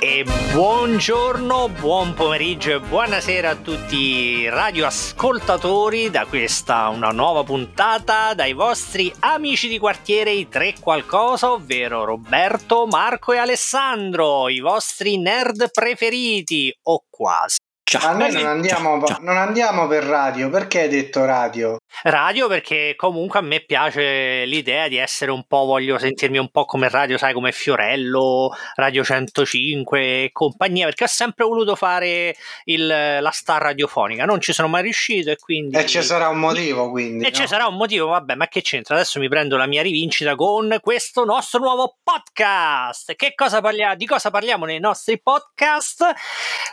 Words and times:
E 0.00 0.24
buongiorno, 0.52 1.70
buon 1.70 2.14
pomeriggio 2.14 2.70
e 2.70 2.78
buonasera 2.78 3.50
a 3.50 3.56
tutti 3.56 3.96
i 3.96 4.48
radioascoltatori 4.48 6.08
da 6.08 6.24
questa 6.24 6.86
una 6.88 7.10
nuova 7.10 7.42
puntata 7.42 8.32
dai 8.32 8.52
vostri 8.52 9.12
amici 9.18 9.66
di 9.66 9.76
quartiere 9.80 10.30
i 10.30 10.46
tre 10.46 10.74
qualcosa, 10.80 11.50
ovvero 11.50 12.04
Roberto, 12.04 12.86
Marco 12.86 13.32
e 13.32 13.38
Alessandro, 13.38 14.48
i 14.48 14.60
vostri 14.60 15.18
nerd 15.18 15.68
preferiti 15.72 16.72
o 16.84 17.02
quasi. 17.10 17.56
Ciao. 17.82 18.12
Ma 18.12 18.18
noi 18.18 18.32
non 18.34 18.46
andiamo, 18.46 19.04
ciao. 19.04 19.18
non 19.22 19.36
andiamo 19.36 19.88
per 19.88 20.04
radio, 20.04 20.48
perché 20.48 20.82
hai 20.82 20.88
detto 20.88 21.24
radio? 21.24 21.77
Radio 22.02 22.46
perché 22.46 22.94
comunque 22.96 23.38
a 23.38 23.42
me 23.42 23.60
piace 23.60 24.44
l'idea 24.44 24.88
di 24.88 24.96
essere 24.96 25.30
un 25.30 25.44
po', 25.46 25.64
voglio 25.64 25.98
sentirmi 25.98 26.38
un 26.38 26.50
po' 26.50 26.64
come 26.64 26.88
radio, 26.88 27.18
sai, 27.18 27.32
come 27.32 27.50
Fiorello, 27.50 28.54
Radio 28.74 29.02
105 29.02 30.00
e 30.00 30.30
compagnia, 30.30 30.84
perché 30.84 31.04
ho 31.04 31.08
sempre 31.08 31.44
voluto 31.44 31.74
fare 31.74 32.36
il, 32.64 32.86
la 32.86 33.30
star 33.32 33.62
radiofonica, 33.62 34.24
non 34.26 34.40
ci 34.40 34.52
sono 34.52 34.68
mai 34.68 34.82
riuscito 34.82 35.30
e 35.30 35.36
quindi... 35.36 35.76
E 35.76 35.86
ci 35.86 36.02
sarà 36.02 36.28
un 36.28 36.38
motivo 36.38 36.90
quindi. 36.90 37.24
E 37.24 37.30
no? 37.30 37.34
ci 37.34 37.46
sarà 37.48 37.66
un 37.66 37.76
motivo, 37.76 38.08
vabbè, 38.08 38.34
ma 38.34 38.46
che 38.46 38.62
c'entra? 38.62 38.94
Adesso 38.94 39.18
mi 39.18 39.28
prendo 39.28 39.56
la 39.56 39.66
mia 39.66 39.82
rivincita 39.82 40.36
con 40.36 40.78
questo 40.80 41.24
nostro 41.24 41.58
nuovo 41.58 41.96
podcast. 42.02 43.14
Che 43.16 43.32
cosa 43.34 43.60
parliamo? 43.60 43.96
Di 43.96 44.06
cosa 44.06 44.30
parliamo 44.30 44.66
nei 44.66 44.78
nostri 44.78 45.20
podcast? 45.20 46.04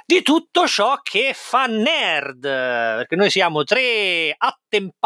Di 0.05 0.21
tutto 0.21 0.67
ciò 0.67 0.99
che 1.01 1.31
fa 1.33 1.65
nerd, 1.65 2.41
perché 2.41 3.15
noi 3.15 3.31
siamo 3.31 3.63
tre 3.63 4.35
attempati 4.37 5.03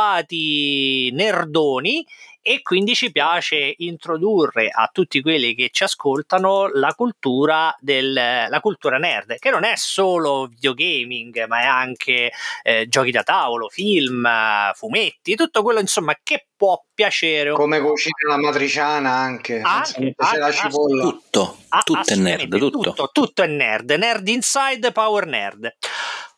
nerdoni 1.12 2.06
e 2.42 2.62
quindi 2.62 2.96
ci 2.96 3.12
piace 3.12 3.74
introdurre 3.78 4.70
a 4.70 4.90
tutti 4.92 5.22
quelli 5.22 5.54
che 5.54 5.70
ci 5.72 5.84
ascoltano 5.84 6.68
la 6.68 6.94
cultura, 6.96 7.76
del, 7.80 8.14
la 8.14 8.60
cultura 8.62 8.98
nerd, 8.98 9.38
che 9.38 9.50
non 9.50 9.64
è 9.64 9.74
solo 9.76 10.48
videogaming, 10.48 11.46
ma 11.48 11.62
è 11.62 11.66
anche 11.66 12.32
eh, 12.64 12.88
giochi 12.88 13.12
da 13.12 13.24
tavolo, 13.24 13.68
film, 13.68 14.28
fumetti, 14.74 15.36
tutto 15.36 15.62
quello 15.62 15.80
insomma 15.80 16.16
che 16.24 16.48
può 16.56 16.82
piacere. 16.94 17.52
Come 17.52 17.82
cucina 17.82 18.30
la 18.30 18.38
matriciana 18.38 19.12
anche, 19.12 19.62
anche, 19.62 20.14
anche 20.16 20.38
la 20.38 20.52
cipolla. 20.52 21.04
Tutto, 21.04 21.58
tutto 21.84 22.12
è 22.12 22.16
nerd, 22.16 22.58
tutto. 22.58 22.80
tutto. 22.80 23.10
Tutto 23.12 23.44
è 23.44 23.48
nerd, 23.48 23.92
nerd 23.92 24.28
inside, 24.28 24.92
power 24.92 25.26
nerd. 25.26 25.72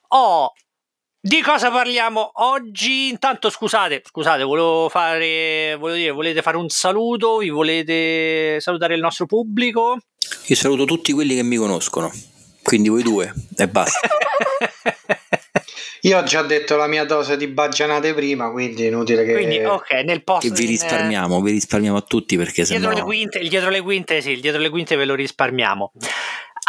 Oh, 0.10 0.52
di 1.24 1.40
cosa 1.44 1.70
parliamo 1.70 2.32
oggi? 2.36 3.10
Intanto 3.10 3.52
scusate, 3.52 4.02
scusate, 4.04 4.42
volevo 4.42 4.90
fare, 4.90 5.76
volevo 5.78 5.98
dire, 5.98 6.12
volete 6.12 6.42
fare 6.42 6.58
un 6.58 6.68
saluto? 6.70 7.38
Vi 7.38 7.50
volete 7.50 8.60
salutare 8.60 8.96
il 8.96 9.02
nostro 9.02 9.28
pubblico? 9.28 9.98
Io 10.48 10.56
saluto 10.56 10.86
tutti 10.86 11.12
quelli 11.14 11.36
che 11.36 11.44
mi 11.44 11.58
conoscono, 11.58 12.12
quindi 12.64 12.90
voi 12.90 13.04
due 13.04 13.32
e 13.56 13.68
basta. 13.68 14.00
Io 16.04 16.18
ho 16.18 16.24
già 16.24 16.42
detto 16.42 16.76
la 16.78 16.88
mia 16.88 17.06
dose 17.06 17.38
di 17.38 17.46
baggianate 17.46 18.16
prima, 18.16 18.50
quindi 18.50 18.86
è 18.86 18.88
inutile 18.88 19.24
che... 19.24 19.34
Quindi, 19.34 19.64
ok, 19.64 19.92
nel 20.04 20.24
post... 20.24 20.42
Che 20.42 20.50
vi 20.50 20.66
risparmiamo, 20.66 21.38
in... 21.38 21.44
vi 21.44 21.52
risparmiamo 21.52 21.98
a 21.98 22.02
tutti 22.02 22.38
perché 22.38 22.64
dietro 22.64 22.90
sennò... 22.90 22.96
Le 22.96 23.04
quinte, 23.04 23.40
dietro 23.48 23.70
le 23.70 23.82
quinte, 23.82 24.20
sì, 24.22 24.40
dietro 24.40 24.60
le 24.60 24.70
quinte 24.70 24.96
ve 24.96 25.06
lo 25.06 25.14
risparmiamo. 25.14 25.92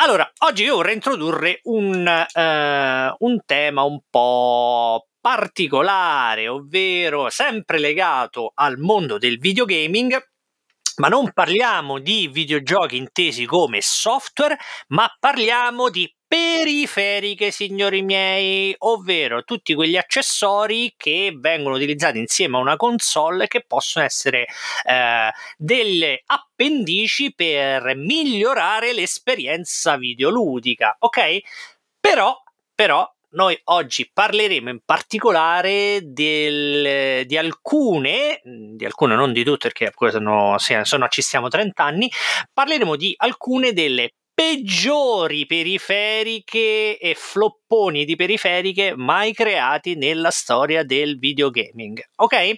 Allora, 0.02 0.28
oggi 0.38 0.64
io 0.64 0.74
vorrei 0.74 0.94
introdurre 0.94 1.60
un, 1.62 1.94
uh, 1.94 3.24
un 3.24 3.38
tema 3.46 3.84
un 3.84 4.00
po' 4.10 5.06
particolare, 5.20 6.48
ovvero 6.48 7.30
sempre 7.30 7.78
legato 7.78 8.50
al 8.56 8.78
mondo 8.78 9.16
del 9.16 9.38
videogaming, 9.38 10.20
ma 10.96 11.06
non 11.06 11.32
parliamo 11.32 12.00
di 12.00 12.26
videogiochi 12.26 12.96
intesi 12.96 13.46
come 13.46 13.78
software, 13.80 14.58
ma 14.88 15.08
parliamo 15.20 15.88
di 15.88 16.12
periferiche, 16.32 17.50
signori 17.50 18.00
miei, 18.00 18.74
ovvero 18.78 19.44
tutti 19.44 19.74
quegli 19.74 19.98
accessori 19.98 20.94
che 20.96 21.36
vengono 21.36 21.74
utilizzati 21.74 22.18
insieme 22.18 22.56
a 22.56 22.60
una 22.60 22.76
console 22.76 23.48
che 23.48 23.66
possono 23.66 24.06
essere 24.06 24.46
eh, 24.88 25.30
delle 25.58 26.22
appendici 26.24 27.34
per 27.34 27.94
migliorare 27.96 28.94
l'esperienza 28.94 29.98
videoludica, 29.98 30.96
ok? 31.00 31.40
Però, 32.00 32.34
però 32.74 33.06
noi 33.32 33.60
oggi 33.64 34.10
parleremo 34.10 34.70
in 34.70 34.80
particolare 34.86 36.00
del, 36.02 37.26
di 37.26 37.36
alcune, 37.36 38.40
di 38.42 38.86
alcune 38.86 39.16
non 39.16 39.34
di 39.34 39.44
tutte 39.44 39.70
perché 39.70 39.92
sono, 40.10 40.56
sono, 40.56 41.08
ci 41.08 41.20
stiamo 41.20 41.48
30 41.48 41.84
anni, 41.84 42.10
parleremo 42.50 42.96
di 42.96 43.12
alcune 43.18 43.74
delle 43.74 44.14
peggiori 44.34 45.46
periferiche 45.46 46.98
e 46.98 47.14
flopponi 47.16 48.04
di 48.04 48.16
periferiche 48.16 48.94
mai 48.96 49.32
creati 49.32 49.94
nella 49.94 50.30
storia 50.30 50.82
del 50.84 51.18
videogaming. 51.18 52.00
Ok? 52.16 52.56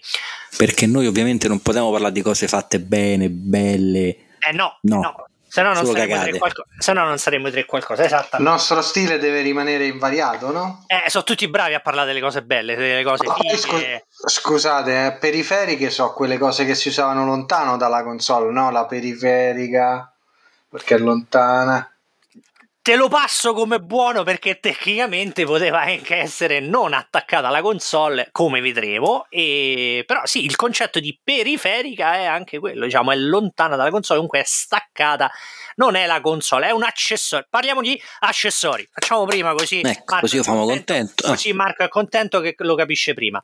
Perché 0.56 0.86
noi 0.86 1.06
ovviamente 1.06 1.48
non 1.48 1.60
possiamo 1.60 1.90
parlare 1.90 2.12
di 2.12 2.22
cose 2.22 2.48
fatte 2.48 2.80
bene, 2.80 3.28
belle. 3.28 4.16
Eh 4.38 4.52
no, 4.52 4.78
no. 4.82 5.00
no. 5.00 5.26
Se 5.54 5.62
no, 5.62 5.72
non 5.72 5.86
saremo 5.86 6.20
tre 6.20 6.36
qualco- 6.36 6.64
se 6.76 6.92
no 6.92 7.04
non 7.04 7.16
saremo 7.16 7.48
tre 7.48 7.64
qualcosa, 7.64 8.04
esatto. 8.04 8.38
Il 8.38 8.42
nostro 8.42 8.82
stile 8.82 9.18
deve 9.18 9.40
rimanere 9.40 9.86
invariato, 9.86 10.50
no? 10.50 10.82
Eh, 10.88 11.08
sono 11.08 11.22
tutti 11.22 11.46
bravi 11.46 11.74
a 11.74 11.80
parlare 11.80 12.08
delle 12.08 12.20
cose 12.20 12.42
belle, 12.42 12.74
delle 12.74 13.04
cose 13.04 13.24
oh, 13.24 13.56
scu- 13.56 14.04
Scusate, 14.08 15.06
eh, 15.06 15.12
periferiche 15.12 15.90
sono 15.90 16.12
quelle 16.12 16.38
cose 16.38 16.64
che 16.64 16.74
si 16.74 16.88
usavano 16.88 17.24
lontano 17.24 17.76
dalla 17.76 18.02
console, 18.02 18.50
no? 18.50 18.72
La 18.72 18.84
periferica 18.86 20.13
perché 20.74 20.96
è 20.96 20.98
lontana. 20.98 21.88
Te 22.82 22.96
lo 22.96 23.06
passo 23.06 23.54
come 23.54 23.78
buono 23.78 24.24
perché 24.24 24.58
tecnicamente 24.58 25.44
poteva 25.44 25.82
anche 25.82 26.16
essere 26.16 26.58
non 26.58 26.92
attaccata 26.92 27.46
alla 27.46 27.62
console, 27.62 28.28
come 28.32 28.60
vedremo, 28.60 29.26
e... 29.30 30.02
però 30.04 30.22
sì, 30.24 30.44
il 30.44 30.56
concetto 30.56 30.98
di 30.98 31.16
periferica 31.22 32.14
è 32.16 32.24
anche 32.24 32.58
quello, 32.58 32.86
diciamo, 32.86 33.12
è 33.12 33.14
lontana 33.14 33.76
dalla 33.76 33.90
console, 33.90 34.18
comunque 34.18 34.40
è 34.40 34.44
staccata, 34.44 35.30
non 35.76 35.94
è 35.94 36.06
la 36.06 36.20
console, 36.20 36.66
è 36.66 36.72
un 36.72 36.82
accessorio. 36.82 37.46
Parliamo 37.48 37.80
di 37.80 37.98
accessori, 38.18 38.86
facciamo 38.90 39.24
prima 39.26 39.54
così. 39.54 39.78
Ecco, 39.78 40.02
Marco 40.06 40.20
così 40.20 40.36
io 40.36 40.42
famo 40.42 40.66
contento. 40.66 41.28
Così 41.28 41.52
Marco 41.52 41.84
è 41.84 41.88
contento 41.88 42.40
che 42.40 42.56
lo 42.58 42.74
capisce 42.74 43.14
prima. 43.14 43.40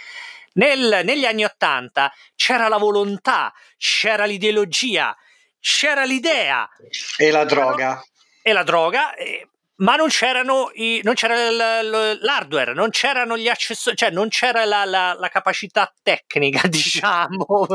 Nel, 0.53 1.01
negli 1.03 1.25
anni 1.25 1.43
Ottanta 1.43 2.13
c'era 2.35 2.67
la 2.67 2.77
volontà, 2.77 3.51
c'era 3.77 4.25
l'ideologia, 4.25 5.15
c'era 5.59 6.03
l'idea. 6.03 6.69
E 7.17 7.31
la 7.31 7.45
droga. 7.45 8.01
E 8.43 8.53
la 8.53 8.63
droga. 8.63 9.15
E, 9.15 9.49
ma 9.77 9.95
non, 9.95 10.07
c'erano 10.07 10.69
i, 10.75 11.01
non 11.03 11.15
c'era 11.15 11.49
l'hardware, 11.49 12.73
non 12.73 12.91
c'erano 12.91 13.37
gli 13.37 13.49
accessori, 13.49 13.95
cioè 13.97 14.11
non 14.11 14.29
c'era 14.29 14.63
la, 14.65 14.85
la, 14.85 15.15
la 15.17 15.29
capacità 15.29 15.91
tecnica, 16.01 16.65
diciamo. 16.69 17.67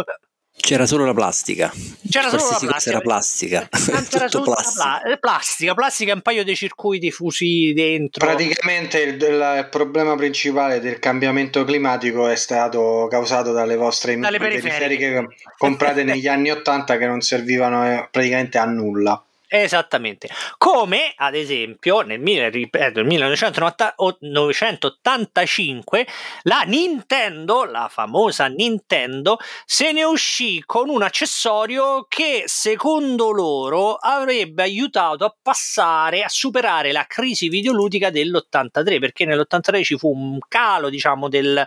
C'era 0.61 0.87
solo 0.87 1.05
la 1.05 1.15
plastica. 1.15 1.73
C'era 2.09 2.29
solo 2.29 2.43
la 2.51 2.59
plastica. 2.59 2.91
Era 2.91 3.01
plastica. 3.01 3.69
C'era 4.09 4.29
solo 4.29 4.45
plastica. 4.53 5.01
Pla- 5.03 5.17
plastica, 5.19 5.75
plastica, 5.75 6.13
un 6.13 6.21
paio 6.23 6.45
di 6.45 6.55
circuiti 6.55 7.11
fusi 7.11 7.73
dentro. 7.75 8.25
Praticamente 8.25 9.01
il, 9.01 9.15
il, 9.15 9.69
problema 9.71 10.15
principale 10.15 10.81
del 10.81 10.99
cambiamento 10.99 11.65
climatico 11.65 12.29
è 12.29 12.37
stato 12.37 13.09
causato 13.11 13.53
dalle 13.53 13.77
vostre 13.77 14.17
dalle 14.17 14.39
periferiche. 14.39 14.79
periferiche 14.79 15.37
comprate 15.57 16.05
negli 16.05 16.29
anni 16.29 16.51
80 16.51 16.99
che 16.99 17.07
non 17.07 17.21
servivano 17.21 17.87
eh, 17.87 18.09
praticamente 18.11 18.59
a 18.59 18.65
nulla. 18.67 19.25
Esattamente. 19.53 20.31
Come 20.59 21.13
ad 21.17 21.35
esempio 21.35 22.03
nel, 22.03 22.53
ripeto, 22.53 23.01
nel 23.01 23.09
1985 23.09 26.07
la 26.43 26.61
Nintendo, 26.61 27.65
la 27.65 27.89
famosa 27.91 28.47
Nintendo, 28.47 29.39
se 29.65 29.91
ne 29.91 30.05
uscì 30.05 30.63
con 30.65 30.89
un 30.89 31.03
accessorio 31.03 32.07
che 32.09 32.45
secondo 32.47 33.33
loro 33.33 33.97
avrebbe 33.97 34.63
aiutato 34.63 35.25
a 35.25 35.35
passare, 35.43 36.23
a 36.23 36.29
superare 36.29 36.93
la 36.93 37.07
crisi 37.09 37.49
videoludica 37.49 38.11
dell'83, 38.11 39.01
perché 39.01 39.25
nell'83 39.25 39.83
ci 39.83 39.99
fu 39.99 40.13
un 40.13 40.39
calo, 40.47 40.91
diciamo, 40.91 41.29
del... 41.29 41.67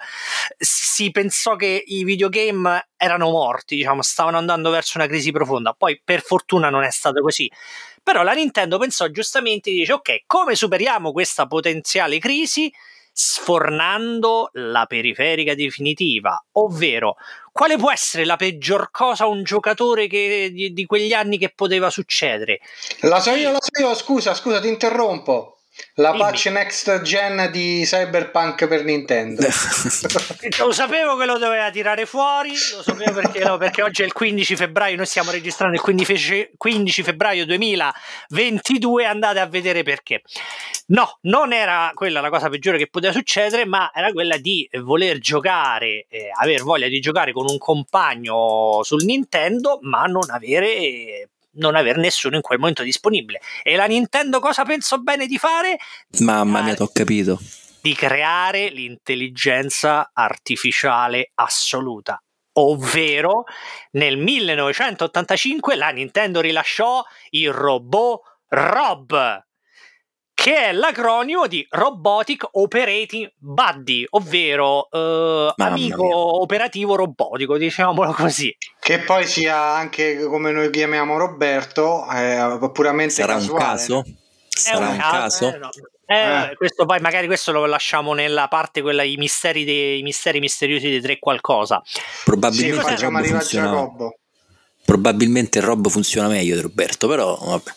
si 0.58 1.12
pensò 1.12 1.58
che 1.58 1.84
i 1.86 2.06
videogame 2.06 2.88
erano 3.04 3.30
morti, 3.30 3.76
diciamo, 3.76 4.02
stavano 4.02 4.38
andando 4.38 4.70
verso 4.70 4.98
una 4.98 5.08
crisi 5.08 5.32
profonda. 5.32 5.74
Poi 5.74 6.00
per 6.02 6.22
fortuna 6.22 6.70
non 6.70 6.84
è 6.84 6.92
stato 6.92 7.22
così. 7.22 7.52
Però 8.04 8.22
la 8.22 8.34
Nintendo 8.34 8.78
pensò 8.78 9.08
giustamente 9.08 9.72
dice 9.72 9.94
ok, 9.94 10.24
come 10.28 10.56
superiamo 10.56 11.12
questa 11.12 11.48
potenziale 11.48 12.20
crisi? 12.20 12.72
sfornando 13.16 14.50
la 14.54 14.88
periferica 14.88 15.54
definitiva, 15.54 16.44
ovvero 16.54 17.16
quale 17.52 17.78
può 17.78 17.92
essere 17.92 18.26
la 18.26 18.36
peggior 18.36 18.90
cosa 18.90 19.26
a 19.26 19.28
un 19.28 19.44
giocatore 19.44 20.08
che, 20.08 20.50
di, 20.52 20.74
di, 20.74 20.86
quegli 20.88 21.14
anni 21.14 21.38
che 21.38 21.54
poteva 21.56 21.92
succedere? 21.92 22.60
La 23.02 23.20
so 23.20 23.36
io, 23.36 23.52
la 23.52 23.60
so 23.62 23.80
io, 23.80 23.94
scusa, 23.94 24.34
scusa, 24.34 24.60
ti 24.60 24.68
interrompo. 24.68 25.53
La 25.96 26.12
Dimmi. 26.12 26.24
patch 26.24 26.46
next 26.48 27.02
gen 27.02 27.50
di 27.52 27.84
Cyberpunk 27.84 28.68
per 28.68 28.84
Nintendo. 28.84 29.42
lo 30.60 30.72
sapevo 30.72 31.16
che 31.18 31.26
lo 31.26 31.38
doveva 31.38 31.70
tirare 31.72 32.06
fuori, 32.06 32.50
lo 32.50 32.84
sapevo 32.84 33.22
perché, 33.22 33.40
no, 33.44 33.58
perché 33.58 33.82
oggi 33.82 34.02
è 34.04 34.06
il 34.06 34.14
15 34.14 34.56
febbraio, 34.56 34.96
noi 34.96 35.06
stiamo 35.06 35.32
registrando 35.32 35.76
il 35.76 35.82
15, 35.82 36.52
15 36.58 37.04
febbraio 37.04 37.46
2022, 37.46 39.06
andate 39.06 39.40
a 39.40 39.48
vedere 39.48 39.84
perché. 39.84 40.22
No, 40.88 41.18
non 41.22 41.54
era 41.54 41.92
quella 41.94 42.22
la 42.22 42.30
cosa 42.30 42.50
peggiore 42.50 42.78
che 42.78 42.88
poteva 42.88 43.14
succedere, 43.14 43.66
ma 43.66 43.92
era 43.94 44.12
quella 44.12 44.38
di 44.38 44.70
voler 44.82 45.18
giocare, 45.18 46.06
eh, 46.10 46.30
aver 46.40 46.62
voglia 46.64 46.88
di 46.88 47.00
giocare 47.00 47.32
con 47.32 47.46
un 47.48 47.58
compagno 47.58 48.82
sul 48.84 49.04
Nintendo, 49.06 49.80
ma 49.82 50.04
non 50.06 50.30
avere 50.30 51.30
non 51.54 51.76
avere 51.76 52.00
nessuno 52.00 52.36
in 52.36 52.42
quel 52.42 52.60
momento 52.60 52.84
disponibile. 52.84 53.42
E 53.64 53.76
la 53.76 53.86
Nintendo 53.86 54.40
cosa 54.40 54.64
pensò 54.64 54.98
bene 54.98 55.28
di 55.28 55.38
fare? 55.38 55.78
Mamma 56.20 56.62
mia, 56.62 56.76
ho 56.78 56.90
capito. 56.92 57.40
Di 57.82 57.94
creare 57.94 58.70
l'intelligenza 58.70 60.12
artificiale 60.14 61.32
assoluta. 61.36 62.22
Ovvero, 62.56 63.46
nel 63.92 64.18
1985 64.18 65.76
la 65.76 65.90
Nintendo 65.90 66.40
rilasciò 66.40 67.04
il 67.32 67.52
robot 67.52 68.22
Rob, 68.50 69.44
che 70.34 70.56
è 70.56 70.72
l'acronimo 70.72 71.48
di 71.48 71.66
Robotic 71.70 72.48
Operating 72.52 73.32
Buddy, 73.38 74.06
ovvero 74.10 74.90
eh, 74.92 75.54
amico 75.56 76.04
mia. 76.04 76.16
operativo 76.16 76.96
robotico, 76.96 77.58
diciamolo 77.58 78.12
così. 78.12 78.56
Che 78.80 79.00
poi 79.00 79.26
sia 79.26 79.58
anche 79.58 80.24
come 80.26 80.52
noi 80.52 80.70
chiamiamo 80.70 81.18
Roberto, 81.18 82.06
eh, 82.10 82.70
puramente 82.74 83.14
Sarà 83.14 83.36
casuale. 83.36 83.54
un 83.54 83.70
caso? 83.70 84.04
Sarà 84.50 84.88
un, 84.88 84.92
un 84.94 84.98
caso? 84.98 85.54
Eh, 85.54 85.58
no. 85.58 85.70
Eh, 86.06 86.52
eh. 86.52 86.56
Questo 86.56 86.86
poi 86.86 87.00
magari 87.00 87.28
questo 87.28 87.52
lo 87.52 87.66
lasciamo 87.66 88.14
nella 88.14 88.48
parte 88.48 88.82
quella 88.82 89.04
i 89.04 89.16
misteri, 89.16 89.64
dei, 89.64 90.00
i 90.00 90.04
misteri 90.04 90.40
misteriosi 90.40 90.90
dei 90.90 91.02
tre 91.02 91.20
qualcosa. 91.20 91.82
Probabilmente 92.26 92.98
sì, 92.98 93.04
Rob 93.06 93.24
funziona. 93.24 93.92
Probabilmente 94.86 95.60
il 95.60 95.64
Rob 95.64 95.88
funziona 95.88 96.28
meglio 96.28 96.56
di 96.56 96.62
Roberto, 96.62 97.08
però 97.08 97.36
vabbè. 97.36 97.72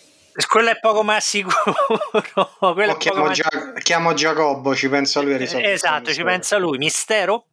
Quello 0.48 0.70
è 0.70 0.78
poco 0.78 1.02
ma 1.02 1.18
sicuro. 1.20 1.56
Chiamo, 2.98 3.30
Gia- 3.30 3.72
chiamo, 3.82 4.12
Giacobbo, 4.12 4.74
ci 4.74 4.88
pensa 4.88 5.20
lui 5.20 5.34
a 5.34 5.36
risolvere. 5.38 5.72
Esatto, 5.72 6.12
ci 6.12 6.22
pensa 6.22 6.58
lui. 6.58 6.76
Mistero? 6.78 7.46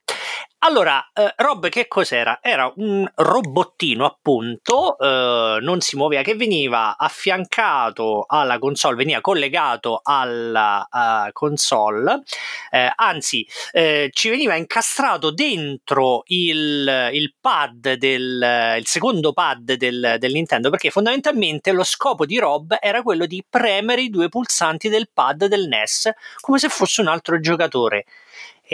Allora, 0.66 1.12
eh, 1.14 1.34
Rob 1.38 1.68
che 1.68 1.90
cos'era? 1.90 2.40
Era 2.42 2.72
un 2.78 3.06
robottino 3.16 4.06
appunto, 4.06 4.98
eh, 4.98 5.58
non 5.60 5.82
si 5.82 5.98
muoveva, 5.98 6.22
che 6.22 6.36
veniva 6.36 6.96
affiancato 6.98 8.24
alla 8.26 8.60
console, 8.60 8.96
veniva 8.96 9.20
collegato 9.20 10.00
alla 10.02 10.88
uh, 10.90 11.32
console, 11.34 12.24
eh, 12.72 12.90
anzi 12.96 13.46
eh, 13.74 14.10
ci 14.14 14.30
veniva 14.30 14.56
incastrato 14.56 15.32
dentro 15.32 16.24
il, 16.28 17.10
il 17.12 17.34
pad 17.42 17.96
del 17.96 18.78
il 18.78 18.88
secondo 18.88 19.34
pad 19.34 19.74
del, 19.74 20.16
del, 20.18 20.32
Nintendo, 20.32 20.70
perché 20.70 20.92
fondamentalmente 20.92 21.74
lo 21.74 21.84
scopo 21.84 22.26
di 22.26 22.40
Rob 22.40 22.78
era 22.80 23.02
quello 23.02 23.26
di 23.26 23.44
premere 23.48 24.04
i 24.04 24.10
due 24.10 24.30
pulsanti 24.30 24.88
del 24.88 25.10
pad 25.14 25.46
del 25.48 25.68
NES 25.68 26.10
come 26.40 26.58
se 26.58 26.70
fosse 26.70 27.02
un 27.02 27.08
altro 27.08 27.38
giocatore. 27.42 28.06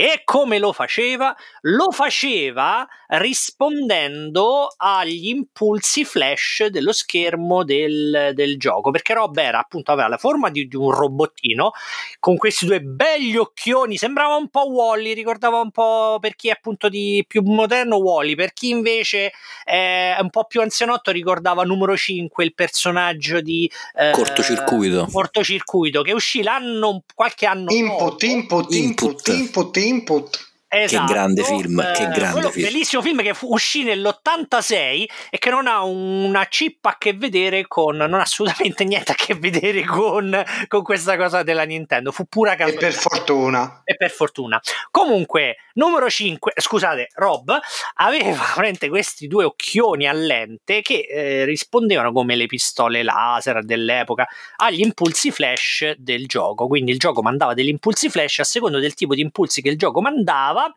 E 0.01 0.21
come 0.23 0.59
lo 0.59 0.71
faceva? 0.71 1.35
Lo 1.63 1.91
faceva 1.91 2.87
rispondendo 3.09 4.67
agli 4.77 5.29
impulsi 5.29 6.05
flash 6.05 6.67
dello 6.67 6.91
schermo 6.91 7.63
del, 7.63 8.31
del 8.35 8.57
gioco, 8.57 8.91
perché 8.91 9.13
Rob 9.13 9.35
era 9.37 9.59
appunto 9.59 9.91
aveva 9.91 10.07
la 10.07 10.17
forma 10.17 10.49
di, 10.49 10.67
di, 10.67 10.75
un 10.75 10.91
robottino 10.91 11.71
con 12.19 12.37
questi 12.37 12.65
due 12.65 12.81
belli 12.81 13.35
occhioni, 13.35 13.97
sembrava 13.97 14.35
un 14.35 14.49
po' 14.49 14.69
Wally, 14.69 15.13
ricordava 15.13 15.59
un 15.59 15.71
po' 15.71 16.17
per 16.19 16.35
chi 16.35 16.49
è 16.49 16.51
appunto 16.51 16.87
di 16.87 17.23
più 17.27 17.41
moderno 17.41 17.97
Wally, 17.97 18.35
per 18.35 18.53
chi 18.53 18.69
invece 18.69 19.31
è 19.63 20.17
un 20.19 20.29
po' 20.29 20.45
più 20.45 20.61
anzianotto 20.61 21.11
ricordava 21.11 21.63
numero 21.63 21.97
5, 21.97 22.43
il 22.43 22.53
personaggio 22.53 23.41
di 23.41 23.69
eh, 23.95 24.11
cortocircuito. 24.11 25.07
cortocircuito 25.11 26.03
che 26.03 26.13
uscì 26.13 26.43
l'anno 26.43 27.03
qualche 27.15 27.47
anno 27.47 27.71
input, 27.71 27.97
dopo. 27.97 28.25
Input, 28.25 28.71
input, 28.71 28.73
input, 28.73 29.27
input, 29.27 29.77
input. 29.77 30.48
Esatto, 30.71 31.07
che 31.07 31.13
grande 31.13 31.43
film, 31.43 31.79
eh, 31.79 31.91
che 31.93 32.07
grande 32.09 32.51
film. 32.51 32.67
bellissimo 32.67 33.01
film 33.01 33.23
che 33.23 33.33
fu, 33.33 33.51
uscì 33.51 33.81
nell'86 33.81 35.05
e 35.31 35.37
che 35.39 35.49
non 35.49 35.65
ha 35.65 35.83
una 35.83 36.45
chip 36.45 36.85
a 36.85 36.95
che 36.99 37.13
vedere 37.13 37.67
con, 37.67 37.97
non 37.97 38.13
ha 38.13 38.21
assolutamente 38.21 38.83
niente 38.85 39.13
a 39.13 39.15
che 39.15 39.33
vedere 39.33 39.83
con, 39.83 40.43
con 40.67 40.83
questa 40.83 41.17
cosa 41.17 41.41
della 41.41 41.63
Nintendo, 41.63 42.11
fu 42.11 42.25
pura 42.25 42.55
casualità. 42.55 42.85
E 42.85 42.89
per 42.91 42.99
fortuna. 42.99 43.81
E 43.83 43.95
per 43.95 44.11
fortuna. 44.11 44.61
Comunque, 44.91 45.55
numero 45.73 46.07
5, 46.07 46.51
scusate, 46.55 47.07
Rob 47.15 47.59
aveva 47.95 48.29
veramente 48.53 48.89
questi 48.89 49.25
due 49.25 49.45
occhioni 49.45 50.07
a 50.07 50.13
lente 50.13 50.83
che 50.83 51.07
eh, 51.09 51.45
rispondevano 51.45 52.11
come 52.11 52.35
le 52.35 52.45
pistole 52.45 53.01
laser 53.01 53.65
dell'epoca 53.65 54.27
agli 54.57 54.81
impulsi 54.81 55.31
flash 55.31 55.95
del 55.97 56.27
gioco, 56.27 56.67
quindi 56.67 56.91
il 56.91 56.99
gioco 56.99 57.23
mandava 57.23 57.55
degli 57.55 57.69
impulsi 57.69 58.07
flash 58.07 58.37
a 58.37 58.43
seconda 58.43 58.77
del 58.77 58.93
tipo 58.93 59.15
di 59.15 59.21
impulsi 59.21 59.63
che 59.63 59.69
il 59.69 59.77
gioco 59.77 59.99
mandava 59.99 60.57
andava, 60.59 60.73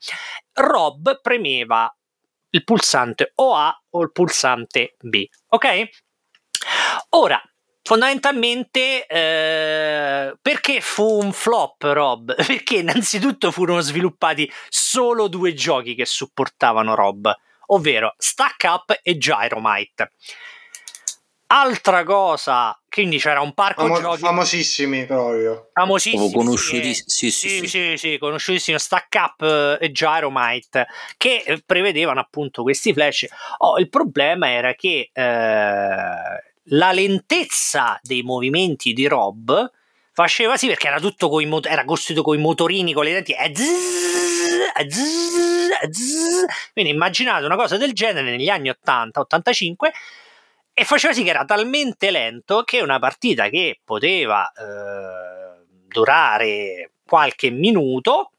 Rob 0.55 1.21
premeva 1.21 1.95
il 2.51 2.65
pulsante 2.65 3.33
o 3.37 3.55
A 3.55 3.75
o 3.91 4.03
il 4.03 4.13
pulsante 4.13 4.97
B. 5.01 5.25
Ok? 5.49 5.89
Ora, 7.11 7.41
fondamentalmente 7.83 9.07
eh, 9.07 10.37
perché 10.41 10.81
fu 10.81 11.19
un 11.23 11.33
flop 11.33 11.83
Rob? 11.83 12.35
Perché 12.47 12.77
innanzitutto 12.77 13.51
furono 13.51 13.81
sviluppati 13.81 14.51
solo 14.69 15.29
due 15.29 15.55
giochi 15.55 15.95
che 15.95 16.07
supportavano 16.07 16.95
Rob, 16.95 17.33
ovvero 17.67 18.15
Stack 18.17 18.65
Up 18.65 18.99
e 19.03 19.17
Gyromite. 19.17 20.13
Altra 21.55 22.03
cosa, 22.03 22.75
quindi 22.89 23.19
c'era 23.19 23.43
un 23.43 23.53
parco 23.53 23.83
Famo- 23.83 24.01
giochi 24.01 24.21
famosissimi 24.21 25.05
proprio. 25.05 25.69
Famosissimi. 25.75 26.25
Oh, 26.25 26.31
conosciutissimi. 26.31 27.05
Sì, 27.07 27.31
sì, 27.31 27.49
sì, 27.49 27.69
sì, 27.69 27.97
sì, 27.99 28.17
conosciutissimo 28.19 28.79
Stack 28.79 29.15
Up 29.17 29.43
eh, 29.43 29.77
e 29.79 29.93
Gyromite 29.93 30.87
che 31.19 31.43
eh, 31.45 31.63
prevedevano 31.65 32.21
appunto 32.21 32.63
questi 32.63 32.95
flash. 32.95 33.27
Oh, 33.59 33.77
il 33.79 33.91
problema 33.91 34.49
era 34.49 34.73
che 34.73 35.11
eh, 35.13 35.23
la 35.23 36.93
lentezza 36.93 38.01
dei 38.01 38.23
movimenti 38.23 38.95
di 38.95 39.07
Rob 39.07 39.71
faceva 40.15 40.57
sì 40.57 40.69
perché 40.69 40.87
era 40.87 41.01
tutto 41.01 41.29
coi 41.29 41.45
mot- 41.45 41.67
era 41.67 41.85
costruito 41.85 42.23
con 42.23 42.35
i 42.35 42.41
motorini 42.41 42.95
con 42.95 43.05
le 43.05 43.13
denti 43.13 43.33
eh, 43.33 43.53
quindi 46.73 46.93
immaginate 46.93 47.45
una 47.45 47.57
cosa 47.57 47.77
del 47.77 47.93
genere 47.93 48.31
negli 48.31 48.49
anni 48.49 48.71
80 48.71 49.21
85 49.21 49.93
e 50.75 50.85
faceva 50.85 51.13
sì 51.13 51.23
che 51.23 51.31
era 51.31 51.45
talmente 51.45 52.11
lento 52.11 52.63
che 52.63 52.81
una 52.81 52.99
partita 52.99 53.49
che 53.49 53.81
poteva 53.85 54.51
eh, 54.53 55.65
durare 55.87 56.93
qualche 57.05 57.51
minuto 57.51 58.31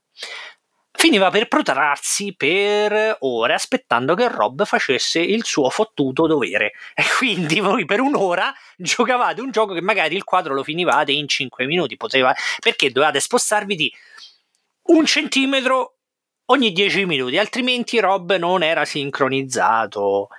finiva 0.95 1.29
per 1.29 1.47
protrarsi 1.47 2.33
per 2.35 3.17
ore 3.19 3.53
aspettando 3.53 4.15
che 4.15 4.29
Rob 4.29 4.63
facesse 4.63 5.19
il 5.19 5.43
suo 5.43 5.69
fottuto 5.69 6.27
dovere. 6.27 6.73
E 6.95 7.03
quindi 7.17 7.59
voi 7.59 7.85
per 7.85 7.99
un'ora 7.99 8.53
giocavate 8.77 9.41
un 9.41 9.51
gioco 9.51 9.73
che 9.73 9.81
magari 9.81 10.15
il 10.15 10.23
quadro 10.23 10.53
lo 10.53 10.63
finivate 10.63 11.11
in 11.11 11.27
5 11.27 11.65
minuti. 11.65 11.97
Poteva, 11.97 12.33
perché 12.59 12.91
dovevate 12.91 13.19
spostarvi 13.19 13.75
di 13.75 13.93
un 14.83 15.05
centimetro 15.05 15.97
ogni 16.45 16.71
10 16.71 17.05
minuti 17.05 17.37
altrimenti 17.37 17.99
Rob 17.99 18.35
non 18.35 18.63
era 18.63 18.85
sincronizzato. 18.85 20.29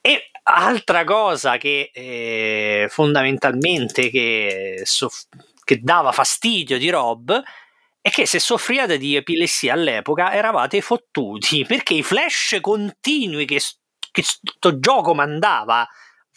E 0.00 0.31
Altra 0.44 1.04
cosa 1.04 1.56
che 1.56 1.90
eh, 1.92 2.86
fondamentalmente 2.90 4.10
che, 4.10 4.82
soff- 4.84 5.28
che 5.62 5.80
dava 5.80 6.10
fastidio 6.10 6.78
di 6.78 6.90
Rob 6.90 7.40
è 8.00 8.10
che 8.10 8.26
se 8.26 8.40
soffriate 8.40 8.98
di 8.98 9.14
epilessia 9.14 9.74
all'epoca 9.74 10.32
eravate 10.32 10.80
fottuti 10.80 11.64
perché 11.68 11.94
i 11.94 12.02
flash 12.02 12.58
continui 12.60 13.44
che 13.44 13.60
questo 14.10 14.78
gioco 14.80 15.14
mandava 15.14 15.88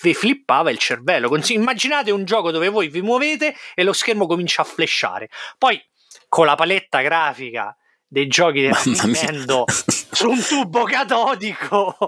vi 0.02 0.14
flippava 0.14 0.70
il 0.70 0.78
cervello. 0.78 1.36
Immaginate 1.48 2.12
un 2.12 2.26
gioco 2.26 2.52
dove 2.52 2.70
voi 2.70 2.90
vi 2.90 3.02
muovete 3.02 3.56
e 3.74 3.84
lo 3.84 3.94
schermo 3.94 4.28
comincia 4.28 4.62
a 4.62 4.66
flashare. 4.66 5.30
Poi 5.58 5.82
con 6.30 6.46
la 6.46 6.56
paletta 6.56 7.02
grafica 7.02 7.76
dei 8.16 8.28
giochi 8.28 8.62
della 8.62 8.80
Nintendo 8.86 9.66
su 9.68 10.30
un 10.30 10.42
tubo 10.42 10.84
catodico. 10.84 11.98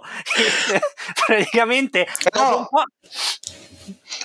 Praticamente 1.28 2.08
no. 2.34 2.70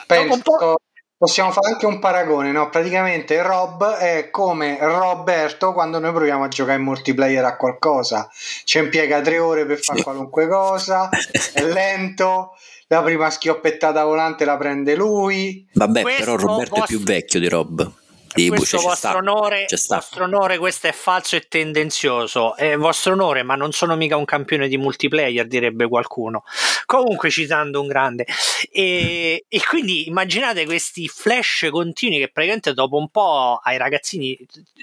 Penso, 0.06 0.76
possiamo 1.16 1.50
fare 1.50 1.72
anche 1.72 1.86
un 1.86 1.98
paragone 1.98 2.52
no? 2.52 2.68
praticamente 2.68 3.42
Rob 3.42 3.96
è 3.96 4.30
come 4.30 4.78
Roberto 4.80 5.72
quando 5.72 5.98
noi 5.98 6.12
proviamo 6.12 6.44
a 6.44 6.48
giocare 6.48 6.78
in 6.78 6.84
multiplayer 6.84 7.44
a 7.44 7.56
qualcosa. 7.56 8.30
Ci 8.62 8.78
impiega 8.78 9.20
tre 9.20 9.40
ore 9.40 9.66
per 9.66 9.80
fare 9.80 10.04
qualunque 10.04 10.46
cosa 10.46 11.08
è 11.52 11.62
lento 11.66 12.52
la 12.86 13.02
prima 13.02 13.28
schioppettata 13.28 14.04
volante 14.04 14.44
la 14.44 14.56
prende 14.56 14.94
lui. 14.94 15.66
Vabbè 15.72 16.02
Questo 16.02 16.20
però 16.20 16.36
Roberto 16.36 16.74
posso... 16.74 16.84
è 16.84 16.86
più 16.86 17.00
vecchio 17.00 17.40
di 17.40 17.48
Rob 17.48 18.00
di 18.34 18.48
questo 18.48 18.76
Bush, 18.76 18.86
vostro, 18.86 19.18
onore, 19.18 19.66
vostro 19.88 20.24
onore, 20.24 20.58
questo 20.58 20.86
è 20.86 20.92
falso 20.92 21.36
e 21.36 21.46
tendenzioso. 21.48 22.56
È 22.56 22.76
vostro 22.76 23.12
onore, 23.12 23.42
ma 23.42 23.54
non 23.54 23.72
sono 23.72 23.96
mica 23.96 24.16
un 24.16 24.24
campione 24.24 24.68
di 24.68 24.76
multiplayer, 24.76 25.46
direbbe 25.46 25.86
qualcuno. 25.88 26.44
Comunque, 26.86 27.30
citando 27.30 27.80
un 27.80 27.86
grande. 27.86 28.26
E, 28.70 29.44
e 29.48 29.62
quindi 29.68 30.08
immaginate 30.08 30.64
questi 30.64 31.08
flash 31.08 31.68
continui 31.70 32.18
che 32.18 32.28
praticamente 32.28 32.72
dopo 32.74 32.96
un 32.96 33.08
po' 33.08 33.60
ai 33.62 33.76
ragazzini 33.76 34.38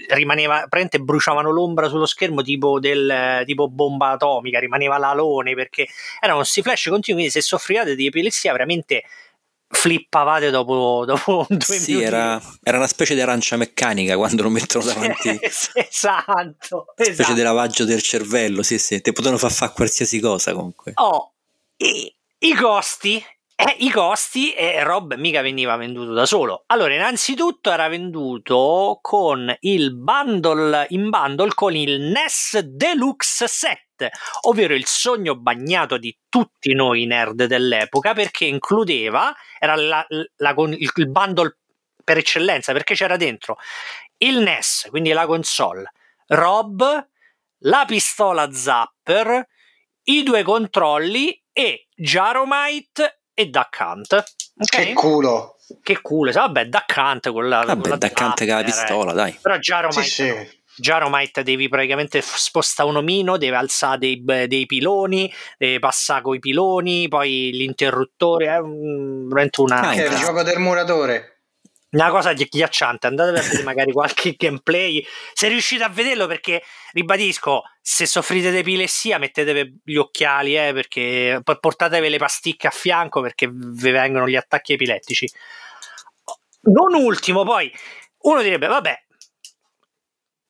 rimaneva, 0.09 0.57
praticamente 0.59 0.99
bruciavano 0.99 1.51
l'ombra 1.51 1.87
sullo 1.87 2.05
schermo 2.05 2.41
tipo, 2.41 2.79
del, 2.79 3.43
tipo 3.45 3.67
bomba 3.69 4.11
atomica, 4.11 4.59
rimaneva 4.59 4.97
l'alone 4.97 5.53
perché 5.55 5.87
erano 6.19 6.39
questi 6.39 6.61
flash 6.61 6.87
continui. 6.89 7.21
Quindi, 7.21 7.31
se 7.31 7.41
soffrivate 7.41 7.95
di 7.95 8.05
epilessia, 8.05 8.51
veramente 8.51 9.03
flippavate 9.71 10.49
dopo, 10.49 11.03
dopo 11.05 11.45
due 11.47 11.77
sì, 11.77 11.91
minuti. 11.91 12.05
Era, 12.05 12.41
era 12.63 12.77
una 12.77 12.87
specie 12.87 13.13
di 13.13 13.21
arancia 13.21 13.55
meccanica 13.55 14.17
quando 14.17 14.43
lo 14.43 14.49
mettono 14.49 14.85
davanti. 14.85 15.39
esatto. 15.73 16.93
Una 16.97 17.13
specie 17.13 17.33
di 17.33 17.41
lavaggio 17.41 17.85
del 17.85 18.01
cervello, 18.01 18.63
sì, 18.63 18.79
sì. 18.79 18.99
Ti 18.99 19.13
potevano 19.13 19.37
far 19.37 19.51
fare 19.51 19.71
qualsiasi 19.73 20.19
cosa 20.19 20.53
comunque. 20.53 20.93
Oh, 20.95 21.33
i, 21.77 22.13
i 22.39 22.53
costi 22.55 23.23
eh, 23.61 23.75
I 23.79 23.91
costi 23.91 24.53
e 24.53 24.81
Rob 24.85 25.15
mica 25.15 25.41
veniva 25.41 25.75
venduto 25.75 26.13
da 26.13 26.25
solo. 26.25 26.63
Allora, 26.67 26.93
innanzitutto 26.93 27.69
era 27.69 27.89
venduto 27.89 28.99
con 29.01 29.53
il 29.59 29.93
bundle 29.97 30.85
in 30.91 31.09
bundle 31.09 31.53
con 31.53 31.75
il 31.75 31.99
NES 31.99 32.59
Deluxe 32.59 33.49
7, 33.49 34.11
ovvero 34.43 34.73
il 34.73 34.85
sogno 34.85 35.35
bagnato 35.35 35.97
di 35.97 36.17
tutti 36.29 36.73
noi 36.73 37.05
nerd 37.05 37.43
dell'epoca, 37.47 38.13
perché 38.13 38.45
includeva, 38.45 39.35
era 39.59 39.75
la, 39.75 40.07
la, 40.07 40.53
il, 40.55 40.91
il 40.95 41.09
bundle 41.09 41.57
per 42.01 42.17
eccellenza, 42.17 42.71
perché 42.71 42.93
c'era 42.93 43.17
dentro 43.17 43.57
il 44.19 44.37
NES, 44.37 44.87
quindi 44.89 45.11
la 45.11 45.25
console, 45.25 45.91
Rob, 46.27 47.07
la 47.63 47.83
pistola 47.85 48.49
Zapper, 48.53 49.45
i 50.03 50.23
due 50.23 50.43
controlli 50.43 51.43
e 51.51 51.87
Jaromite 51.93 53.18
e 53.39 53.45
Duck 53.45 53.77
Hunt. 53.79 54.23
Okay? 54.57 54.87
Che 54.87 54.93
culo! 54.93 55.55
Che 55.81 56.01
culo, 56.01 56.31
vabbè, 56.31 56.65
Duck 56.65 56.93
Hunt 56.97 57.31
con 57.31 57.47
la, 57.47 57.63
vabbè, 57.63 57.81
con 57.81 57.89
la 57.91 57.95
Duck 57.95 58.19
Hunt 58.19 58.37
con 58.39 58.47
la 58.47 58.63
pistola, 58.63 59.13
dai. 59.13 59.37
Però 59.41 59.55
Jaromite, 59.57 60.01
sì, 60.01 60.09
sì. 60.09 60.59
Jaromite 60.75 61.43
devi 61.43 61.69
praticamente 61.69 62.19
spostare 62.21 62.89
un 62.89 62.97
omino, 62.97 63.37
deve 63.37 63.55
alzare 63.55 63.97
dei, 63.99 64.21
dei 64.25 64.65
piloni, 64.65 65.31
deve 65.57 65.79
passare 65.79 66.21
con 66.21 66.35
i 66.35 66.39
piloni, 66.39 67.07
poi 67.07 67.51
l'interruttore, 67.53 68.47
è 68.47 68.59
veramente 68.59 69.61
una... 69.61 69.79
Ah, 69.79 69.91
è 69.93 70.07
il 70.07 70.17
gioco 70.17 70.43
del 70.43 70.59
muratore 70.59 71.38
una 71.91 72.09
cosa 72.09 72.33
ghiacciante 72.33 73.07
andate 73.07 73.29
a 73.29 73.41
vedere 73.41 73.63
magari 73.63 73.91
qualche 73.91 74.33
gameplay 74.37 75.05
se 75.33 75.47
riuscite 75.47 75.83
a 75.83 75.89
vederlo 75.89 76.27
perché 76.27 76.61
ribadisco 76.91 77.63
se 77.81 78.05
soffrite 78.05 78.51
di 78.51 78.57
epilessia 78.57 79.17
mettetevi 79.17 79.81
gli 79.83 79.95
occhiali 79.95 80.55
eh, 80.55 80.73
perché 80.73 81.39
poi 81.43 81.59
portatevi 81.59 82.09
le 82.09 82.17
pasticche 82.17 82.67
a 82.67 82.71
fianco 82.71 83.21
perché 83.21 83.49
vi 83.51 83.91
vengono 83.91 84.27
gli 84.27 84.35
attacchi 84.35 84.73
epilettici 84.73 85.29
non 86.61 86.93
ultimo 86.93 87.43
poi 87.43 87.71
uno 88.21 88.41
direbbe 88.41 88.67
vabbè 88.67 89.03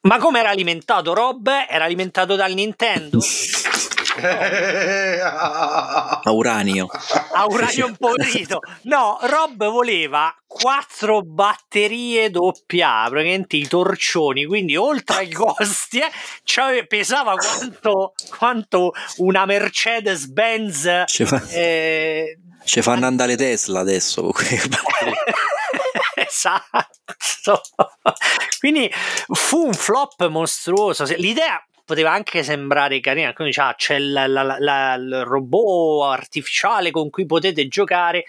ma 0.01 0.17
come 0.17 0.39
era 0.39 0.49
alimentato 0.49 1.13
Rob? 1.13 1.49
Era 1.67 1.83
alimentato 1.83 2.37
dal 2.37 2.53
Nintendo? 2.53 3.19
a 4.21 6.31
uranio. 6.31 6.87
A 7.39 7.45
uranio 7.45 7.87
impoverito. 7.87 8.59
No, 8.83 9.17
Rob 9.21 9.65
voleva 9.69 10.35
quattro 10.45 11.21
batterie 11.21 12.29
doppia, 12.29 13.05
praticamente 13.07 13.55
i 13.55 13.67
torcioni, 13.67 14.45
quindi 14.45 14.75
oltre 14.75 15.17
ai 15.17 15.31
costi 15.31 16.01
cioè 16.43 16.85
pesava 16.87 17.35
quanto, 17.35 18.13
quanto 18.37 18.93
una 19.17 19.45
Mercedes-Benz. 19.45 21.03
Ci, 21.05 21.25
fa, 21.25 21.47
eh, 21.49 22.39
ci 22.63 22.81
fanno 22.81 23.05
andare 23.05 23.35
Tesla 23.35 23.79
adesso. 23.79 24.31
esatto. 26.15 27.61
Quindi 28.59 28.91
fu 29.27 29.65
un 29.65 29.73
flop 29.73 30.27
mostruoso. 30.27 31.03
L'idea 31.15 31.63
poteva 31.89 32.11
anche 32.11 32.43
sembrare 32.43 32.99
carina, 32.99 33.33
quindi 33.33 33.59
ah, 33.59 33.73
c'è 33.75 33.97
la, 33.97 34.27
la, 34.27 34.57
la, 34.59 34.93
il 34.93 35.23
robot 35.25 36.11
artificiale 36.13 36.91
con 36.91 37.09
cui 37.09 37.25
potete 37.25 37.67
giocare. 37.67 38.25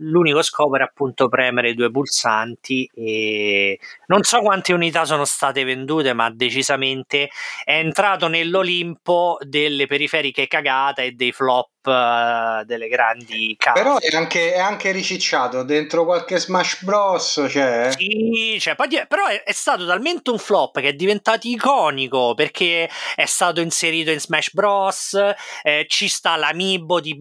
L'unico 0.00 0.42
scopo 0.42 0.74
era 0.74 0.84
appunto 0.86 1.28
premere 1.28 1.70
i 1.70 1.74
due 1.74 1.90
pulsanti 1.90 2.90
e 2.92 3.78
non 4.08 4.24
so 4.24 4.40
quante 4.40 4.72
unità 4.72 5.04
sono 5.06 5.24
state 5.24 5.64
vendute 5.64 6.12
ma 6.12 6.28
decisamente 6.30 7.30
è 7.64 7.78
entrato 7.78 8.28
nell'Olimpo 8.28 9.38
delle 9.40 9.86
periferiche 9.86 10.48
cagate 10.48 11.04
e 11.04 11.12
dei 11.12 11.32
flop 11.32 11.75
uh, 11.90 12.64
delle 12.64 12.88
grandi 12.88 13.54
case. 13.58 13.80
Però 13.80 13.98
è 13.98 14.14
anche, 14.14 14.52
è 14.52 14.58
anche, 14.58 14.92
ricicciato 14.92 15.62
dentro 15.62 16.04
qualche 16.04 16.38
Smash 16.38 16.82
Bros 16.82 17.44
c'è 17.48 17.90
sì 17.96 18.56
cioè, 18.60 18.74
però 18.74 19.26
è, 19.26 19.42
è, 19.42 19.52
stato 19.52 19.84
talmente 19.84 20.30
un 20.30 20.38
flop 20.38 20.80
che 20.80 20.88
è 20.88 20.92
diventato 20.94 21.46
iconico 21.48 22.34
perché 22.34 22.88
è 23.14 23.26
stato 23.26 23.60
inserito 23.60 24.10
in 24.10 24.20
Smash 24.20 24.52
Bros 24.52 25.18
eh, 25.62 25.86
ci 25.88 26.08
sta 26.08 26.36
l'amibo 26.36 27.00
di, 27.00 27.16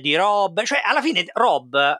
di 0.00 0.16
Rob 0.16 0.62
cioè 0.64 0.80
alla 0.84 1.00
fine 1.00 1.24
Rob 1.32 1.98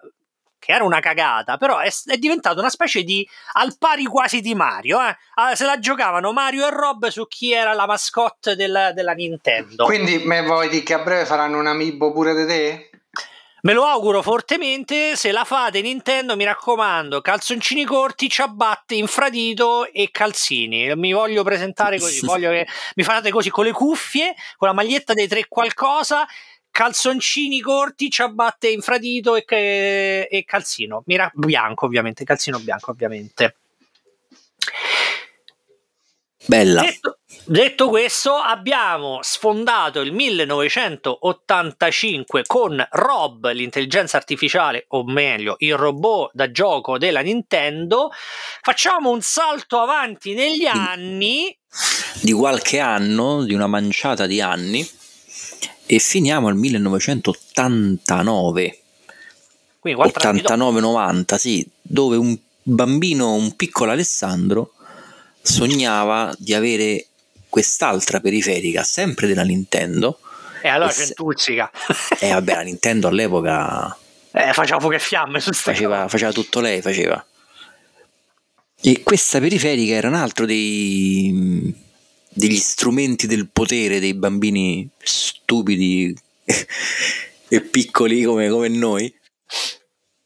che 0.61 0.73
era 0.73 0.85
una 0.85 1.01
cagata, 1.01 1.57
però 1.57 1.79
è, 1.79 1.91
è 2.05 2.17
diventato 2.19 2.61
una 2.61 2.71
specie 2.71 3.03
di 3.03 3.29
al 3.55 3.77
pari 3.77 4.05
quasi 4.05 4.41
di 4.41 4.55
Mario. 4.55 5.01
Eh? 5.01 5.17
Ah, 5.35 5.57
se 5.57 5.65
la 5.65 5.81
giocavano 5.81 6.33
Mario 6.33 6.67
e 6.67 6.71
Rob 6.71 7.09
su 7.09 7.27
chi 7.27 7.53
era 7.53 7.73
la 7.73 7.87
mascotte 7.87 8.55
della, 8.55 8.93
della 8.93 9.13
Nintendo. 9.13 9.87
Quindi 9.87 10.19
me 10.19 10.43
vuoi 10.43 10.69
dire 10.69 10.85
che 10.85 10.95
a 10.95 10.99
breve 11.01 11.25
faranno 11.25 11.59
un 11.59 11.67
amiibo 11.67 12.13
pure 12.13 12.35
di 12.35 12.47
te? 12.47 12.91
Me 13.63 13.73
lo 13.73 13.85
auguro 13.85 14.23
fortemente. 14.23 15.17
Se 15.17 15.33
la 15.33 15.45
fate 15.45 15.81
Nintendo, 15.81 16.37
mi 16.37 16.45
raccomando, 16.45 17.21
calzoncini 17.21 17.85
corti, 17.85 18.29
ciabatte, 18.29 18.95
infradito 18.95 19.91
e 19.93 20.11
calzini. 20.11 20.95
Mi 20.95 21.13
voglio 21.13 21.43
presentare 21.43 21.99
così. 21.99 22.25
voglio 22.25 22.51
che 22.51 22.67
mi 22.95 23.03
fate 23.03 23.31
così 23.31 23.51
con 23.51 23.65
le 23.65 23.73
cuffie, 23.73 24.35
con 24.57 24.69
la 24.69 24.75
maglietta 24.75 25.13
dei 25.13 25.29
tre 25.29 25.47
qualcosa 25.49 26.27
calzoncini 26.81 27.61
corti, 27.61 28.09
ciabatte 28.09 28.71
infradito 28.71 29.37
e, 29.37 30.27
e 30.31 30.45
calzino 30.47 31.03
Mira, 31.05 31.31
bianco 31.35 31.85
ovviamente, 31.85 32.25
calzino 32.25 32.59
bianco 32.59 32.93
ovviamente. 32.93 33.57
Bella. 36.47 36.81
Detto, 36.81 37.19
detto, 37.45 37.91
questo, 37.91 38.33
abbiamo 38.33 39.19
sfondato 39.21 40.01
il 40.01 40.15
1985 40.15 42.45
con 42.47 42.83
Rob, 42.93 43.51
l'intelligenza 43.51 44.17
artificiale, 44.17 44.87
o 44.89 45.05
meglio, 45.05 45.57
il 45.59 45.77
robot 45.77 46.31
da 46.33 46.51
gioco 46.51 46.97
della 46.97 47.21
Nintendo. 47.21 48.11
Facciamo 48.63 49.11
un 49.11 49.21
salto 49.21 49.81
avanti 49.81 50.33
negli 50.33 50.65
anni. 50.65 51.55
Di 52.23 52.33
qualche 52.33 52.79
anno, 52.79 53.45
di 53.45 53.53
una 53.53 53.67
manciata 53.67 54.25
di 54.25 54.41
anni 54.41 54.99
e 55.93 55.99
finiamo 55.99 56.47
al 56.47 56.55
1989 56.55 58.79
89-90 59.83 61.35
sì, 61.35 61.69
dove 61.83 62.17
un 62.17 62.39
bambino, 62.63 63.33
un 63.33 63.57
piccolo 63.57 63.91
Alessandro 63.91 64.75
sognava 65.43 66.33
di 66.39 66.55
avere 66.55 67.07
quest'altra 67.49 68.21
periferica 68.21 68.85
sempre 68.85 69.27
della 69.27 69.43
Nintendo 69.43 70.21
E 70.63 70.69
allora 70.69 70.93
e 70.93 70.95
c'entuzzica. 70.95 71.69
E 72.21 72.29
eh, 72.29 72.33
vabbè, 72.35 72.55
la 72.55 72.63
Nintendo 72.63 73.09
all'epoca... 73.09 73.93
Eh, 74.33 74.53
faceva 74.53 74.79
fuoco 74.79 74.95
e 74.95 75.01
fiamme 75.01 75.41
su 75.41 75.53
faceva, 75.53 76.07
faceva 76.07 76.31
tutto 76.31 76.61
lei, 76.61 76.81
faceva. 76.81 77.27
E 78.81 79.03
questa 79.03 79.41
periferica 79.41 79.95
era 79.95 80.07
un 80.07 80.15
altro 80.15 80.47
dei, 80.47 81.75
degli 82.33 82.57
strumenti 82.57 83.27
del 83.27 83.49
potere 83.49 84.01
dei 84.01 84.15
bambini 84.15 84.89
stupidi 85.03 86.17
e 87.49 87.61
piccoli 87.61 88.23
come, 88.23 88.49
come 88.49 88.69
noi. 88.69 89.13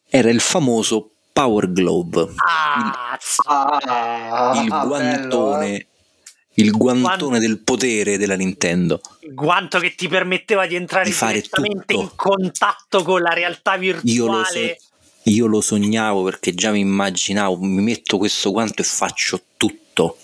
Era 0.08 0.30
il 0.30 0.40
famoso 0.40 1.10
Power 1.32 1.72
Glove. 1.72 2.34
Ah, 2.36 3.18
il, 4.54 4.62
il 4.62 4.68
guantone. 4.68 5.18
Bello, 5.18 5.60
eh? 5.60 5.86
il 6.54 6.70
guantone 6.70 7.16
Guant- 7.16 7.38
del 7.38 7.58
potere 7.58 8.16
della 8.16 8.36
Nintendo. 8.36 9.00
Il 9.20 9.34
guanto 9.34 9.80
che 9.80 9.94
ti 9.94 10.06
permetteva 10.06 10.66
di 10.66 10.76
entrare 10.76 11.10
di 11.10 11.16
direttamente 11.18 11.94
tutto. 11.94 12.00
in 12.00 12.10
contatto 12.14 13.02
con 13.02 13.22
la 13.22 13.32
realtà 13.32 13.76
virtuale. 13.76 14.12
Io 14.12 14.26
lo, 14.26 14.44
so- 14.44 14.76
io 15.24 15.46
lo 15.46 15.60
sognavo 15.60 16.22
perché 16.22 16.54
già 16.54 16.70
mi 16.70 16.80
immaginavo, 16.80 17.56
mi 17.56 17.82
metto 17.82 18.18
questo 18.18 18.52
guanto 18.52 18.82
e 18.82 18.84
faccio 18.84 19.40
tutto. 19.56 20.18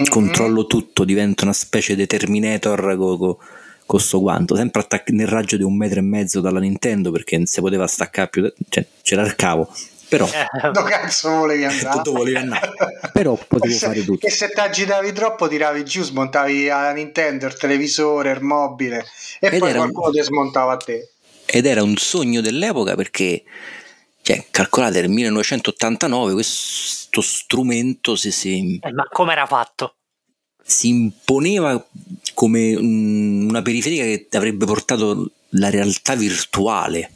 Mm-hmm. 0.00 0.10
Controllo 0.10 0.66
tutto, 0.66 1.04
divento 1.04 1.44
una 1.44 1.52
specie 1.52 1.94
di 1.94 2.06
Terminator 2.06 2.96
con 2.96 3.18
co- 3.18 3.38
questo 3.84 4.20
guanto, 4.20 4.54
sempre 4.56 4.80
attac- 4.80 5.10
nel 5.10 5.26
raggio 5.26 5.56
di 5.56 5.62
un 5.62 5.76
metro 5.76 5.98
e 5.98 6.02
mezzo 6.02 6.40
dalla 6.40 6.60
Nintendo 6.60 7.10
perché 7.10 7.36
non 7.36 7.46
si 7.46 7.60
poteva 7.60 7.86
staccare 7.86 8.28
più, 8.28 8.52
cioè 8.68 8.86
c'era 9.02 9.22
il 9.22 9.34
cavo 9.34 9.70
però 10.10 10.26
eh, 10.26 10.70
dove 10.72 10.90
cazzo 10.90 11.30
volevi 11.30 11.64
andare? 11.64 12.10
volevi 12.10 12.36
andare? 12.36 12.72
però 13.14 13.36
potevo 13.36 13.72
se, 13.72 13.86
fare 13.86 14.04
tutto 14.04 14.26
e 14.26 14.30
se 14.30 14.50
ti 14.50 14.58
agitavi 14.58 15.12
troppo 15.12 15.46
tiravi 15.46 15.84
giù 15.84 16.02
smontavi 16.02 16.66
la 16.66 16.90
Nintendo 16.90 17.46
il 17.46 17.56
televisore 17.56 18.32
il 18.32 18.42
mobile 18.42 19.04
e 19.38 19.46
ed 19.46 19.58
poi 19.60 19.72
qualcuno 19.72 20.08
un... 20.08 20.12
ti 20.12 20.22
smontava 20.22 20.72
a 20.72 20.76
te 20.76 21.10
ed 21.46 21.64
era 21.64 21.84
un 21.84 21.96
sogno 21.96 22.40
dell'epoca 22.40 22.96
perché 22.96 23.44
cioè, 24.22 24.44
calcolate 24.50 25.00
nel 25.00 25.10
1989 25.10 26.32
questo 26.32 26.99
strumento 27.20 28.14
si, 28.14 28.30
si... 28.30 28.78
Eh, 28.80 28.92
ma 28.92 29.04
come 29.10 29.32
era 29.32 29.46
fatto? 29.46 29.96
si 30.70 30.88
imponeva 30.88 31.84
come 32.34 32.74
una 32.76 33.60
periferica 33.60 34.04
che 34.04 34.28
avrebbe 34.36 34.64
portato 34.66 35.30
la 35.50 35.68
realtà 35.68 36.14
virtuale 36.14 37.10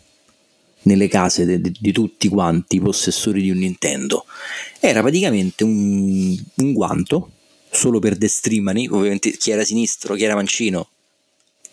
nelle 0.83 1.09
case 1.09 1.45
de, 1.45 1.61
de, 1.61 1.73
di 1.79 1.93
tutti 1.93 2.29
quanti 2.29 2.77
i 2.77 2.81
possessori 2.81 3.41
di 3.41 3.51
un 3.51 3.59
Nintendo. 3.59 4.25
Era 4.81 5.01
praticamente 5.01 5.65
un, 5.65 6.37
un 6.57 6.73
guanto 6.73 7.31
solo 7.71 8.01
per 8.01 8.17
destrimani, 8.17 8.89
ovviamente 8.89 9.31
chi 9.31 9.51
era 9.51 9.65
sinistro, 9.65 10.15
chi 10.15 10.25
era 10.25 10.35
mancino, 10.35 10.89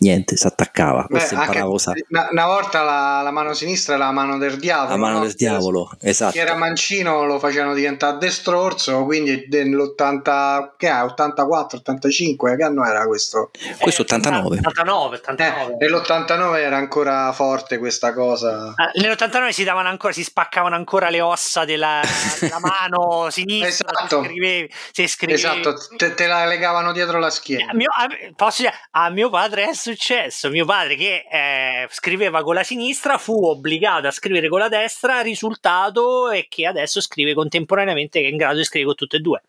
niente, 0.02 0.36
si 0.36 0.46
attaccava. 0.46 1.06
Beh, 1.08 1.28
una, 1.30 2.28
una, 2.30 2.46
volta 2.46 2.82
la, 2.82 3.20
la, 3.22 3.30
mano 3.30 3.54
sinistra 3.54 3.94
è 3.94 3.98
la 3.98 4.10
mano 4.10 4.36
del 4.36 4.58
diavolo. 4.58 4.90
La 4.90 4.96
mano 4.96 5.18
no? 5.18 5.24
del 5.24 5.34
diavolo, 5.34 5.90
esatto. 6.00 6.32
Chi 6.32 6.38
era 6.38 6.56
mancino 6.56 7.24
lo 7.24 7.38
facevano 7.38 7.72
diventare 7.72 8.18
destrorso, 8.18 9.04
quindi 9.04 9.46
nell'80, 9.48 10.72
che 10.76 10.88
è, 10.88 11.00
84, 11.00 11.78
85, 11.78 12.56
che 12.56 12.62
anno 12.64 12.84
era 12.84 13.06
questo? 13.06 13.50
Questo 13.78 14.02
89. 14.02 14.58
89, 14.58 15.16
89. 15.16 15.72
Eh, 15.72 15.76
nell'89 15.78 16.56
era 16.56 16.76
ancora 16.76 17.32
forte 17.32 17.78
questa 17.78 18.12
cosa. 18.12 18.72
Ah, 18.74 18.90
nell'89 18.94 19.50
si 19.50 19.64
davano 19.64 19.88
ancora, 19.88 20.12
si 20.12 20.24
spaccavano 20.24 20.74
ancora 20.74 21.10
le 21.10 21.20
ossa 21.20 21.64
della, 21.64 22.00
della 22.40 22.58
mano 22.58 23.30
sinistra. 23.30 23.68
esatto. 23.68 24.22
Se 24.22 24.28
scrivevi, 24.28 24.72
se 24.90 25.06
scrivevi. 25.06 25.38
Esatto, 25.38 25.74
te, 25.96 26.14
te, 26.14 26.26
la 26.26 26.44
legavano 26.46 26.92
dietro 26.92 27.18
la 27.20 27.30
schiena. 27.30 27.70
A 27.70 27.74
mio, 27.74 27.88
a, 27.88 28.08
posso 28.34 28.62
dire, 28.62 28.74
a 28.90 29.08
mio 29.10 29.30
padre 29.30 29.68
è 29.68 29.74
successo? 29.94 30.50
Mio 30.50 30.64
padre 30.64 30.96
che 30.96 31.24
eh, 31.30 31.88
scriveva 31.90 32.42
con 32.42 32.54
la 32.54 32.62
sinistra 32.62 33.18
fu 33.18 33.44
obbligato 33.44 34.06
a 34.06 34.10
scrivere 34.10 34.48
con 34.48 34.58
la 34.58 34.68
destra, 34.68 35.20
risultato 35.20 36.30
è 36.30 36.46
che 36.48 36.66
adesso 36.66 37.00
scrive 37.00 37.34
contemporaneamente 37.34 38.20
che 38.20 38.26
è 38.26 38.30
in 38.30 38.36
grado 38.36 38.58
di 38.58 38.64
scrivere 38.64 38.86
con 38.86 38.96
tutte 38.96 39.16
e 39.16 39.20
due. 39.20 39.42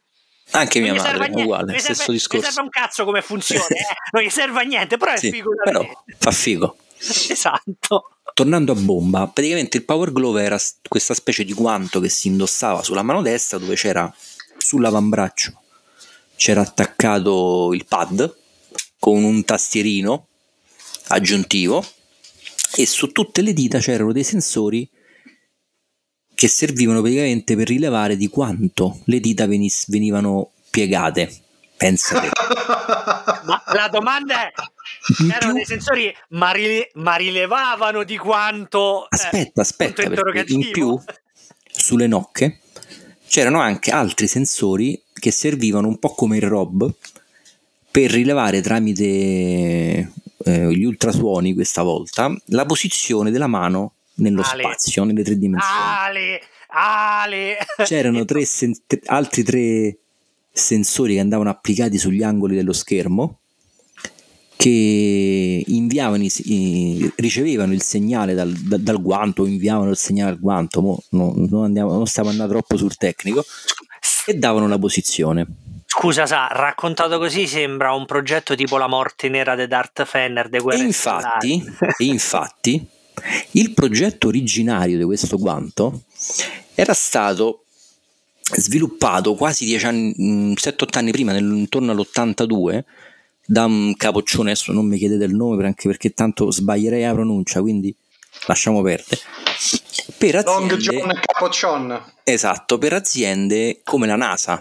Anche 0.52 0.80
mia 0.82 0.94
madre 0.94 1.28
è 1.28 1.42
uguale, 1.42 1.80
stesso 1.80 1.94
serve, 1.94 2.14
discorso. 2.14 2.46
Non 2.46 2.54
serve 2.54 2.62
un 2.62 2.70
cazzo 2.70 3.06
come 3.06 3.22
funziona, 3.22 3.66
eh? 3.68 3.96
non 4.12 4.24
gli 4.24 4.30
serve 4.30 4.60
a 4.60 4.64
niente, 4.64 4.98
però 4.98 5.14
è 5.14 5.18
sì, 5.18 5.32
figo 5.32 5.52
però 5.64 5.86
fa 6.18 6.32
figo. 6.32 6.78
esatto. 6.98 8.10
Tornando 8.34 8.72
a 8.72 8.76
bomba, 8.76 9.28
praticamente 9.28 9.78
il 9.78 9.86
Power 9.86 10.12
Glove 10.12 10.44
era 10.44 10.58
questa 10.88 11.14
specie 11.14 11.44
di 11.44 11.54
guanto 11.54 12.00
che 12.00 12.10
si 12.10 12.28
indossava 12.28 12.84
sulla 12.84 13.04
mano 13.04 13.22
destra 13.22 13.58
dove 13.58 13.76
c'era 13.76 14.14
sull'avambraccio 14.58 15.62
c'era 16.36 16.62
attaccato 16.62 17.72
il 17.74 17.86
pad 17.86 18.36
con 19.00 19.24
un 19.24 19.44
tastierino 19.44 20.28
aggiuntivo 21.13 21.86
e 22.76 22.86
su 22.86 23.12
tutte 23.12 23.41
le 23.41 23.54
dita 23.54 23.80
c'erano 23.80 24.12
dei 24.12 24.23
sensori 24.23 24.89
che 26.34 26.47
servivano 26.47 27.02
praticamente 27.02 27.56
per 27.56 27.67
rilevare 27.67 28.17
di 28.17 28.28
quanto 28.28 28.99
le 29.06 29.19
dita 29.19 29.45
venis- 29.45 29.89
venivano 29.89 30.52
piegate. 30.69 31.32
Pensate. 31.76 32.30
ma 33.45 33.63
la 33.73 33.88
domanda 33.89 34.47
è: 34.47 34.54
erano 35.32 35.54
dei 35.54 35.65
sensori, 35.65 36.13
ma, 36.30 36.52
rile- 36.52 36.89
ma, 36.95 37.15
rilevavano 37.15 38.04
di 38.04 38.17
quanto. 38.17 39.06
Aspetta, 39.10 39.62
eh, 39.62 39.62
aspetta, 39.62 40.02
in 40.47 40.71
più 40.71 40.99
sulle 41.71 42.08
nocche 42.08 42.60
c'erano 43.28 43.60
anche 43.60 43.91
altri 43.91 44.28
sensori 44.28 45.02
che 45.13 45.32
servivano 45.32 45.88
un 45.88 45.97
po' 45.97 46.13
come 46.13 46.38
il 46.38 46.43
Rob 46.43 46.91
per 47.89 48.12
rilevare 48.12 48.62
tramite 48.62 50.12
eh, 50.43 50.73
gli 50.73 50.84
ultrasuoni 50.84 51.53
questa 51.53 51.84
volta 51.84 52.36
la 52.47 52.65
posizione 52.65 53.32
della 53.32 53.47
mano 53.47 53.95
nello 54.15 54.41
Ale. 54.41 54.63
spazio, 54.63 55.03
nelle 55.03 55.23
tre 55.23 55.38
dimensioni. 55.38 55.75
Ale, 55.75 56.41
Ale. 56.67 57.58
C'erano 57.84 58.25
tre 58.25 58.45
sen- 58.45 58.77
altri 59.06 59.43
tre 59.43 59.97
sensori 60.51 61.15
che 61.15 61.19
andavano 61.19 61.49
applicati 61.49 61.97
sugli 61.97 62.21
angoli 62.21 62.56
dello 62.56 62.73
schermo 62.73 63.39
che 64.56 65.63
inviavano 65.67 66.23
i, 66.23 67.12
ricevevano 67.17 67.73
il 67.73 67.82
segnale 67.82 68.34
dal, 68.34 68.49
dal, 68.49 68.79
dal, 68.79 69.01
guanto, 69.01 69.45
inviavano 69.45 69.89
il 69.89 69.97
segnale 69.97 70.32
al 70.32 70.39
guanto, 70.39 70.82
Mo, 70.82 71.03
no, 71.10 71.34
non, 71.36 71.65
andiamo, 71.65 71.91
non 71.91 72.06
stiamo 72.06 72.29
andando 72.29 72.53
troppo 72.53 72.77
sul 72.77 72.95
tecnico, 72.95 73.43
e 74.25 74.34
davano 74.36 74.67
la 74.69 74.79
posizione. 74.79 75.45
Scusa, 75.95 76.25
sa, 76.25 76.47
raccontato 76.47 77.19
così 77.19 77.45
sembra 77.45 77.93
un 77.93 78.08
progetto 78.08 78.56
tipo 78.56 78.77
la 78.77 78.88
morte 78.88 79.29
nera 79.29 79.56
di 79.56 79.67
Darth 79.67 80.03
Fenner 80.06 80.49
de 80.49 80.58
e 80.58 80.77
infatti, 80.77 81.63
e 81.97 82.06
infatti, 82.06 82.84
il 83.51 83.73
progetto 83.73 84.27
originario 84.27 84.97
di 84.97 85.03
questo 85.03 85.38
guanto 85.38 86.01
era 86.73 86.95
stato 86.95 87.65
sviluppato 88.41 89.36
quasi 89.36 89.65
10 89.65 89.86
anni, 89.86 90.53
7-8 90.56 90.97
anni 90.97 91.12
prima, 91.12 91.38
intorno 91.38 91.91
all'82, 91.91 92.84
da 93.45 93.65
un 93.65 93.95
capoccione, 93.95 94.49
adesso 94.49 94.71
non 94.71 94.88
mi 94.88 94.97
chiedete 94.97 95.25
il 95.25 95.36
nome 95.36 95.63
anche 95.63 95.88
perché 95.88 96.12
tanto 96.15 96.49
sbaglierei 96.49 97.03
la 97.03 97.13
pronuncia, 97.13 97.62
quindi 97.62 97.95
lasciamo 98.47 98.82
perdere. 98.82 99.21
Per 100.17 100.36
aziende, 100.38 100.73
Long 100.73 100.75
John 100.82 101.19
Capoccion. 101.21 102.13
Esatto, 102.23 102.79
per 102.79 102.93
aziende 102.93 103.82
come 103.84 104.08
la 104.08 104.15
NASA 104.15 104.60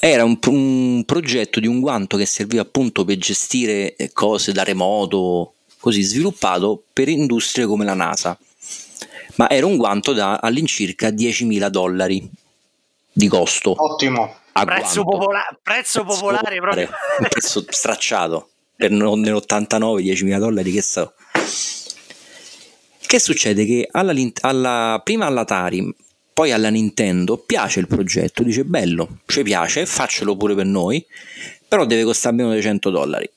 era 0.00 0.24
un, 0.24 0.38
un, 0.46 1.04
progetto 1.04 1.60
di 1.60 1.66
un 1.66 1.80
guanto 1.80 2.16
che 2.16 2.24
serviva 2.24 2.62
appunto 2.62 3.04
per 3.04 3.18
gestire 3.18 3.94
eh, 3.96 4.10
cose 4.12 4.52
da 4.52 4.64
remoto, 4.64 5.52
così 5.78 6.00
sviluppato 6.02 6.82
per 6.92 7.08
industrie 7.08 7.66
come 7.66 7.84
la 7.84 7.94
NASA. 7.94 8.36
Ma 9.36 9.48
era 9.50 9.66
un 9.66 9.76
guanto 9.76 10.12
da 10.12 10.38
all'incirca 10.38 11.08
10.000 11.08 11.68
dollari 11.68 12.28
di 13.12 13.28
costo. 13.28 13.74
Ottimo. 13.76 14.36
Prezzo, 14.52 15.04
popola- 15.04 15.58
prezzo, 15.62 16.04
popolare 16.04 16.56
proprio. 16.60 16.88
Un 17.18 17.28
prezzo 17.28 17.64
stracciato. 17.68 18.48
Per 18.76 18.90
nell'89 18.90 20.02
10.000 20.02 20.38
dollari, 20.38 20.72
che 20.72 20.82
so. 20.82 21.12
Che 23.06 23.18
succede? 23.18 23.64
Che 23.64 23.88
alla, 23.90 24.12
alla, 24.40 25.00
prima 25.04 25.26
all'Atari 25.26 25.94
poi 26.32 26.52
alla 26.52 26.70
Nintendo 26.70 27.36
piace 27.36 27.80
il 27.80 27.86
progetto, 27.86 28.42
dice 28.42 28.64
bello, 28.64 29.18
ci 29.26 29.42
piace, 29.42 29.86
faccelo 29.86 30.36
pure 30.36 30.54
per 30.54 30.66
noi, 30.66 31.04
però 31.68 31.84
deve 31.84 32.04
costare 32.04 32.34
meno 32.34 32.52
di 32.52 32.62
100 32.62 32.90
dollari. 32.90 33.30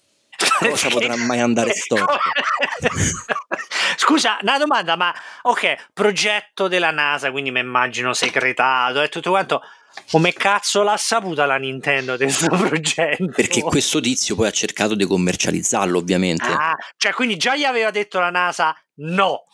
Cosa 0.59 0.89
potrà 0.89 1.15
mai 1.15 1.39
andare 1.39 1.73
storto? 1.73 2.17
Scusa, 3.97 4.37
una 4.41 4.57
domanda, 4.57 4.95
ma 4.95 5.13
ok, 5.43 5.89
progetto 5.93 6.67
della 6.67 6.91
NASA, 6.91 7.31
quindi 7.31 7.51
mi 7.51 7.59
immagino 7.59 8.13
segretato 8.13 9.01
e 9.01 9.09
tutto 9.09 9.31
quanto. 9.31 9.61
Come 10.09 10.33
cazzo 10.33 10.81
l'ha 10.81 10.97
saputa 10.97 11.45
la 11.45 11.57
Nintendo 11.57 12.17
di 12.17 12.23
questo 12.23 12.47
progetto? 12.57 13.27
Perché 13.27 13.61
questo 13.61 13.99
tizio 13.99 14.35
poi 14.35 14.47
ha 14.47 14.51
cercato 14.51 14.95
di 14.95 15.05
commercializzarlo, 15.05 15.97
ovviamente. 15.97 16.47
Ah, 16.47 16.75
cioè 16.97 17.13
quindi 17.13 17.37
già 17.37 17.55
gli 17.55 17.63
aveva 17.63 17.91
detto 17.91 18.19
la 18.19 18.31
NASA 18.31 18.75
no. 18.95 19.45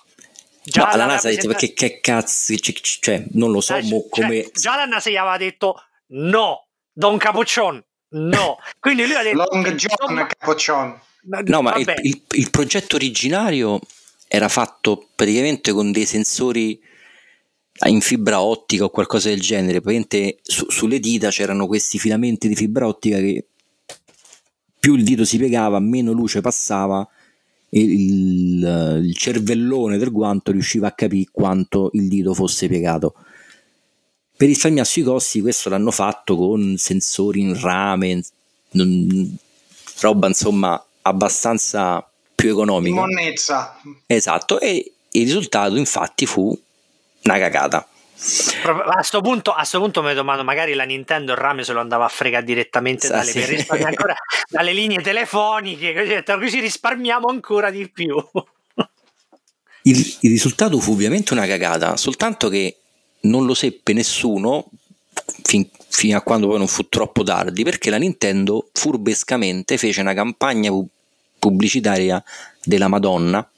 Già 0.63 0.95
la 0.95 1.05
NASA 1.05 1.29
ha 1.29 1.31
detto 1.31 1.47
perché 1.47 1.73
che 1.73 1.99
cazzo, 2.01 2.53
cioè 2.55 3.23
non 3.31 3.51
lo 3.51 3.61
so, 3.61 3.75
eh, 3.75 3.83
cioè, 3.83 4.09
come... 4.09 4.49
Già 4.53 4.75
la 4.75 4.85
NASA 4.85 5.09
gli 5.09 5.15
aveva 5.15 5.37
detto 5.37 5.81
no, 6.07 6.67
Don 6.91 7.17
Capuccion, 7.17 7.83
no. 8.09 8.57
Quindi 8.79 9.05
lui 9.05 9.15
ha 9.15 9.23
detto... 9.23 9.47
Long 9.51 9.75
John 9.75 10.27
Capoccion. 10.27 11.01
No, 11.45 11.61
ma 11.61 11.75
il, 11.75 11.93
il, 12.03 12.21
il, 12.31 12.49
progetto 12.49 12.95
originario 12.95 13.79
era 14.27 14.47
fatto 14.47 15.09
praticamente 15.15 15.71
con 15.71 15.91
dei 15.91 16.05
sensori 16.05 16.81
in 17.87 18.01
fibra 18.01 18.41
ottica 18.41 18.85
o 18.85 18.89
qualcosa 18.89 19.29
del 19.29 19.41
genere. 19.41 19.81
Praticamente 19.81 20.39
su, 20.41 20.69
sulle 20.69 20.99
dita 20.99 21.29
c'erano 21.29 21.67
questi 21.67 21.99
filamenti 21.99 22.47
di 22.47 22.55
fibra 22.55 22.87
ottica 22.87 23.17
che 23.17 23.45
più 24.79 24.95
il 24.95 25.03
dito 25.03 25.25
si 25.25 25.37
piegava, 25.37 25.79
meno 25.79 26.13
luce 26.13 26.41
passava 26.41 27.07
il, 27.69 29.01
il 29.03 29.15
cervellone 29.15 29.97
del 29.97 30.11
guanto 30.11 30.51
riusciva 30.51 30.87
a 30.87 30.91
capire 30.91 31.29
quanto 31.31 31.89
il 31.93 32.07
dito 32.07 32.33
fosse 32.33 32.67
piegato. 32.67 33.13
Per 34.35 34.47
risparmiarsi 34.47 35.01
i 35.01 35.03
costi, 35.03 35.41
questo 35.41 35.69
l'hanno 35.69 35.91
fatto 35.91 36.37
con 36.37 36.75
sensori 36.77 37.41
in 37.41 37.59
rame, 37.59 38.23
non, 38.71 39.37
roba 39.99 40.27
insomma 40.27 40.81
abbastanza 41.01 42.09
più 42.35 42.51
economica. 42.51 43.01
Monnezza. 43.01 43.81
Esatto, 44.05 44.59
e 44.61 44.93
il 45.11 45.23
risultato 45.25 45.75
infatti 45.75 46.25
fu 46.25 46.57
una 47.23 47.37
cagata. 47.37 47.88
A 48.65 48.93
questo 48.95 49.21
punto, 49.21 49.55
punto 49.71 50.03
mi 50.03 50.13
domando, 50.13 50.43
magari 50.43 50.73
la 50.73 50.83
Nintendo 50.83 51.31
il 51.31 51.37
rame 51.37 51.63
se 51.63 51.71
lo 51.71 51.79
andava 51.79 52.03
a 52.03 52.09
fregare 52.09 52.43
direttamente 52.43 53.07
Sa, 53.07 53.15
dalle, 53.15 53.31
sì. 53.31 53.65
ancora, 53.81 54.13
dalle 54.49 54.73
linee 54.73 55.01
telefoniche, 55.01 55.93
così, 55.93 56.39
così 56.39 56.59
risparmiamo 56.59 57.27
ancora 57.27 57.71
di 57.71 57.89
più. 57.89 58.15
Il, 59.83 60.17
il, 60.19 60.29
risultato 60.29 60.77
fu 60.79 60.91
ovviamente 60.91 61.31
una 61.31 61.45
cagata, 61.45 61.95
soltanto 61.95 62.49
che 62.49 62.75
non 63.21 63.45
lo 63.45 63.53
seppe 63.53 63.93
nessuno 63.93 64.69
fin, 65.43 65.67
fino 65.87 66.17
a 66.17 66.21
quando 66.21 66.47
poi 66.47 66.57
non 66.57 66.67
fu 66.67 66.89
troppo 66.89 67.23
tardi, 67.23 67.63
perché 67.63 67.89
la 67.89 67.97
Nintendo 67.97 68.69
furbescamente 68.73 69.77
fece 69.77 70.01
una 70.01 70.13
campagna 70.13 70.71
pubblicitaria 71.39 72.21
della 72.61 72.89
Madonna 72.89 73.49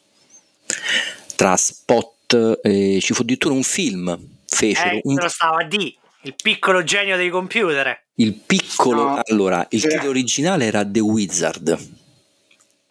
tra 1.35 1.57
spot, 1.57 2.59
eh, 2.61 2.99
ci 3.01 3.13
fu 3.15 3.23
addirittura 3.23 3.55
un 3.55 3.63
film 3.63 4.30
fecero 4.51 4.95
eh, 4.95 5.01
un... 5.03 5.15
lo 5.15 5.29
stava 5.29 5.63
D, 5.63 5.93
il 6.23 6.35
piccolo 6.41 6.83
genio 6.83 7.15
dei 7.17 7.29
computer. 7.29 7.99
Il 8.15 8.35
piccolo, 8.35 9.03
no. 9.03 9.21
allora, 9.23 9.65
il 9.69 9.81
titolo 9.81 10.09
originale 10.09 10.65
era 10.65 10.85
The 10.85 10.99
Wizard. 10.99 11.89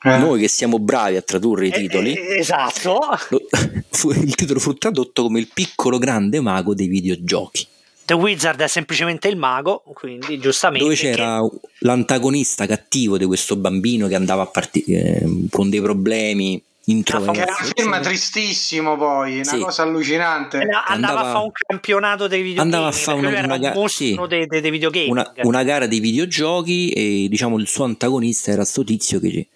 Eh. 0.03 0.16
Noi 0.16 0.40
che 0.40 0.49
siamo 0.49 0.79
bravi 0.79 1.16
a 1.16 1.23
tradurre 1.23 1.66
i 1.66 1.70
eh, 1.70 1.73
titoli, 1.73 2.14
eh, 2.14 2.38
esatto. 2.38 3.01
Lo, 3.29 3.42
fu, 3.90 4.11
il 4.11 4.35
titolo 4.35 4.59
fu 4.59 4.75
tradotto 4.75 5.25
come 5.25 5.38
il 5.38 5.51
piccolo 5.53 5.99
grande 5.99 6.40
mago 6.40 6.75
dei 6.75 6.88
videogiochi. 6.88 7.66
The 8.07 8.14
Wizard 8.14 8.61
è 8.61 8.66
semplicemente 8.66 9.29
il 9.29 9.37
mago, 9.37 9.85
quindi 9.94 10.40
giustamente. 10.40 10.85
Dove 10.85 10.96
c'era 10.96 11.40
che... 11.49 11.68
l'antagonista 11.81 12.66
cattivo 12.66 13.16
di 13.18 13.27
questo 13.27 13.55
bambino 13.57 14.09
che 14.09 14.16
andava 14.16 14.42
a 14.42 14.46
partire 14.46 15.20
eh, 15.20 15.46
con 15.51 15.70
dei 15.70 15.81
problemi 15.81 16.61
introverso. 16.85 17.33
Che 17.33 17.45
è 17.45 17.83
un 17.85 17.93
film 17.93 18.03
tristissimo 18.03 18.97
poi, 18.97 19.35
una 19.35 19.45
sì. 19.45 19.59
cosa 19.59 19.83
allucinante. 19.83 20.59
Andava, 20.59 20.87
andava, 20.87 21.21
a 21.21 21.33
fare 21.33 21.45
un 21.45 21.51
campionato 21.53 22.27
dei 22.27 22.43
videogame. 22.43 22.77
Andava 22.77 22.88
a 22.88 22.93
fare 22.93 23.19
una, 23.19 23.45
una, 23.45 23.59
ga- 23.59 23.88
sì. 23.88 24.19
dei, 24.29 24.47
dei, 24.47 24.61
dei 24.61 24.71
videogame. 24.71 25.11
Una, 25.11 25.33
una, 25.43 25.62
gara 25.62 25.87
dei 25.87 26.01
videogiochi 26.01 26.90
e 26.90 27.27
diciamo 27.29 27.59
il 27.59 27.66
suo 27.69 27.85
antagonista 27.85 28.51
era 28.51 28.64
sto 28.64 28.85
tizio 28.85 29.21
che 29.21 29.47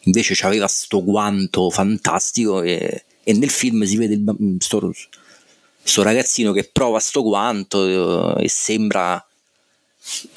invece 0.00 0.34
aveva 0.46 0.66
sto 0.66 1.02
guanto 1.02 1.70
fantastico 1.70 2.62
e, 2.62 3.04
e 3.22 3.32
nel 3.32 3.50
film 3.50 3.84
si 3.84 3.96
vede 3.96 4.14
il, 4.14 4.56
sto, 4.58 4.92
sto 5.82 6.02
ragazzino 6.02 6.52
che 6.52 6.68
prova 6.70 6.98
sto 6.98 7.22
guanto 7.22 8.36
e 8.36 8.48
sembra 8.48 9.24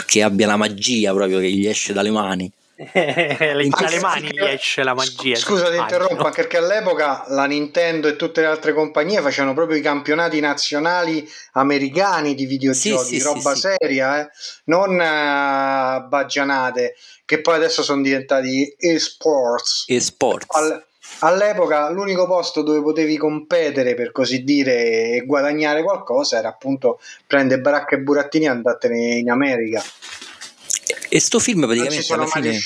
che 0.05 0.23
abbia 0.23 0.47
la 0.47 0.55
magia 0.55 1.13
proprio 1.13 1.39
che 1.39 1.51
gli 1.51 1.67
esce 1.67 1.91
dalle 1.91 2.11
mani 2.11 2.49
dalle 2.77 3.99
mani 3.99 4.29
gli 4.31 4.43
esce 4.43 4.83
la 4.83 4.93
magia. 4.93 5.35
Scusa, 5.35 5.71
ti 5.71 5.77
interrompo 5.77 6.29
perché 6.29 6.57
all'epoca 6.57 7.25
la 7.29 7.45
Nintendo 7.45 8.07
e 8.07 8.15
tutte 8.15 8.41
le 8.41 8.47
altre 8.47 8.73
compagnie 8.73 9.19
facevano 9.21 9.55
proprio 9.55 9.77
i 9.77 9.81
campionati 9.81 10.39
nazionali 10.39 11.27
americani 11.53 12.35
di 12.35 12.45
videogiochi, 12.45 13.15
sì, 13.15 13.19
sì, 13.19 13.23
roba 13.23 13.55
sì, 13.55 13.61
seria, 13.61 14.21
eh? 14.21 14.29
non 14.65 14.91
uh, 14.91 16.07
baggianate, 16.07 16.95
che 17.25 17.41
poi 17.41 17.55
adesso 17.55 17.81
sono 17.81 18.03
diventati 18.03 18.75
esports. 18.77 19.85
Esports. 19.87 20.55
All- 20.55 20.85
all'epoca 21.21 21.89
l'unico 21.89 22.27
posto 22.27 22.61
dove 22.61 22.81
potevi 22.81 23.17
competere 23.17 23.95
per 23.95 24.11
così 24.11 24.43
dire 24.43 25.13
e 25.13 25.23
guadagnare 25.25 25.81
qualcosa 25.81 26.37
era 26.37 26.49
appunto 26.49 26.99
prendere 27.25 27.61
baracca 27.61 27.95
e 27.95 27.99
burattini 27.99 28.45
e 28.45 28.49
andartene 28.49 29.15
in 29.15 29.31
America 29.31 29.81
e 31.09 31.19
sto 31.19 31.39
film 31.39 31.65
praticamente 31.65 32.13
alla 32.13 32.25
fine, 32.25 32.59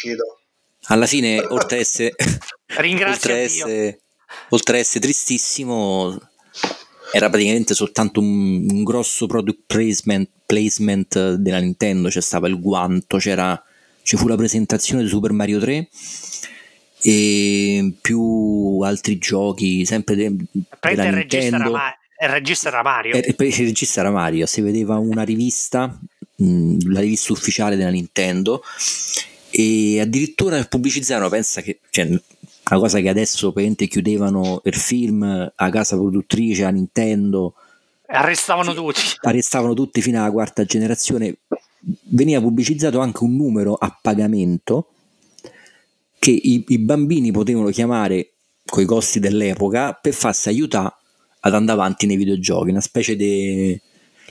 alla 0.85 1.05
fine, 1.05 1.39
oltre 1.39 1.77
a 1.77 1.79
essere, 1.79 2.13
oltre 3.05 3.33
a 3.33 3.37
essere, 3.37 4.01
oltre 4.49 4.77
a 4.77 4.79
essere 4.79 4.99
tristissimo, 4.99 6.19
era 7.11 7.29
praticamente 7.29 7.73
soltanto 7.73 8.19
un, 8.19 8.67
un, 8.69 8.83
grosso 8.83 9.27
product 9.27 9.63
placement, 9.67 10.29
placement 10.45 11.33
della 11.35 11.59
Nintendo. 11.59 12.09
C'è 12.09 12.21
stava 12.21 12.47
il 12.47 12.59
guanto, 12.59 13.17
c'era, 13.17 13.61
ci 14.03 14.17
fu 14.17 14.27
la 14.27 14.35
presentazione 14.35 15.03
di 15.03 15.09
Super 15.09 15.31
Mario 15.31 15.59
3 15.59 15.89
e 17.03 17.93
più 17.99 18.79
altri 18.81 19.17
giochi, 19.17 19.85
sempre 19.85 20.15
de, 20.15 20.35
della 20.79 21.07
il 21.07 21.15
Nintendo. 21.15 21.57
Regista 21.57 21.95
il 22.21 22.29
regista 22.29 22.67
era 22.67 22.83
Mario. 22.83 23.15
Il, 23.15 23.35
il 23.35 23.53
regista 23.65 23.99
era 24.01 24.11
Mario, 24.11 24.45
si 24.45 24.61
vedeva 24.61 24.97
una 24.97 25.23
rivista 25.23 25.99
la 26.85 26.99
rivista 26.99 27.33
ufficiale 27.33 27.75
della 27.75 27.89
Nintendo 27.89 28.63
e 29.49 29.99
addirittura 29.99 30.63
pubblicizzarono, 30.63 31.29
pensa 31.29 31.61
che 31.61 31.79
cioè, 31.89 32.05
una 32.07 32.79
cosa 32.79 32.99
che 32.99 33.09
adesso 33.09 33.51
praticamente 33.51 33.87
chiudevano 33.87 34.61
il 34.63 34.75
film 34.75 35.51
a 35.53 35.69
casa 35.69 35.97
produttrice, 35.97 36.63
a 36.63 36.69
Nintendo. 36.69 37.53
Arrestavano 38.07 38.73
tutti. 38.73 39.01
Arrestavano 39.21 39.73
tutti 39.73 40.01
fino 40.01 40.19
alla 40.19 40.31
quarta 40.31 40.63
generazione. 40.63 41.37
Veniva 41.79 42.39
pubblicizzato 42.39 42.99
anche 42.99 43.23
un 43.23 43.35
numero 43.35 43.73
a 43.73 43.97
pagamento 44.01 44.87
che 46.17 46.31
i, 46.31 46.63
i 46.67 46.77
bambini 46.77 47.31
potevano 47.31 47.69
chiamare 47.69 48.33
con 48.65 48.83
i 48.83 48.85
costi 48.85 49.19
dell'epoca 49.19 49.93
per 49.93 50.13
farsi 50.13 50.49
aiutare 50.49 50.93
ad 51.41 51.55
andare 51.55 51.79
avanti 51.79 52.05
nei 52.05 52.15
videogiochi, 52.15 52.69
una 52.69 52.81
specie 52.81 53.15
di 53.15 53.79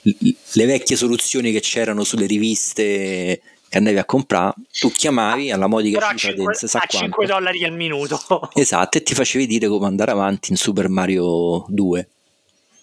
le 0.03 0.67
vecchie 0.67 0.97
soluzioni 0.97 1.53
che 1.53 1.61
c'erano 1.61 2.05
sulle 2.05 2.27
riviste 2.27 3.41
che 3.71 3.79
andavi 3.79 3.99
a 3.99 4.05
comprare, 4.05 4.55
tu 4.81 4.91
chiamavi 4.91 5.53
alla 5.53 5.69
modica 5.69 6.01
cifra 6.01 6.35
5, 6.35 6.57
del 6.61 6.71
a 6.73 6.87
5 6.87 7.27
dollari 7.27 7.65
al 7.65 7.73
minuto. 7.73 8.21
Esatto, 8.55 8.99
e 8.99 9.03
ti 9.05 9.15
facevi 9.15 9.47
dire 9.47 9.69
come 9.69 9.87
andare 9.87 10.11
avanti 10.11 10.51
in 10.51 10.57
Super 10.57 10.89
Mario 10.89 11.65
2. 11.69 12.09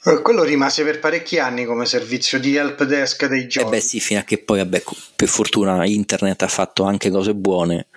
Eh, 0.06 0.22
quello 0.22 0.44
rimase 0.44 0.86
per 0.86 1.00
parecchi 1.00 1.40
anni 1.40 1.66
come 1.66 1.86
servizio 1.86 2.40
di 2.40 2.56
help 2.56 2.86
desk 2.86 3.26
dei 3.26 3.48
giochi. 3.48 3.68
Eh 3.68 3.70
beh 3.70 3.82
sì, 3.82 4.00
fino 4.00 4.22
a 4.22 4.24
che 4.24 4.38
poi, 4.38 4.60
vabbè, 4.60 4.84
per 5.14 5.28
fortuna 5.28 5.86
internet 5.86 6.44
ha 6.44 6.48
fatto 6.48 6.84
anche 6.84 7.10
cose 7.10 7.36
buone 7.36 7.88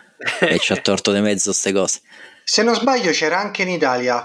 e 0.41 0.59
ci 0.59 0.73
ha 0.73 0.77
torto 0.83 1.13
di 1.13 1.21
mezzo 1.21 1.51
queste 1.51 1.73
cose. 1.73 2.01
Se 2.43 2.65
non 2.65 2.75
sbaglio 2.75 3.13
c'era 3.13 3.39
anche 3.39 3.63
in 3.63 3.69
Italia 3.69 4.21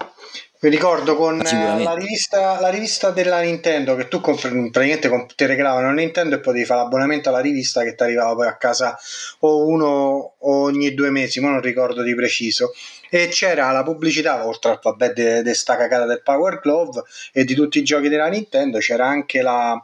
mi 0.66 0.72
ricordo 0.72 1.16
con 1.16 1.40
eh, 1.46 1.84
la 1.84 1.94
rivista, 1.94 2.60
la 2.60 2.70
rivista, 2.70 3.12
della 3.12 3.42
Nintendo 3.42 3.96
che 3.96 4.08
tu 4.08 4.20
comp- 4.20 4.42
praticamente 4.42 5.10
comp- 5.10 5.36
ti 5.36 5.46
regalavano 5.46 5.92
Nintendo 5.92 6.34
e 6.34 6.40
potevi 6.40 6.66
fare 6.66 6.82
l'abbonamento 6.82 7.30
alla 7.30 7.40
rivista 7.40 7.84
che 7.84 7.94
ti 7.94 8.02
arrivava 8.02 8.34
poi 8.34 8.48
a 8.48 8.58
casa 8.58 8.98
o 9.42 9.68
uno 9.68 10.34
ogni 10.40 10.96
due 10.96 11.12
mesi, 11.12 11.40
ma 11.40 11.52
non 11.52 11.62
ricordo 11.62 12.02
di 12.02 12.16
preciso. 12.16 12.74
E 13.12 13.28
c'era 13.28 13.70
la 13.70 13.84
pubblicità, 13.84 14.48
oltre 14.48 14.72
a 14.72 14.80
vabbè, 14.82 15.14
de, 15.14 15.44
de 15.44 15.54
sta 15.54 15.78
cagata 15.78 16.06
del 16.06 16.24
Power 16.24 16.60
Glove 16.60 17.04
e 17.32 17.44
di 17.44 17.54
tutti 17.54 17.78
i 17.78 17.84
giochi 17.84 18.10
della 18.10 18.28
Nintendo, 18.28 18.80
c'era 18.80 19.06
anche 19.06 19.44
la, 19.44 19.80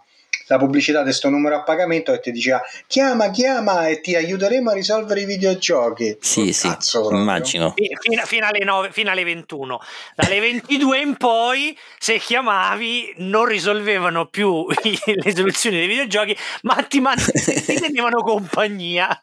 la 0.51 0.57
pubblicità 0.57 0.97
di 0.99 1.05
questo 1.05 1.29
numero 1.29 1.55
a 1.55 1.63
pagamento 1.63 2.11
che 2.11 2.19
ti 2.19 2.31
diceva 2.31 2.61
chiama, 2.85 3.29
chiama 3.29 3.87
e 3.87 4.01
ti 4.01 4.15
aiuteremo 4.15 4.69
a 4.69 4.73
risolvere 4.73 5.21
i 5.21 5.25
videogiochi. 5.25 6.17
Sì, 6.19 6.41
oh, 6.41 6.51
sì, 6.51 6.67
cazzo, 6.67 7.09
immagino. 7.09 7.73
Fino, 7.73 8.25
fino, 8.25 8.45
alle 8.45 8.65
9, 8.65 8.91
fino 8.91 9.09
alle 9.11 9.23
21. 9.23 9.79
Dalle 10.13 10.39
22 10.41 10.99
in 10.99 11.15
poi, 11.15 11.77
se 11.97 12.17
chiamavi, 12.19 13.13
non 13.17 13.45
risolvevano 13.45 14.25
più 14.25 14.65
le 14.83 15.35
soluzioni 15.35 15.77
dei 15.77 15.87
videogiochi, 15.87 16.35
ma 16.63 16.75
ti, 16.83 16.99
man- 16.99 17.15
ti 17.15 17.73
tenevano 17.79 18.21
compagnia. 18.21 19.21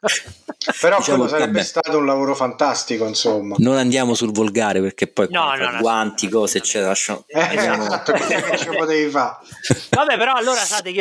Però 0.80 0.98
diciamo, 0.98 1.16
quello 1.16 1.30
sarebbe 1.30 1.52
vabbè. 1.52 1.64
stato 1.64 1.98
un 1.98 2.06
lavoro 2.06 2.34
fantastico, 2.34 3.06
insomma. 3.06 3.56
Non 3.58 3.76
andiamo 3.76 4.14
sul 4.14 4.32
volgare 4.32 4.80
perché 4.80 5.06
poi 5.06 5.28
no, 5.30 5.54
no, 5.54 5.70
no, 5.70 5.78
guanti, 5.80 6.28
cose, 6.28 6.58
eccetera. 6.58 6.88
Lasciamo... 6.88 7.24
Eh, 7.26 7.48
esatto, 7.54 8.12
che 8.12 8.58
ci 8.58 8.68
potevi 8.68 9.10
fare? 9.10 9.36
Vabbè, 9.90 10.16
però 10.16 10.32
allora 10.34 10.60
state 10.60 10.92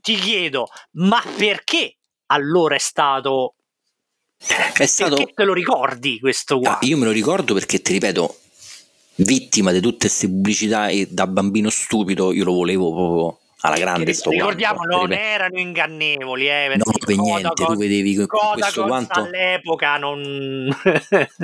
ti 0.00 0.14
chiedo, 0.14 0.68
ma 0.92 1.22
perché 1.36 1.98
allora 2.26 2.74
è 2.74 2.78
stato... 2.78 3.54
È 4.74 4.86
stato... 4.86 5.16
Perché 5.16 5.32
te 5.34 5.44
lo 5.44 5.54
ricordi 5.54 6.18
questo 6.20 6.58
qua? 6.58 6.78
Ah, 6.78 6.78
io 6.82 6.96
me 6.98 7.06
lo 7.06 7.12
ricordo 7.12 7.54
perché, 7.54 7.80
ti 7.80 7.92
ripeto, 7.92 8.36
vittima 9.16 9.72
di 9.72 9.80
tutte 9.80 10.06
queste 10.06 10.26
pubblicità 10.26 10.88
e 10.88 11.06
da 11.10 11.26
bambino 11.26 11.70
stupido 11.70 12.32
io 12.32 12.44
lo 12.44 12.52
volevo 12.52 12.92
proprio 12.92 13.38
alla 13.64 13.76
grande 13.76 14.12
sto 14.12 14.30
ricordiamo 14.30 14.80
guanto, 14.84 14.96
non 14.96 15.12
erano 15.12 15.58
ingannevoli 15.58 16.48
eh, 16.48 16.74
no 16.76 16.84
per 17.04 17.16
niente 17.16 17.64
tu 17.64 17.76
vedevi 17.76 18.14
con, 18.26 18.52
questo 18.52 18.84
guanto 18.84 19.20
all'epoca 19.20 19.96
non 19.96 20.76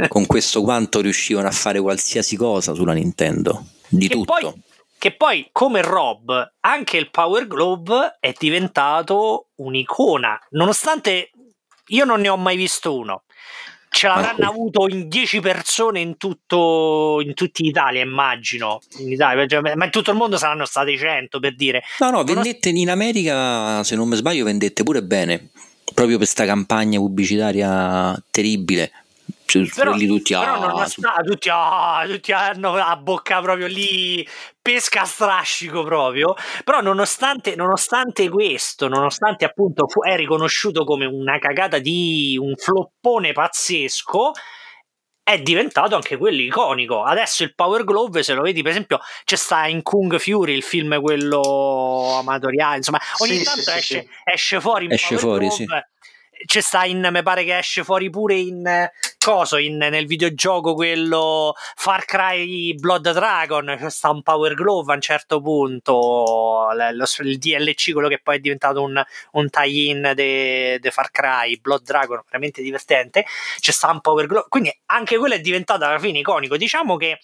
con 0.09 0.27
questo 0.27 0.61
guanto 0.61 1.01
riuscivano 1.01 1.49
a 1.49 1.53
fare 1.53 1.81
qualsiasi 1.81 2.37
cosa 2.37 2.75
sulla 2.75 2.93
Nintendo 2.93 3.65
di 3.89 4.07
che 4.07 4.15
tutto. 4.15 4.33
poi, 4.33 4.63
che 4.99 5.13
poi 5.13 5.49
come 5.51 5.81
Rob 5.81 6.55
anche 6.61 6.99
il 6.99 7.11
Power 7.11 7.47
Glove 7.47 8.19
è 8.21 8.35
diventato 8.39 9.49
un'icona 9.57 10.39
nonostante 10.51 11.31
io 11.87 12.05
non 12.05 12.21
ne 12.21 12.29
ho 12.29 12.37
mai 12.37 12.57
visto 12.57 12.95
uno 12.95 13.25
ce 13.91 14.07
l'avranno 14.07 14.49
avuto 14.49 14.87
in 14.89 15.09
10 15.09 15.41
persone 15.41 16.01
in 16.01 16.17
tutto 16.17 17.21
in 17.23 17.35
tutta 17.35 17.63
Italia 17.63 18.01
immagino. 18.03 18.81
In 18.99 19.11
Italia, 19.11 19.61
ma 19.75 19.85
in 19.85 19.91
tutto 19.91 20.13
il 20.13 20.17
mondo 20.17 20.39
saranno 20.39 20.65
state 20.65 20.97
100 20.97 21.41
per 21.41 21.55
dire. 21.57 21.83
No 21.99 22.11
no 22.11 22.25
vendette 22.25 22.71
in 22.71 22.89
America 22.89 23.83
se 23.83 23.97
non 23.97 24.09
mi 24.09 24.17
sbaglio 24.17 24.45
vendette 24.45 24.85
pure 24.85 25.03
bene. 25.03 25.51
Proprio 25.85 26.19
per 26.19 26.27
questa 26.27 26.45
campagna 26.47 26.99
pubblicitaria 26.99 28.17
terribile 28.31 28.93
però, 29.75 29.93
tutti, 29.93 30.35
però 30.35 30.55
ah, 30.55 30.59
non 30.59 30.87
sta, 30.87 31.15
tutti, 31.25 31.49
ah, 31.51 32.05
tutti 32.07 32.33
hanno 32.33 32.75
a 32.75 32.97
bocca 32.97 33.41
proprio 33.41 33.67
lì 33.67 34.27
pesca 34.61 35.03
a 35.03 35.05
strascico 35.05 35.83
proprio 35.83 36.35
però 36.65 36.81
nonostante, 36.81 37.55
nonostante 37.57 38.29
questo 38.29 38.89
nonostante 38.89 39.45
appunto 39.45 39.87
fu, 39.89 40.03
è 40.03 40.17
riconosciuto 40.17 40.85
come 40.85 41.07
una 41.07 41.39
cagata 41.39 41.79
di 41.79 42.37
un 42.41 42.55
floppone 42.57 43.33
pazzesco 43.33 44.33
è 45.23 45.41
diventato 45.41 45.95
anche 45.95 46.17
quello 46.17 46.41
iconico. 46.41 47.05
Adesso 47.05 47.45
il 47.45 47.55
Power 47.55 47.85
Glove, 47.85 48.25
se 48.25 48.35
lo 48.35 48.43
vedi, 48.43 48.63
per 48.63 48.73
esempio, 48.73 48.99
c'è 49.25 49.37
sta 49.37 49.67
in 49.69 49.83
Kung 49.83 50.19
Fury, 50.19 50.55
il 50.55 50.65
film 50.65 51.01
quello 51.01 52.17
amatoriale, 52.19 52.79
insomma, 52.79 52.99
ogni 53.19 53.37
sì, 53.37 53.45
tanto 53.45 53.61
sì, 53.61 53.71
esce, 53.71 54.01
sì. 54.01 54.09
esce, 54.25 54.61
fuori 54.61 54.89
esce 54.91 55.15
Power 55.15 55.21
fuori, 55.21 55.47
Glove 55.47 55.89
c'è 56.45 56.61
sta 56.61 56.85
in 56.85 57.09
mi 57.11 57.23
pare 57.23 57.45
che 57.45 57.59
esce 57.59 57.85
fuori 57.85 58.11
pure 58.11 58.35
in 58.35 58.91
coso 59.19 59.57
in, 59.57 59.77
nel 59.77 60.07
videogioco 60.07 60.75
quello 60.75 61.55
Far 61.75 62.05
Cry 62.05 62.75
Blood 62.75 63.13
Dragon 63.13 63.77
c'è 63.79 63.91
sta 63.91 64.11
un 64.11 64.23
Power 64.23 64.55
Glove 64.55 64.93
a 64.93 64.95
un 64.95 65.01
certo 65.01 65.41
punto 65.41 66.69
lo, 66.73 67.05
il 67.19 67.39
DLC 67.39 67.93
quello 67.93 68.09
che 68.09 68.21
poi 68.23 68.37
è 68.37 68.41
diventato 68.41 68.83
un, 68.83 69.03
un 69.33 69.51
tie-in 69.51 70.13
di 70.15 70.91
Far 70.91 71.11
Cry 71.11 71.61
Blood 71.61 71.83
Dragon 71.83 72.23
veramente 72.25 72.63
divertente 72.63 73.25
c'è 73.59 73.73
sta 73.73 73.91
un 73.91 74.01
Power 74.01 74.27
Glove 74.27 74.47
quindi 74.49 74.75
anche 74.87 75.17
quello 75.19 75.35
è 75.35 75.41
diventato 75.41 75.85
alla 75.85 75.99
fine 75.99 76.19
iconico. 76.19 76.57
Diciamo 76.57 76.97
che 76.97 77.19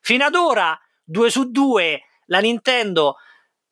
fino 0.00 0.24
ad 0.24 0.34
ora 0.34 0.78
2 1.04 1.30
su 1.30 1.50
2 1.50 2.02
la 2.26 2.40
Nintendo 2.40 3.16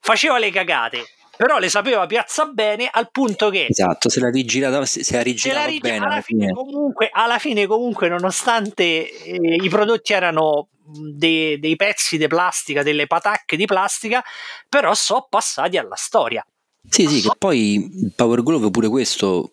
faceva 0.00 0.38
le 0.38 0.50
cagate 0.50 1.06
però 1.38 1.58
le 1.58 1.68
sapeva 1.68 2.04
piazza 2.06 2.46
bene 2.46 2.88
al 2.90 3.10
punto 3.12 3.48
che 3.48 3.66
esatto 3.70 4.08
se 4.08 4.18
la 4.18 4.28
rigirata 4.28 4.84
se, 4.84 5.04
se 5.04 5.14
la 5.14 5.22
rigirava 5.22 5.66
se 5.66 5.72
la 5.72 5.78
bene 5.78 6.04
alla, 6.04 6.20
fine, 6.20 6.46
fine. 6.46 6.52
Comunque, 6.52 7.08
alla 7.12 7.38
fine 7.38 7.66
comunque 7.66 8.08
nonostante 8.08 8.82
eh, 9.22 9.54
i 9.62 9.68
prodotti 9.68 10.12
erano 10.12 10.68
dei, 10.82 11.60
dei 11.60 11.76
pezzi 11.76 12.18
di 12.18 12.26
plastica 12.26 12.82
delle 12.82 13.06
patacche 13.06 13.56
di 13.56 13.66
plastica 13.66 14.22
però 14.68 14.92
sono 14.94 15.28
passati 15.30 15.76
alla 15.76 15.94
storia 15.94 16.44
sì 16.88 17.06
sì 17.06 17.22
che 17.22 17.30
poi 17.38 17.74
il 17.74 18.12
Power 18.16 18.42
Glove 18.42 18.70
pure 18.70 18.88
questo 18.88 19.52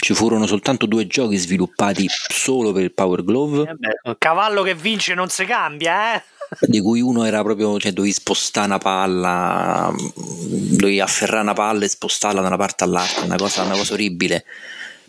ci 0.00 0.14
furono 0.14 0.46
soltanto 0.46 0.86
due 0.86 1.06
giochi 1.06 1.36
sviluppati 1.36 2.06
solo 2.08 2.72
per 2.72 2.84
il 2.84 2.94
Power 2.94 3.22
Glove. 3.22 3.68
Eh 3.68 3.74
beh, 3.74 4.16
cavallo 4.16 4.62
che 4.62 4.74
vince 4.74 5.12
non 5.12 5.28
si 5.28 5.44
cambia, 5.44 6.14
eh? 6.14 6.22
Di 6.60 6.80
cui 6.80 7.00
uno 7.00 7.24
era 7.24 7.42
proprio, 7.42 7.78
cioè 7.78 7.92
dovevi 7.92 8.12
spostare 8.12 8.66
una 8.66 8.78
palla, 8.78 9.94
dovevi 9.94 11.00
afferrare 11.00 11.42
una 11.42 11.52
palla 11.52 11.84
e 11.84 11.88
spostarla 11.88 12.40
da 12.40 12.48
una 12.48 12.56
parte 12.56 12.84
all'altra, 12.84 13.24
una 13.24 13.36
cosa, 13.36 13.62
una 13.62 13.76
cosa 13.76 13.94
orribile. 13.94 14.44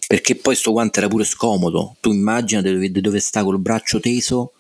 Perché 0.08 0.36
poi 0.36 0.56
sto 0.56 0.72
guanto 0.72 1.00
era 1.00 1.08
pure 1.08 1.24
scomodo. 1.24 1.96
Tu 2.02 2.12
immagina 2.12 2.62
dove, 2.62 2.92
dove 2.92 3.20
sta 3.20 3.44
col 3.44 3.60
braccio 3.60 4.00
teso 4.00 4.52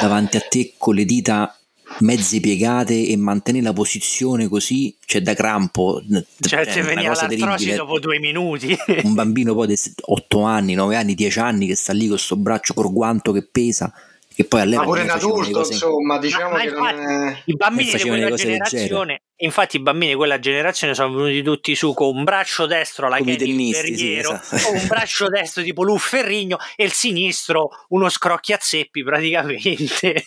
davanti 0.00 0.36
a 0.36 0.40
te 0.40 0.74
con 0.76 0.94
le 0.94 1.04
dita 1.04 1.56
mezze 2.00 2.40
piegate 2.40 3.06
e 3.06 3.16
mantenere 3.16 3.64
la 3.64 3.72
posizione 3.72 4.48
così, 4.48 4.94
cioè 5.04 5.20
da 5.20 5.34
crampo. 5.34 6.02
Cioè, 6.40 6.66
ti 6.66 6.80
veniva 6.80 7.14
l'artrosi 7.14 7.74
dopo 7.74 8.00
due 8.00 8.18
minuti. 8.18 8.76
Un 9.04 9.14
bambino 9.14 9.54
poi 9.54 9.68
di 9.68 9.78
8 10.00 10.42
anni, 10.42 10.74
9 10.74 10.96
anni, 10.96 11.14
10 11.14 11.38
anni 11.38 11.66
che 11.66 11.76
sta 11.76 11.92
lì 11.92 12.06
con 12.06 12.16
questo 12.16 12.36
braccio 12.36 12.74
col 12.74 12.92
guanto 12.92 13.32
che 13.32 13.42
pesa 13.42 13.92
che 14.34 14.44
poi 14.44 14.60
all'epoca 14.60 14.86
pure 14.86 15.02
in 15.02 15.10
adulto 15.10 15.58
insomma 15.60 16.18
diciamo 16.18 16.50
ma, 16.50 16.56
ma 16.56 16.60
che 16.60 16.68
infatti, 16.68 16.94
non 16.96 17.28
è... 17.28 17.42
i 17.44 17.56
bambini 17.56 17.92
di 17.92 18.02
quella 18.02 18.34
generazione 18.34 19.22
infatti 19.36 19.76
i 19.76 19.80
bambini 19.80 20.10
di 20.12 20.16
quella 20.16 20.38
generazione 20.38 20.94
sono 20.94 21.14
venuti 21.14 21.42
tutti 21.42 21.74
su 21.74 21.94
con 21.94 22.16
un 22.16 22.24
braccio 22.24 22.66
destro 22.66 23.06
alla 23.06 23.18
Kenny 23.18 23.72
Ferriero 23.72 24.40
sì, 24.42 24.54
esatto. 24.54 24.72
un 24.72 24.86
braccio 24.86 25.28
destro 25.28 25.62
tipo 25.62 25.82
Lu 25.82 25.98
Ferrigno 25.98 26.58
e 26.76 26.84
il 26.84 26.92
sinistro 26.92 27.70
uno 27.88 28.08
scrocchiazeppi 28.08 29.02
praticamente. 29.02 30.24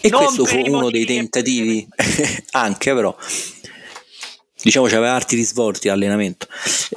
E 0.00 0.10
non 0.10 0.22
questo 0.22 0.44
fu 0.44 0.60
uno 0.60 0.90
dei 0.90 1.04
tentativi. 1.04 1.86
anche 2.52 2.94
però 2.94 3.16
diciamo 4.60 4.86
c'aveva 4.86 5.14
arti 5.14 5.36
risvolti 5.36 5.88
all'allenamento 5.88 6.46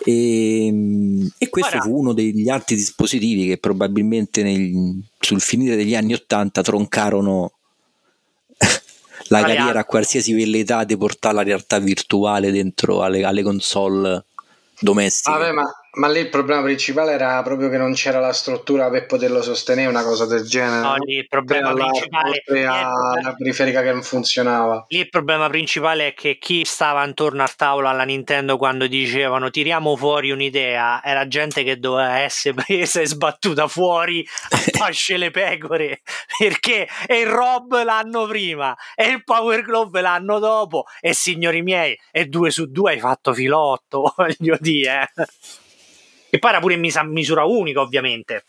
e, 0.04 0.68
e 1.38 1.50
questo 1.50 1.78
Guarda. 1.78 1.90
fu 1.90 2.00
uno 2.00 2.14
degli 2.14 2.50
altri 2.50 2.76
dispositivi 2.76 3.48
che 3.48 3.58
probabilmente 3.58 4.44
nel, 4.44 5.04
sul 5.20 5.42
finire 5.42 5.76
degli 5.76 5.96
anni 5.96 6.14
80 6.14 6.62
troncarono 6.62 7.52
la 9.28 9.42
carriera 9.42 9.80
a 9.80 9.86
qualsiasi 9.86 10.34
velleità 10.34 10.84
di 10.84 10.98
portare 10.98 11.36
la 11.36 11.44
realtà 11.44 11.80
virtuale 11.80 12.52
dentro 12.52 13.02
alle, 13.04 13.24
alle 13.24 13.44
console 13.44 14.26
domestiche. 14.80 15.38
Vabbè, 15.38 15.52
ma 15.52 15.81
ma 15.94 16.08
lì 16.08 16.20
il 16.20 16.30
problema 16.30 16.62
principale 16.62 17.12
era 17.12 17.42
proprio 17.44 17.70
che 17.70 17.78
non 17.78 17.94
c'era 17.94 18.20
la 18.20 18.32
struttura 18.32 18.90
per 18.90 19.06
poterlo 19.06 19.42
sostenere, 19.42 19.90
una 19.90 20.04
cosa 20.04 20.26
del 20.26 20.44
genere. 20.44 20.82
No, 20.82 20.96
lì 21.04 21.16
il 21.16 21.28
problema 21.28 21.74
principale 21.74 22.44
è 22.46 22.64
la 22.64 23.36
periferica 23.38 23.82
che 23.82 23.92
non 23.92 24.02
funzionava. 24.02 24.86
Lì 24.88 25.00
il 25.00 25.10
problema 25.10 25.50
principale 25.50 26.08
è 26.08 26.14
che 26.14 26.38
chi 26.38 26.64
stava 26.66 27.04
intorno 27.04 27.42
al 27.42 27.56
tavolo 27.56 27.90
alla 27.90 28.04
Nintendo 28.04 28.58
quando 28.58 28.88
dicevano 28.88 29.50
tiriamo 29.50 29.96
fuori 29.96 30.32
un'idea 30.32 31.04
era 31.04 31.28
gente 31.28 31.64
che 31.64 31.78
doveva 31.78 32.20
essere 32.20 32.56
presa 32.66 33.02
e 33.02 33.08
sbattuta 33.08 33.68
fuori 33.68 34.26
a 34.50 34.60
pasce 34.78 35.18
le 35.18 35.32
pecore 35.32 36.02
perché 36.38 36.88
e 37.06 37.20
il 37.20 37.28
Rob 37.28 37.84
l'anno 37.84 38.26
prima 38.28 38.76
e 38.96 39.10
il 39.10 39.24
Power 39.24 39.62
Glove 39.62 40.02
l'anno 40.02 40.40
dopo 40.40 40.86
e 41.00 41.14
signori 41.14 41.62
miei 41.62 41.98
e 42.12 42.26
due 42.26 42.52
su 42.52 42.68
due 42.68 42.94
hai 42.94 43.00
fatto 43.00 43.34
filotto 43.34 44.14
voglio 44.18 44.58
dire 44.60 45.10
eh. 45.16 45.26
E 46.34 46.40
poi 46.40 46.50
era 46.50 46.60
pure 46.60 46.76
in 46.76 46.80
misa- 46.80 47.04
misura 47.04 47.44
unica, 47.44 47.82
ovviamente. 47.82 48.46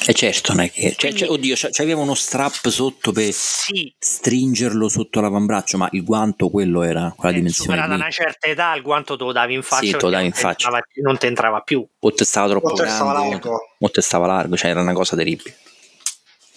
E 0.00 0.12
eh 0.12 0.14
certo, 0.14 0.54
non 0.54 0.64
è 0.64 0.70
che. 0.70 0.94
Cioè, 0.96 1.12
Quindi, 1.12 1.18
cioè, 1.18 1.28
oddio, 1.28 1.54
c'aveva 1.72 2.00
uno 2.00 2.14
strap 2.14 2.68
sotto 2.68 3.12
per 3.12 3.32
sì. 3.32 3.92
stringerlo 3.98 4.88
sotto 4.88 5.20
l'avambraccio, 5.20 5.76
ma 5.76 5.88
il 5.92 6.04
guanto 6.04 6.48
quello 6.48 6.82
era 6.82 7.12
quella 7.14 7.34
eh, 7.34 7.38
dimensione. 7.38 7.72
Superata 7.72 7.94
una 7.94 8.10
certa 8.10 8.46
età, 8.46 8.74
il 8.74 8.82
guanto 8.82 9.16
te 9.18 9.24
lo 9.24 9.32
davi 9.32 9.54
in 9.54 9.62
faccia. 9.62 9.84
Sì, 9.84 9.90
te 9.90 10.04
lo 10.04 10.10
davi 10.10 10.24
in 10.24 10.32
faccia. 10.32 10.70
Non 11.02 11.18
ti 11.18 11.26
entrava 11.26 11.60
più. 11.60 11.86
O 11.98 12.12
te 12.12 12.24
stava 12.24 12.48
troppo 12.48 12.68
o 12.68 12.74
grande. 12.74 12.94
Stava 12.94 13.12
largo. 13.12 13.60
O 13.78 13.90
te 13.90 14.00
stava 14.00 14.26
largo, 14.26 14.56
cioè 14.56 14.70
era 14.70 14.80
una 14.80 14.94
cosa 14.94 15.16
terribile. 15.16 15.54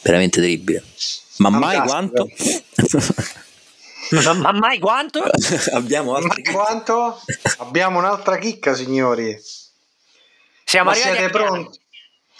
Veramente 0.04 0.40
terribile. 0.40 0.84
Ma 1.38 1.50
Fantastico. 1.50 1.82
mai 1.82 1.88
quanto? 1.88 2.30
ma 4.40 4.52
mai 4.52 4.80
quanto? 4.80 5.24
Abbiamo, 5.74 6.12
ma 6.20 6.36
quanto? 6.52 7.20
Abbiamo 7.58 7.98
un'altra 7.98 8.38
chicca, 8.38 8.74
signori. 8.76 9.36
Siamo 10.72 10.92
Ma 10.92 10.96
siete 10.96 11.28
pronti? 11.28 11.80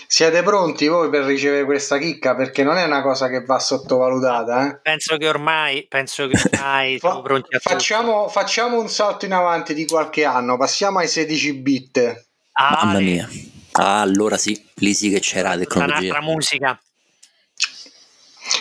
Siete 0.08 0.42
pronti 0.42 0.88
voi 0.88 1.10
per 1.10 1.26
ricevere 1.26 1.66
questa 1.66 1.98
chicca? 1.98 2.34
Perché 2.34 2.64
non 2.64 2.78
è 2.78 2.86
una 2.86 3.02
cosa 3.02 3.28
che 3.28 3.44
va 3.44 3.60
sottovalutata. 3.60 4.70
Eh? 4.70 4.80
Penso 4.82 5.18
che 5.18 5.28
ormai, 5.28 5.86
penso 5.90 6.30
che 6.30 6.40
ormai 6.54 6.96
siamo 7.04 7.22
pronti 7.22 7.54
a 7.54 7.60
facciamo, 7.60 8.30
facciamo, 8.30 8.80
un 8.80 8.88
salto 8.88 9.26
in 9.26 9.34
avanti 9.34 9.74
di 9.74 9.86
qualche 9.86 10.24
anno, 10.24 10.56
passiamo 10.56 11.00
ai 11.00 11.10
16 11.10 11.54
bit. 11.56 12.26
Ah, 12.54 12.80
Mamma 12.86 13.00
mia. 13.00 13.30
Ah, 13.74 14.00
allora 14.00 14.38
sì, 14.38 14.66
lì 14.76 14.94
sì 14.94 15.10
che 15.10 15.20
c'era 15.20 15.58
tecnologia. 15.58 16.00
Un'altra 16.00 16.22
musica. 16.22 16.82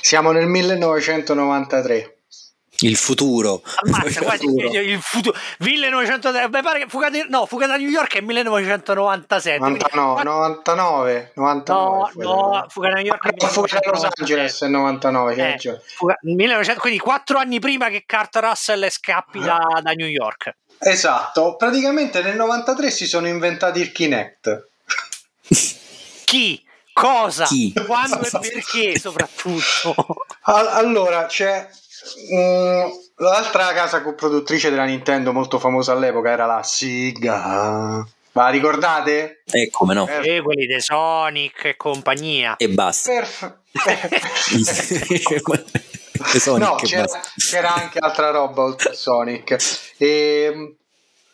Siamo 0.00 0.32
nel 0.32 0.48
1993. 0.48 2.19
Il 2.80 2.96
futuro. 2.96 3.62
Ammazza, 3.84 4.20
guarda, 4.20 4.44
il 4.44 5.00
futuro. 5.02 5.36
1900, 5.58 6.48
beh, 6.48 6.62
pare 6.62 6.78
che 6.80 6.86
fuga, 6.88 7.10
di, 7.10 7.24
no, 7.28 7.46
fuga 7.46 7.66
da 7.66 7.76
New 7.76 7.88
York 7.88 8.16
è 8.16 8.20
1997. 8.20 9.58
99, 9.58 10.22
99, 10.22 11.32
99. 11.34 12.12
No, 12.16 12.32
no, 12.32 12.66
fuga 12.68 12.88
da 12.88 12.94
New 12.94 13.04
York 13.04 13.26
è 13.26 13.46
fuga 13.46 13.78
da 13.80 13.90
Los 13.90 14.06
Angeles 14.18 14.62
è 14.62 14.68
99. 14.68 15.34
Eh, 15.34 15.80
fuga, 15.94 16.18
1900, 16.22 16.80
quindi 16.80 16.98
quattro 16.98 17.38
anni 17.38 17.58
prima 17.58 17.88
che 17.88 18.04
Kurt 18.06 18.36
Russell 18.36 18.88
scappi 18.88 19.40
da, 19.40 19.80
da 19.82 19.92
New 19.92 20.08
York. 20.08 20.54
Esatto, 20.78 21.56
praticamente 21.56 22.22
nel 22.22 22.36
93 22.36 22.90
si 22.90 23.06
sono 23.06 23.28
inventati 23.28 23.80
il 23.80 23.92
Kinect. 23.92 24.68
Chi? 26.24 26.64
Cosa? 26.92 27.44
Chi? 27.44 27.72
Quando 27.86 28.20
e 28.20 28.30
perché 28.30 28.98
soprattutto? 28.98 29.94
allora, 30.44 31.26
c'è 31.26 31.68
mm, 31.68 31.80
l'altra 33.16 33.72
casa 33.72 34.00
produttrice 34.02 34.70
della 34.70 34.84
Nintendo 34.84 35.32
molto 35.32 35.58
famosa 35.58 35.92
all'epoca 35.92 36.30
era 36.30 36.46
la 36.46 36.62
Sega. 36.62 38.06
Ma 38.32 38.48
ricordate? 38.48 39.42
E 39.44 39.62
eh, 39.62 39.70
come 39.70 39.94
no? 39.94 40.04
Per... 40.04 40.24
E 40.26 40.40
quelli 40.40 40.66
di 40.66 40.80
Sonic 40.80 41.64
e 41.64 41.76
compagnia. 41.76 42.56
E 42.56 42.68
basta. 42.68 43.10
Per... 43.10 43.58
no, 46.58 46.74
c'era, 46.76 47.06
c'era, 47.36 47.74
anche 47.74 47.98
altra 47.98 48.30
roba 48.30 48.62
oltre 48.62 48.90
a 48.90 48.92
Sonic. 48.92 49.56
E 49.96 50.50
ehm, 50.52 50.76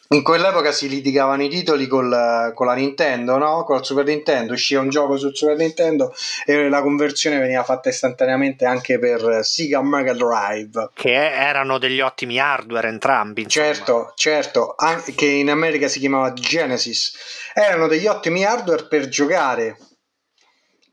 in 0.08 0.22
quell'epoca 0.22 0.70
si 0.70 0.88
litigavano 0.88 1.42
i 1.42 1.48
titoli 1.48 1.86
col, 1.86 2.52
con 2.54 2.66
la 2.66 2.74
Nintendo, 2.74 3.38
no? 3.38 3.64
Con 3.64 3.78
il 3.78 3.84
Super 3.84 4.04
Nintendo, 4.04 4.52
usciva 4.52 4.80
un 4.80 4.88
gioco 4.88 5.16
sul 5.16 5.34
Super 5.34 5.56
Nintendo 5.56 6.14
e 6.44 6.68
la 6.68 6.82
conversione 6.82 7.38
veniva 7.38 7.64
fatta 7.64 7.88
istantaneamente 7.88 8.64
anche 8.64 8.98
per 8.98 9.44
Sega 9.44 9.82
Mega 9.82 10.12
Drive. 10.12 10.90
Che 10.94 11.12
erano 11.12 11.78
degli 11.78 12.00
ottimi 12.00 12.38
hardware 12.38 12.88
entrambi. 12.88 13.42
Insomma. 13.42 13.66
Certo, 13.66 14.12
certo, 14.14 14.74
che 15.14 15.26
in 15.26 15.50
America 15.50 15.88
si 15.88 15.98
chiamava 15.98 16.32
Genesis. 16.32 17.52
Erano 17.52 17.88
degli 17.88 18.06
ottimi 18.06 18.44
hardware 18.44 18.86
per 18.86 19.08
giocare 19.08 19.76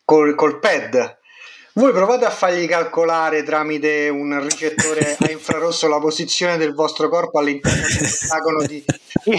col, 0.06 0.34
col 0.36 0.60
pad 0.60 1.22
voi 1.74 1.92
provate 1.92 2.26
a 2.26 2.30
fargli 2.30 2.68
calcolare 2.68 3.44
tramite 3.44 4.10
un 4.10 4.40
ricettore 4.42 5.18
a 5.20 5.30
infrarosso 5.32 5.88
la 5.88 6.00
posizione 6.00 6.58
del 6.58 6.74
vostro 6.74 7.10
corpo 7.10 7.40
all'interno 7.40 7.86
di 8.66 8.84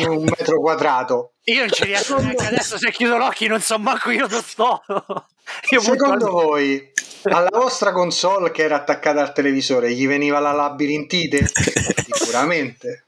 un 0.06 0.24
metro 0.24 0.60
quadrato. 0.60 1.32
Io 1.44 1.60
non 1.60 1.70
ci 1.70 1.84
riesco 1.84 2.18
neanche 2.18 2.46
adesso 2.46 2.78
se 2.78 2.90
chiudo 2.90 3.16
l'occhio 3.16 3.48
non 3.48 3.60
so 3.60 3.78
manco 3.78 4.10
io 4.10 4.26
dove 4.26 4.42
sto. 4.42 4.82
Io 5.70 5.80
Secondo 5.80 6.30
voi 6.30 6.92
alla 7.24 7.50
vostra 7.52 7.92
console 7.92 8.50
che 8.50 8.64
era 8.64 8.76
attaccata 8.76 9.20
al 9.20 9.32
televisore 9.32 9.92
gli 9.92 10.06
veniva 10.06 10.38
la 10.40 10.52
labirintite? 10.52 11.46
Sicuramente. 11.52 13.04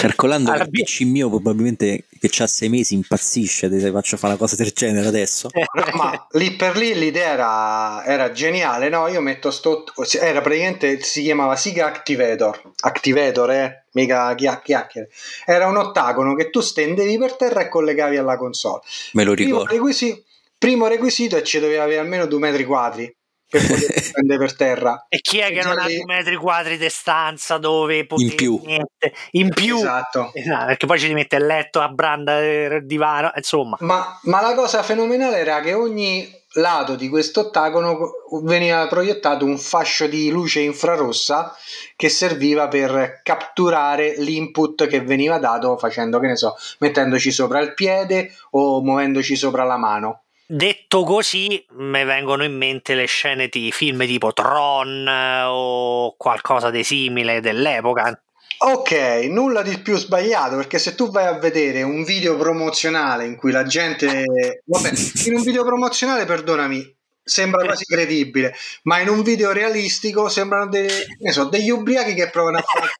Calcolando 0.00 0.52
che 0.52 0.62
il 0.62 0.70
PC 0.70 1.02
mio 1.02 1.28
probabilmente 1.28 2.04
che 2.18 2.42
ha 2.42 2.46
sei 2.46 2.68
mesi 2.68 2.94
impazzisce 2.94 3.68
se 3.78 3.90
faccio 3.90 4.16
fare 4.16 4.32
una 4.32 4.42
cosa 4.42 4.56
del 4.56 4.72
genere 4.72 5.06
adesso. 5.06 5.48
No, 5.52 5.64
ma 5.96 6.26
lì 6.32 6.52
per 6.56 6.76
lì 6.76 6.94
l'idea 6.94 7.32
era, 7.32 8.04
era, 8.04 8.32
geniale, 8.32 8.88
no? 8.88 9.08
Io 9.08 9.20
metto 9.20 9.50
sto... 9.50 9.84
era 10.20 10.40
praticamente, 10.40 11.00
si 11.02 11.22
chiamava 11.22 11.56
Siga 11.56 11.86
Activator, 11.86 12.72
Activator, 12.80 13.50
eh? 13.50 13.84
Mica 13.92 14.34
chiacchiere. 14.34 15.10
Era 15.44 15.66
un 15.66 15.76
ottagono 15.76 16.34
che 16.34 16.50
tu 16.50 16.60
stendevi 16.60 17.16
per 17.16 17.36
terra 17.36 17.60
e 17.60 17.68
collegavi 17.68 18.16
alla 18.16 18.36
console. 18.36 18.80
Me 19.12 19.24
lo 19.24 19.34
ricordo. 19.34 19.64
Primo 19.64 19.78
requisito, 19.78 20.22
primo 20.58 20.86
requisito 20.88 21.36
è 21.36 21.40
che 21.40 21.44
ci 21.44 21.60
doveva 21.60 21.84
avere 21.84 22.00
almeno 22.00 22.26
due 22.26 22.40
metri 22.40 22.64
quadri 22.64 23.14
per 23.58 23.66
poter 23.66 24.10
prendere 24.12 24.38
per 24.38 24.56
terra. 24.56 25.06
E 25.08 25.20
chi 25.20 25.38
è 25.38 25.52
che 25.52 25.62
non 25.62 25.78
ha 25.78 25.84
due 25.84 26.04
metri 26.04 26.36
quadri 26.36 26.76
di 26.76 26.88
stanza 26.88 27.58
dove 27.58 28.06
poter 28.06 28.26
in 28.26 28.34
più, 28.34 28.60
mettere, 28.64 29.14
in 29.32 29.48
più. 29.50 29.76
Esatto. 29.76 30.30
esatto. 30.34 30.66
perché 30.66 30.86
poi 30.86 30.98
ci 30.98 31.12
mette 31.12 31.36
il 31.36 31.46
letto 31.46 31.80
a 31.80 31.88
branda 31.88 32.38
il 32.38 32.86
divano 32.86 33.30
insomma 33.34 33.76
ma, 33.80 34.18
ma 34.22 34.40
la 34.40 34.54
cosa 34.54 34.82
fenomenale 34.82 35.38
era 35.38 35.60
che 35.60 35.72
ogni 35.74 36.42
lato 36.54 36.94
di 36.94 37.08
questo 37.08 37.40
ottagono 37.40 38.12
veniva 38.42 38.86
proiettato 38.86 39.44
un 39.44 39.58
fascio 39.58 40.06
di 40.06 40.30
luce 40.30 40.60
infrarossa 40.60 41.54
che 41.96 42.08
serviva 42.08 42.68
per 42.68 43.20
catturare 43.22 44.14
l'input 44.18 44.86
che 44.86 45.00
veniva 45.00 45.38
dato 45.38 45.76
facendo 45.76 46.20
che 46.20 46.28
ne 46.28 46.36
so 46.36 46.54
mettendoci 46.78 47.32
sopra 47.32 47.60
il 47.60 47.74
piede 47.74 48.32
o 48.50 48.82
muovendoci 48.82 49.34
sopra 49.34 49.64
la 49.64 49.76
mano 49.76 50.23
Detto 50.46 51.04
così, 51.04 51.64
mi 51.76 52.04
vengono 52.04 52.44
in 52.44 52.54
mente 52.54 52.94
le 52.94 53.06
scene 53.06 53.48
di 53.48 53.72
film 53.72 54.04
tipo 54.04 54.34
Tron 54.34 55.08
eh, 55.08 55.42
o 55.44 56.14
qualcosa 56.18 56.70
di 56.70 56.84
simile 56.84 57.40
dell'epoca. 57.40 58.20
Ok, 58.58 58.92
nulla 59.30 59.62
di 59.62 59.78
più 59.78 59.96
sbagliato 59.96 60.56
perché 60.56 60.78
se 60.78 60.94
tu 60.94 61.10
vai 61.10 61.26
a 61.26 61.38
vedere 61.38 61.82
un 61.82 62.04
video 62.04 62.36
promozionale 62.36 63.24
in 63.24 63.36
cui 63.36 63.52
la 63.52 63.64
gente. 63.64 64.24
Vabbè, 64.66 64.92
in 65.24 65.34
un 65.34 65.42
video 65.42 65.64
promozionale, 65.64 66.26
perdonami, 66.26 66.94
sembra 67.22 67.64
quasi 67.64 67.84
credibile, 67.84 68.54
ma 68.82 69.00
in 69.00 69.08
un 69.08 69.22
video 69.22 69.50
realistico 69.50 70.28
sembrano 70.28 70.68
dei, 70.68 70.90
so, 71.30 71.44
degli 71.44 71.70
ubriachi 71.70 72.12
che 72.12 72.28
provano 72.28 72.58
a 72.58 72.62
fare 72.62 72.90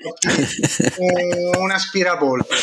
un 1.59 1.71
aspirapolvere. 1.71 2.61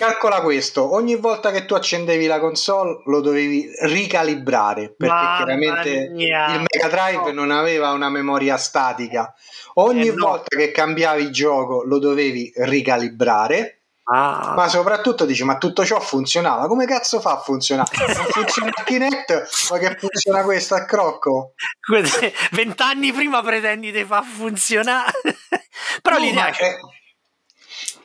Calcola 0.00 0.40
questo, 0.40 0.94
ogni 0.94 1.16
volta 1.16 1.50
che 1.50 1.66
tu 1.66 1.74
accendevi 1.74 2.24
la 2.24 2.40
console 2.40 3.02
lo 3.04 3.20
dovevi 3.20 3.70
ricalibrare 3.82 4.94
perché 4.96 5.12
Mamma 5.12 5.36
chiaramente 5.36 6.08
mia. 6.14 6.54
il 6.54 6.64
Mega 6.66 6.88
Drive 6.88 7.32
no. 7.32 7.32
non 7.32 7.50
aveva 7.50 7.90
una 7.90 8.08
memoria 8.08 8.56
statica. 8.56 9.34
Ogni 9.74 10.08
eh 10.08 10.12
volta 10.12 10.56
no. 10.56 10.58
che 10.58 10.70
cambiavi 10.70 11.30
gioco 11.30 11.82
lo 11.84 11.98
dovevi 11.98 12.50
ricalibrare. 12.56 13.82
Ah. 14.04 14.54
Ma 14.56 14.68
soprattutto 14.68 15.26
dici: 15.26 15.44
Ma 15.44 15.58
tutto 15.58 15.84
ciò 15.84 16.00
funzionava? 16.00 16.66
Come 16.66 16.86
cazzo 16.86 17.20
fa 17.20 17.32
a 17.32 17.40
funzionare? 17.40 17.90
Non 18.16 18.24
funziona 18.24 18.68
il 18.68 18.84
Kinect, 18.84 19.48
ma 19.70 19.78
che 19.78 19.96
funziona 19.98 20.42
questo 20.44 20.74
a 20.76 20.86
crocco? 20.86 21.52
Vent'anni 22.52 23.12
prima 23.12 23.42
pretendi 23.42 23.92
di 23.92 24.04
far 24.04 24.24
funzionare, 24.24 25.12
però 26.00 26.16
no, 26.16 26.24
l'idea 26.24 26.48
è 26.48 26.74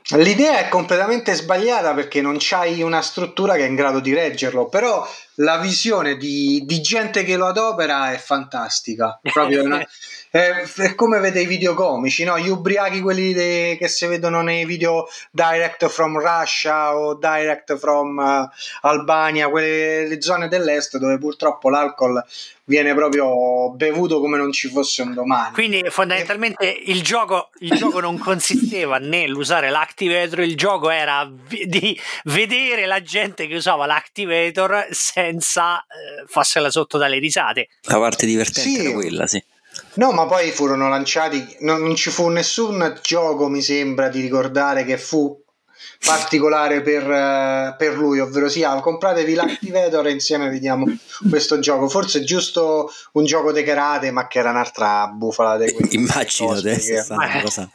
L'idea 0.09 0.59
è 0.59 0.69
completamente 0.69 1.33
sbagliata 1.33 1.95
perché 1.95 2.21
non 2.21 2.37
c'hai 2.37 2.83
una 2.83 3.01
struttura 3.01 3.55
che 3.55 3.65
è 3.65 3.67
in 3.67 3.73
grado 3.73 3.99
di 3.99 4.13
reggerlo, 4.13 4.69
però 4.69 5.07
la 5.35 5.57
visione 5.57 6.15
di, 6.15 6.61
di 6.63 6.79
gente 6.79 7.23
che 7.23 7.35
lo 7.35 7.47
adopera 7.47 8.13
è 8.13 8.17
fantastica. 8.17 9.19
Proprio 9.21 9.63
una, 9.63 9.83
è, 10.35 10.69
è, 10.69 10.95
come 10.95 11.19
vede 11.19 11.39
i 11.39 11.45
video 11.45 11.73
comici, 11.73 12.25
no? 12.25 12.37
gli 12.37 12.49
ubriachi, 12.49 12.99
quelli 12.99 13.31
de, 13.31 13.77
che 13.79 13.87
si 13.87 14.05
vedono 14.05 14.41
nei 14.41 14.65
video 14.65 15.07
direct 15.31 15.87
from 15.87 16.19
Russia 16.19 16.93
o 16.93 17.15
direct 17.15 17.77
from 17.77 18.17
uh, 18.17 18.85
Albania, 18.85 19.47
quelle 19.47 20.21
zone 20.21 20.49
dell'est 20.49 20.97
dove 20.97 21.17
purtroppo 21.19 21.69
l'alcol 21.69 22.21
viene 22.65 22.93
proprio 22.93 23.71
bevuto 23.75 24.19
come 24.19 24.35
non 24.37 24.51
ci 24.51 24.67
fosse 24.67 25.03
un 25.03 25.13
domani. 25.13 25.53
Quindi 25.53 25.81
fondamentalmente 25.87 26.65
il 26.67 27.01
gioco, 27.01 27.51
il 27.59 27.77
gioco 27.77 28.01
non 28.01 28.17
consisteva 28.17 28.97
nell'usare 28.97 29.69
l'activator, 29.69 30.41
il 30.41 30.57
gioco 30.57 30.89
era 30.89 31.31
di 31.47 31.97
vedere 32.25 32.85
la 32.87 33.01
gente 33.01 33.47
che 33.47 33.55
usava 33.55 33.85
l'activator 33.85 34.87
senza 34.89 35.79
eh, 35.79 36.25
farsela 36.27 36.69
sotto 36.69 36.97
dalle 36.97 37.19
risate. 37.19 37.69
La 37.83 37.99
parte 37.99 38.25
divertente 38.25 38.69
sì. 38.69 38.85
era 38.85 38.93
quella, 38.93 39.27
sì. 39.27 39.41
No, 39.95 40.11
ma 40.11 40.25
poi 40.25 40.51
furono 40.51 40.89
lanciati, 40.89 41.57
non, 41.59 41.81
non 41.81 41.95
ci 41.95 42.09
fu 42.09 42.27
nessun 42.29 42.99
gioco, 43.01 43.47
mi 43.47 43.61
sembra 43.61 44.09
di 44.09 44.21
ricordare, 44.21 44.83
che 44.83 44.97
fu 44.97 45.43
particolare 46.03 46.81
per, 46.81 47.03
uh, 47.03 47.75
per, 47.77 47.95
lui, 47.95 48.19
ovvero 48.19 48.49
sia 48.49 48.73
compratevi 48.79 49.33
l'Activator 49.33 50.07
e 50.07 50.11
insieme 50.11 50.49
vediamo 50.49 50.85
questo 51.29 51.59
gioco. 51.59 51.87
Forse 51.87 52.19
è 52.19 52.23
giusto 52.23 52.91
un 53.13 53.25
gioco 53.25 53.51
di 53.51 53.63
karate, 53.63 54.11
ma 54.11 54.27
che 54.27 54.39
era 54.39 54.51
un'altra 54.51 55.07
bufala 55.07 55.57
di. 55.57 55.75
Immagino 55.95 56.51
adesso 56.51 57.15
che... 57.17 57.41
cosa 57.41 57.69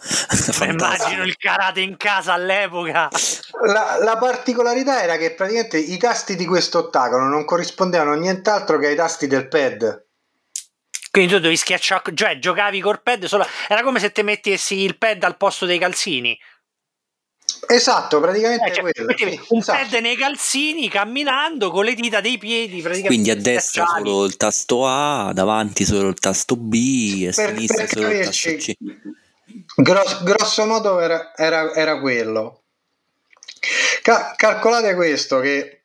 Immagino 0.65 1.25
il 1.25 1.37
karate 1.37 1.81
in 1.81 1.97
casa 1.97 2.35
all'epoca. 2.35 3.09
La, 3.67 3.99
la, 4.03 4.17
particolarità 4.17 5.03
era 5.03 5.17
che 5.17 5.33
praticamente 5.35 5.79
i 5.79 5.97
tasti 5.97 6.37
di 6.37 6.47
questo 6.47 6.79
ottagono 6.79 7.29
non 7.29 7.45
corrispondevano 7.45 8.13
a 8.13 8.17
nient'altro 8.17 8.79
che 8.79 8.89
ai 8.89 8.97
tasti 8.97 9.27
del 9.27 9.49
pad. 9.49 10.09
Quindi 11.11 11.33
tu 11.33 11.39
dovevi 11.39 11.57
schiacciare, 11.57 12.15
cioè 12.15 12.39
giocavi 12.39 12.81
col 12.81 13.03
pad 13.03 13.25
solo. 13.25 13.47
Era 13.69 13.83
come 13.83 13.99
se 13.99 14.13
ti 14.13 14.23
mettessi 14.23 14.77
il 14.81 14.97
pad 14.97 15.23
al 15.25 15.37
posto 15.37 15.67
dei 15.67 15.79
calzini. 15.79 16.39
Esatto, 17.67 18.21
praticamente 18.21 18.69
eh, 18.69 18.73
cioè, 18.73 18.93
quello. 18.93 19.17
Sì, 19.17 19.41
un 19.49 19.59
esatto. 19.59 19.79
pad 19.79 20.01
nei 20.01 20.17
calzini 20.17 20.89
camminando 20.89 21.71
con 21.71 21.85
le 21.85 21.95
dita 21.95 22.21
dei 22.21 22.39
piedi. 22.39 22.81
Quindi 23.05 23.31
a 23.31 23.37
destra 23.37 23.87
solo 23.87 24.25
il 24.25 24.37
tasto 24.37 24.87
A, 24.87 25.33
davanti 25.33 25.85
solo 25.85 26.09
il 26.09 26.19
tasto 26.19 26.55
B, 26.57 27.29
a 27.29 27.35
per, 27.35 27.55
sinistra 27.55 27.85
per 27.85 27.89
solo 27.89 28.11
il 28.11 28.25
tasto 28.25 28.57
C. 28.57 28.75
Grosso, 29.75 30.23
grosso 30.23 30.67
modo 30.67 31.01
era, 31.01 31.35
era, 31.35 31.75
era 31.75 31.99
quello. 31.99 32.63
Cal- 34.03 34.35
calcolate 34.37 34.95
questo 34.95 35.41
che 35.41 35.80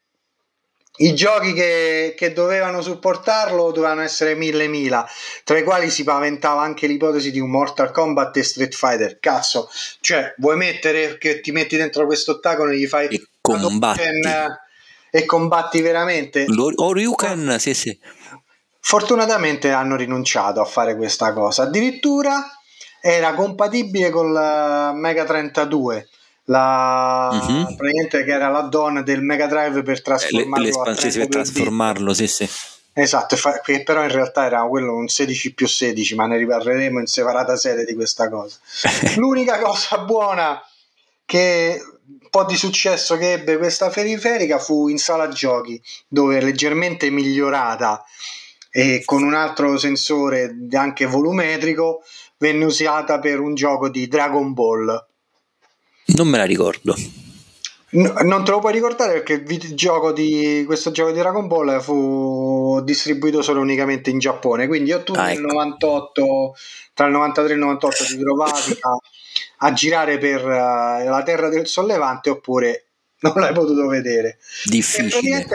i 0.97 1.13
giochi 1.13 1.53
che, 1.53 2.13
che, 2.17 2.33
dovevano 2.33 2.81
supportarlo 2.81 3.71
dovevano 3.71 4.01
essere 4.01 4.35
mille 4.35 4.67
mila, 4.67 5.07
tra 5.43 5.57
i 5.57 5.63
quali 5.63 5.89
si 5.89 6.03
paventava 6.03 6.61
anche 6.61 6.87
l'ipotesi 6.87 7.31
di 7.31 7.39
un 7.39 7.49
Mortal 7.49 7.91
Kombat 7.91 8.37
e 8.37 8.43
Street 8.43 8.73
Fighter. 8.73 9.19
Cazzo, 9.19 9.69
cioè, 9.99 10.33
vuoi 10.37 10.55
mettere 10.55 11.17
che 11.17 11.41
ti 11.41 11.51
metti 11.51 11.75
dentro 11.75 12.05
questo 12.05 12.31
ottagono 12.31 12.71
e 12.71 12.77
gli 12.77 12.87
fai 12.87 13.07
e 13.07 13.27
combatti, 13.41 14.01
e 15.11 15.25
combatti 15.25 15.81
veramente? 15.81 16.45
O 16.47 16.93
Ryuken, 16.93 17.57
sì, 17.59 17.73
sì. 17.73 17.99
Fortunatamente 18.79 19.71
hanno 19.71 19.95
rinunciato 19.95 20.61
a 20.61 20.65
fare 20.65 20.95
questa 20.95 21.33
cosa. 21.33 21.63
Addirittura 21.63 22.45
era 23.01 23.33
compatibile 23.33 24.09
con 24.09 24.27
il 24.27 24.91
Mega 24.95 25.25
32 25.25 26.07
la, 26.45 27.29
uh-huh. 27.31 27.75
che 28.07 28.25
era 28.25 28.49
la 28.49 28.61
donna 28.61 29.01
del 29.01 29.21
Mega 29.21 29.47
Drive 29.47 29.81
per 29.83 30.01
trasformarlo 30.01 30.83
le, 30.83 30.93
le 30.93 31.11
per 31.11 31.27
trasformarlo 31.27 32.13
sì 32.13 32.27
sì 32.27 32.49
Esatto, 32.97 33.35
che 33.61 33.83
però 33.83 34.03
in 34.03 34.11
realtà 34.11 34.45
era 34.45 34.61
quello 34.63 34.95
un 34.95 35.09
16 35.09 35.53
più 35.53 35.67
16, 35.67 36.15
ma 36.15 36.27
ne 36.27 36.37
riparleremo 36.37 36.97
in 36.97 37.07
separata 37.07 37.57
sede 37.57 37.83
di 37.83 37.93
questa 37.93 38.29
cosa. 38.29 38.57
L'unica 39.19 39.59
cosa 39.59 39.97
buona 39.97 40.61
che 41.25 41.77
un 42.07 42.29
po' 42.29 42.45
di 42.45 42.55
successo 42.55 43.17
che 43.17 43.33
ebbe 43.33 43.57
questa 43.57 43.89
periferica 43.89 44.59
fu 44.59 44.87
in 44.87 44.97
sala 44.97 45.27
giochi, 45.27 45.81
dove 46.07 46.39
leggermente 46.39 47.09
migliorata 47.09 48.01
e 48.71 49.01
con 49.03 49.23
un 49.23 49.33
altro 49.33 49.77
sensore 49.77 50.55
anche 50.71 51.05
volumetrico 51.05 52.01
venne 52.37 52.63
usata 52.63 53.19
per 53.19 53.41
un 53.41 53.55
gioco 53.55 53.89
di 53.89 54.07
Dragon 54.07 54.53
Ball. 54.53 55.04
Non 56.07 56.27
me 56.27 56.37
la 56.37 56.45
ricordo. 56.45 56.95
No, 57.95 58.13
non 58.23 58.43
te 58.43 58.51
lo 58.51 58.59
puoi 58.59 58.73
ricordare 58.73 59.21
perché 59.21 59.43
il 59.47 59.75
gioco 59.75 60.11
di 60.11 60.63
questo 60.65 60.91
gioco 60.91 61.11
di 61.11 61.19
Dragon 61.19 61.47
Ball 61.47 61.79
fu 61.79 62.81
distribuito 62.83 63.41
solo 63.41 63.61
unicamente 63.61 64.09
in 64.09 64.19
Giappone. 64.19 64.67
Quindi 64.67 64.89
io 64.89 65.03
tu 65.03 65.13
ah, 65.13 65.31
ecco. 65.31 65.41
98, 65.41 66.55
tra 66.93 67.05
il 67.05 67.13
93 67.13 67.51
e 67.51 67.53
il 67.53 67.59
98 67.59 68.03
ti 68.03 68.17
trovavi 68.17 68.77
a, 68.81 69.67
a 69.67 69.73
girare 69.73 70.17
per 70.17 70.43
uh, 70.43 71.09
la 71.09 71.23
terra 71.23 71.47
del 71.47 71.67
sollevante 71.67 72.29
oppure 72.29 72.87
non 73.19 73.33
l'hai 73.35 73.53
potuto 73.53 73.87
vedere. 73.87 74.39
Difficile. 74.65 75.45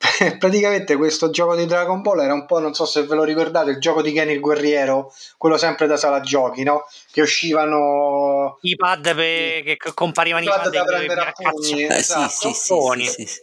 praticamente 0.38 0.96
questo 0.96 1.28
gioco 1.28 1.54
di 1.54 1.66
Dragon 1.66 2.00
Ball 2.00 2.20
era 2.20 2.32
un 2.32 2.46
po', 2.46 2.58
non 2.58 2.72
so 2.72 2.86
se 2.86 3.02
ve 3.02 3.14
lo 3.14 3.22
ricordate, 3.22 3.72
il 3.72 3.78
gioco 3.78 4.00
di 4.00 4.12
Kenny 4.12 4.32
il 4.32 4.40
Guerriero, 4.40 5.12
quello 5.36 5.58
sempre 5.58 5.86
da 5.86 5.98
sala 5.98 6.20
giochi, 6.20 6.62
no? 6.62 6.86
Che 7.10 7.20
uscivano 7.20 8.58
i 8.62 8.76
pad 8.76 9.14
pe- 9.14 9.62
che 9.64 9.92
comparivano 9.92 10.44
i 10.44 10.48
pad, 10.48 10.62
pad 10.62 10.72
da 10.72 10.84
prendere 10.84 11.20
a 11.20 11.32
pugni, 11.32 11.82
eh, 11.82 11.96
esatto. 11.96 12.30
sì, 12.30 12.52
sì, 12.54 12.74
sì, 13.10 13.26
sì, 13.26 13.40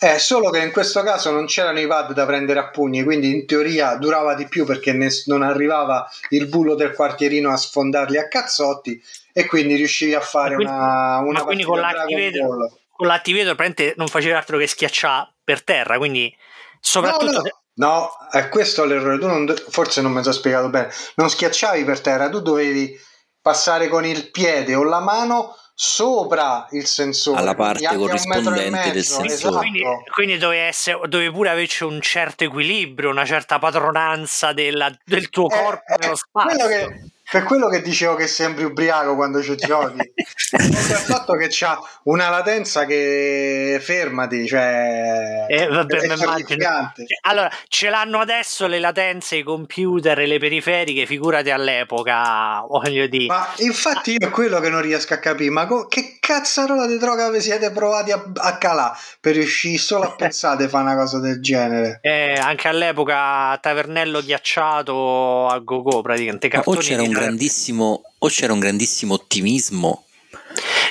Eh, 0.00 0.18
solo 0.18 0.50
che 0.50 0.58
in 0.58 0.72
questo 0.72 1.02
caso 1.02 1.30
non 1.30 1.46
c'erano 1.46 1.78
i 1.78 1.86
pad 1.86 2.12
da 2.12 2.26
prendere 2.26 2.58
a 2.58 2.68
pugni, 2.70 3.04
quindi 3.04 3.30
in 3.30 3.46
teoria 3.46 3.94
durava 3.94 4.34
di 4.34 4.48
più 4.48 4.64
perché 4.64 4.92
ne- 4.92 5.10
non 5.26 5.42
arrivava 5.42 6.10
il 6.30 6.48
bullo 6.48 6.74
del 6.74 6.94
quartierino 6.94 7.48
a 7.52 7.56
sfondarli 7.56 8.18
a 8.18 8.26
cazzotti 8.26 9.00
e 9.32 9.46
quindi 9.46 9.76
riuscivi 9.76 10.14
a 10.14 10.20
fare 10.20 10.56
quindi, 10.56 10.72
una, 10.72 11.18
una 11.18 11.44
quindi 11.44 11.62
con 11.62 11.78
l'activator, 11.78 12.72
con 12.90 13.06
praticamente 13.06 13.94
non 13.96 14.08
facevi 14.08 14.34
altro 14.34 14.58
che 14.58 14.66
schiacciare 14.66 15.34
per 15.46 15.62
terra, 15.62 15.96
quindi 15.96 16.36
soprattutto... 16.80 17.32
No, 17.32 17.38
no. 17.38 17.60
No, 17.78 18.10
è 18.30 18.48
questo 18.48 18.86
l'errore. 18.86 19.18
Tu 19.18 19.26
non, 19.26 19.54
forse 19.68 20.00
non 20.00 20.12
mi 20.12 20.22
sono 20.22 20.34
spiegato 20.34 20.70
bene. 20.70 20.90
Non 21.16 21.28
schiacciavi 21.28 21.84
per 21.84 22.00
terra, 22.00 22.30
tu 22.30 22.40
dovevi 22.40 22.98
passare 23.38 23.88
con 23.88 24.06
il 24.06 24.30
piede 24.30 24.74
o 24.74 24.82
la 24.82 25.00
mano 25.00 25.54
sopra 25.78 26.66
il 26.70 26.86
sensore 26.86 27.38
alla 27.38 27.54
parte 27.54 27.94
corrispondente 27.94 28.92
del 28.92 29.04
sensore 29.04 29.34
esatto. 29.34 29.58
quindi, 29.58 29.82
quindi 30.10 30.38
dovevi, 30.38 30.62
essere, 30.62 30.98
dovevi 31.06 31.30
pure 31.30 31.50
averci 31.50 31.84
un 31.84 32.00
certo 32.00 32.44
equilibrio 32.44 33.10
una 33.10 33.26
certa 33.26 33.58
padronanza 33.58 34.54
della, 34.54 34.90
del 35.04 35.28
tuo 35.28 35.50
eh, 35.50 35.54
corpo 35.54 35.92
eh, 35.92 35.96
nello 36.00 36.16
spazio 36.16 36.66
che, 36.66 37.10
per 37.28 37.42
quello 37.42 37.68
che 37.68 37.82
dicevo 37.82 38.14
che 38.14 38.28
sembri 38.28 38.64
ubriaco 38.64 39.16
quando 39.16 39.42
ci 39.42 39.56
giochi. 39.56 39.98
Il 40.58 40.74
fatto 40.74 41.34
che 41.34 41.48
c'ha 41.50 41.76
una 42.04 42.28
latenza 42.28 42.84
che 42.84 43.80
fermati 43.82 44.46
cioè 44.46 45.46
eh, 45.48 45.66
vabbè, 45.66 45.96
è 45.96 46.16
cioè, 46.16 47.06
allora 47.22 47.50
ce 47.68 47.90
l'hanno 47.90 48.20
adesso 48.20 48.68
le 48.68 48.78
latenze 48.78 49.36
i 49.36 49.42
computer 49.42 50.18
e 50.20 50.26
le 50.26 50.38
periferiche 50.38 51.04
figurati 51.04 51.50
all'epoca 51.50 52.60
voglio 52.68 53.08
dire. 53.08 53.26
Ma 53.26 53.48
infatti 53.56 54.12
io 54.12 54.26
è 54.26 54.30
quello 54.30 54.60
che 54.60 54.68
non 54.68 54.82
riesco 54.82 55.14
a 55.14 55.18
capire 55.18 55.50
ma 55.50 55.66
co- 55.66 55.86
che 55.86 56.18
cazzarola 56.20 56.86
di 56.86 56.96
droga 56.96 57.28
vi 57.30 57.40
siete 57.40 57.72
provati 57.72 58.12
a, 58.12 58.24
a 58.34 58.56
calare 58.58 58.96
per 59.20 59.34
riuscire 59.34 59.78
solo 59.78 60.04
a 60.04 60.14
pensare 60.16 60.62
di 60.62 60.68
fare 60.68 60.84
una 60.84 60.96
cosa 60.96 61.18
del 61.18 61.40
genere? 61.40 61.98
Eh, 62.02 62.34
anche 62.34 62.68
all'epoca 62.68 63.58
tavernello 63.60 64.22
ghiacciato 64.22 65.48
a 65.48 65.58
go 65.58 65.82
go 65.82 66.02
praticamente 66.02 66.48
cartoni 66.48 67.14
grandissimo 67.18 68.02
o 68.18 68.28
c'era 68.28 68.52
un 68.52 68.58
grandissimo 68.60 69.14
ottimismo 69.14 70.04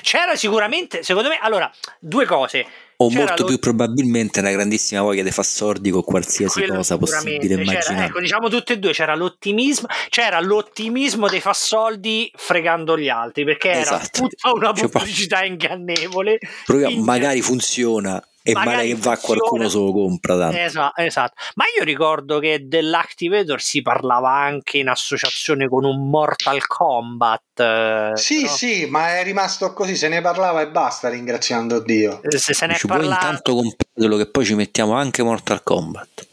c'era 0.02 0.36
sicuramente 0.36 1.04
secondo 1.04 1.30
me 1.30 1.38
allora 1.42 1.72
due 2.00 2.26
cose 2.26 2.66
o 2.98 3.10
molto 3.10 3.42
lo... 3.42 3.48
più 3.50 3.60
probabilmente 3.60 4.40
una 4.40 4.52
grandissima 4.52 5.02
voglia 5.02 5.24
di 5.24 5.32
far 5.32 5.46
sordi 5.46 5.90
con 5.90 6.04
qualsiasi 6.04 6.60
Quello 6.60 6.76
cosa 6.76 6.98
possibile 6.98 7.62
immaginare. 7.62 8.06
Ecco, 8.06 8.20
diciamo 8.20 8.48
tutte 8.48 8.74
e 8.74 8.80
due, 8.80 8.94
c'era 8.94 9.16
l'ottimismo, 9.16 9.88
c'era 10.10 10.40
l'ottimismo 10.40 11.28
dei 11.28 11.42
far 11.42 11.56
soldi 11.56 12.32
fregando 12.36 12.98
gli 12.98 13.10
altri, 13.10 13.44
perché 13.44 13.72
esatto. 13.72 13.96
era 13.96 14.08
tutta 14.08 14.52
una 14.54 14.72
pubblicità 14.72 15.40
cioè, 15.40 15.48
ingannevole. 15.48 16.40
Proviamo, 16.66 17.04
magari 17.04 17.42
funziona 17.42 18.24
e 18.48 18.54
male 18.54 18.86
che 18.86 18.96
va 18.96 19.18
qualcuno 19.18 19.68
se 19.68 19.78
lo 19.78 19.92
compra 19.92 20.38
tanto. 20.38 20.58
Esatto, 20.58 21.02
esatto, 21.02 21.34
ma 21.56 21.66
io 21.76 21.84
ricordo 21.84 22.38
che 22.38 22.68
dell'Activator 22.68 23.60
si 23.60 23.82
parlava 23.82 24.32
anche 24.34 24.78
in 24.78 24.88
associazione 24.88 25.68
con 25.68 25.84
un 25.84 26.10
Mortal 26.10 26.66
Kombat 26.68 27.60
eh, 27.60 28.12
sì 28.14 28.44
no? 28.44 28.48
sì 28.50 28.86
ma 28.86 29.18
è 29.18 29.24
rimasto 29.24 29.74
così 29.74 29.96
se 29.96 30.10
ne 30.10 30.22
parlava 30.22 30.62
e 30.62 30.68
basta 30.68 31.10
ringraziando 31.10 31.80
Dio 31.80 32.22
eh, 32.22 32.38
se 32.38 32.54
se 32.54 32.68
ne 32.68 32.76
ci 32.76 32.86
è 32.86 32.88
parlato 32.88 33.10
puoi 33.10 33.28
intanto 33.28 33.56
comprarlo 33.56 34.18
che 34.18 34.30
poi 34.30 34.46
ci 34.46 34.54
mettiamo 34.54 34.94
anche 34.94 35.24
Mortal 35.24 35.64
Kombat 35.64 36.28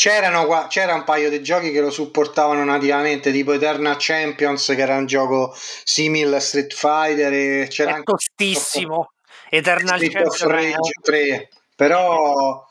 C'erano 0.00 0.46
qua, 0.46 0.66
c'era 0.66 0.94
un 0.94 1.04
paio 1.04 1.28
di 1.28 1.42
giochi 1.42 1.70
che 1.70 1.80
lo 1.80 1.90
supportavano 1.90 2.64
nativamente, 2.64 3.30
tipo 3.30 3.52
Eternal 3.52 3.96
Champions, 3.98 4.64
che 4.68 4.80
era 4.80 4.96
un 4.96 5.04
gioco 5.04 5.54
simile 5.84 6.36
a 6.36 6.40
Street 6.40 6.72
Fighter. 6.72 7.30
E 7.30 7.66
c'era 7.68 7.90
è 7.90 7.92
anche 7.92 8.04
tostissimo. 8.04 9.10
Eternal 9.50 9.98
Champion 9.98 10.80
3, 11.02 11.48
però 11.76 12.64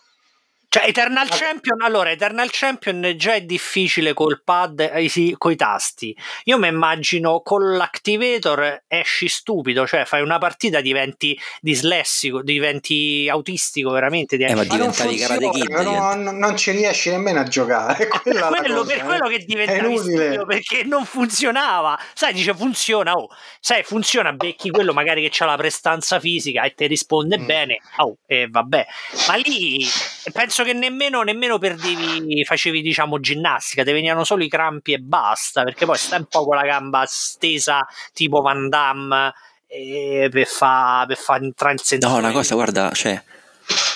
cioè, 0.71 0.85
Eternal 0.85 1.25
ah. 1.27 1.35
Champion, 1.35 1.81
allora, 1.81 2.11
Eternal 2.11 2.47
Champion 2.51 3.13
già 3.17 3.33
è 3.33 3.41
difficile 3.41 4.13
col 4.13 4.43
pad 4.43 4.79
eh, 4.79 5.33
coi 5.35 5.55
tasti. 5.55 6.15
Io 6.43 6.59
mi 6.59 6.67
immagino 6.67 7.41
con 7.41 7.75
l'activator 7.75 8.83
esci 8.87 9.27
stupido, 9.27 9.87
cioè 9.87 10.05
fai 10.05 10.21
una 10.21 10.37
partita, 10.37 10.79
diventi 10.79 11.35
dislessico, 11.59 12.43
diventi 12.43 13.27
autistico 13.27 13.89
veramente. 13.89 14.35
Eh, 14.35 14.53
ma 14.53 14.63
diventavi 14.63 15.17
karate 15.17 15.49
kid. 15.49 15.69
No, 15.69 16.13
no, 16.13 16.31
non 16.31 16.55
ci 16.55 16.69
riesci 16.69 17.09
nemmeno 17.09 17.39
a 17.39 17.45
giocare. 17.45 18.07
quello, 18.21 18.47
cosa, 18.47 18.83
per 18.85 18.97
eh. 18.97 19.03
quello 19.03 19.27
che 19.27 19.39
diventavi 19.39 19.97
stupido, 19.97 20.45
perché 20.45 20.83
non 20.83 21.03
funzionava. 21.03 21.99
Sai, 22.13 22.31
dice 22.31 22.53
funziona, 22.53 23.13
oh, 23.13 23.27
sai, 23.59 23.81
funziona, 23.81 24.33
becchi 24.33 24.69
quello 24.69 24.93
magari 24.93 25.27
che 25.27 25.43
ha 25.43 25.47
la 25.47 25.57
prestanza 25.57 26.19
fisica 26.19 26.61
e 26.61 26.75
ti 26.75 26.85
risponde 26.85 27.39
mm. 27.39 27.45
bene, 27.47 27.77
oh, 27.97 28.17
e 28.27 28.47
vabbè. 28.47 28.85
Ma 29.27 29.33
lì 29.33 29.83
penso 30.31 30.58
penso 30.59 30.63
che 30.63 30.73
nemmeno, 30.73 31.21
nemmeno 31.21 31.57
perdevi, 31.57 32.43
facevi 32.43 32.81
diciamo 32.81 33.19
ginnastica, 33.19 33.83
ti 33.83 33.91
venivano 33.91 34.23
solo 34.23 34.43
i 34.43 34.49
crampi 34.49 34.93
e 34.93 34.99
basta, 34.99 35.63
perché 35.63 35.85
poi 35.85 35.97
stai 35.97 36.19
un 36.19 36.25
po' 36.25 36.45
con 36.45 36.55
la 36.55 36.63
gamba 36.63 37.05
stesa 37.07 37.85
tipo 38.13 38.41
Van 38.41 38.69
Damme 38.69 39.33
eh, 39.67 40.27
per 40.31 40.47
fare 40.47 41.07
per 41.07 41.17
fa 41.17 41.37
entrare 41.37 41.73
il 41.75 41.81
senso. 41.81 42.07
No, 42.07 42.17
una 42.17 42.31
cosa, 42.31 42.55
guarda, 42.55 42.91
cioè... 42.91 43.21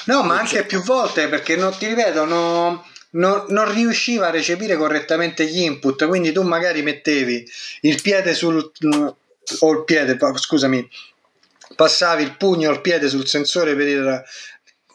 No, 0.06 0.24
ma 0.24 0.38
anche 0.38 0.66
più 0.66 0.82
volte, 0.84 1.28
perché 1.28 1.56
non 1.56 1.76
ti 1.78 1.88
ripeto, 1.88 2.26
no, 2.26 2.86
non, 3.12 3.46
non 3.50 3.74
riusciva 3.74 4.28
a 4.28 4.32
recepire 4.32 4.78
correttamente 4.78 5.46
gli 5.46 5.62
input, 5.62 6.08
quindi 6.08 6.32
tu 6.32 6.44
magari 6.44 6.82
mettevi 6.82 7.46
il 7.82 8.02
piede 8.02 8.34
sul... 8.34 8.72
o 9.60 9.72
il 9.72 9.84
piede, 9.84 10.18
scusami, 10.36 10.90
passavi 11.76 12.24
il 12.24 12.38
pugno 12.38 12.70
o 12.70 12.74
il 12.74 12.82
piede 12.82 13.10
sul 13.10 13.28
sensore 13.28 13.76
per 13.76 13.88
il 13.88 14.24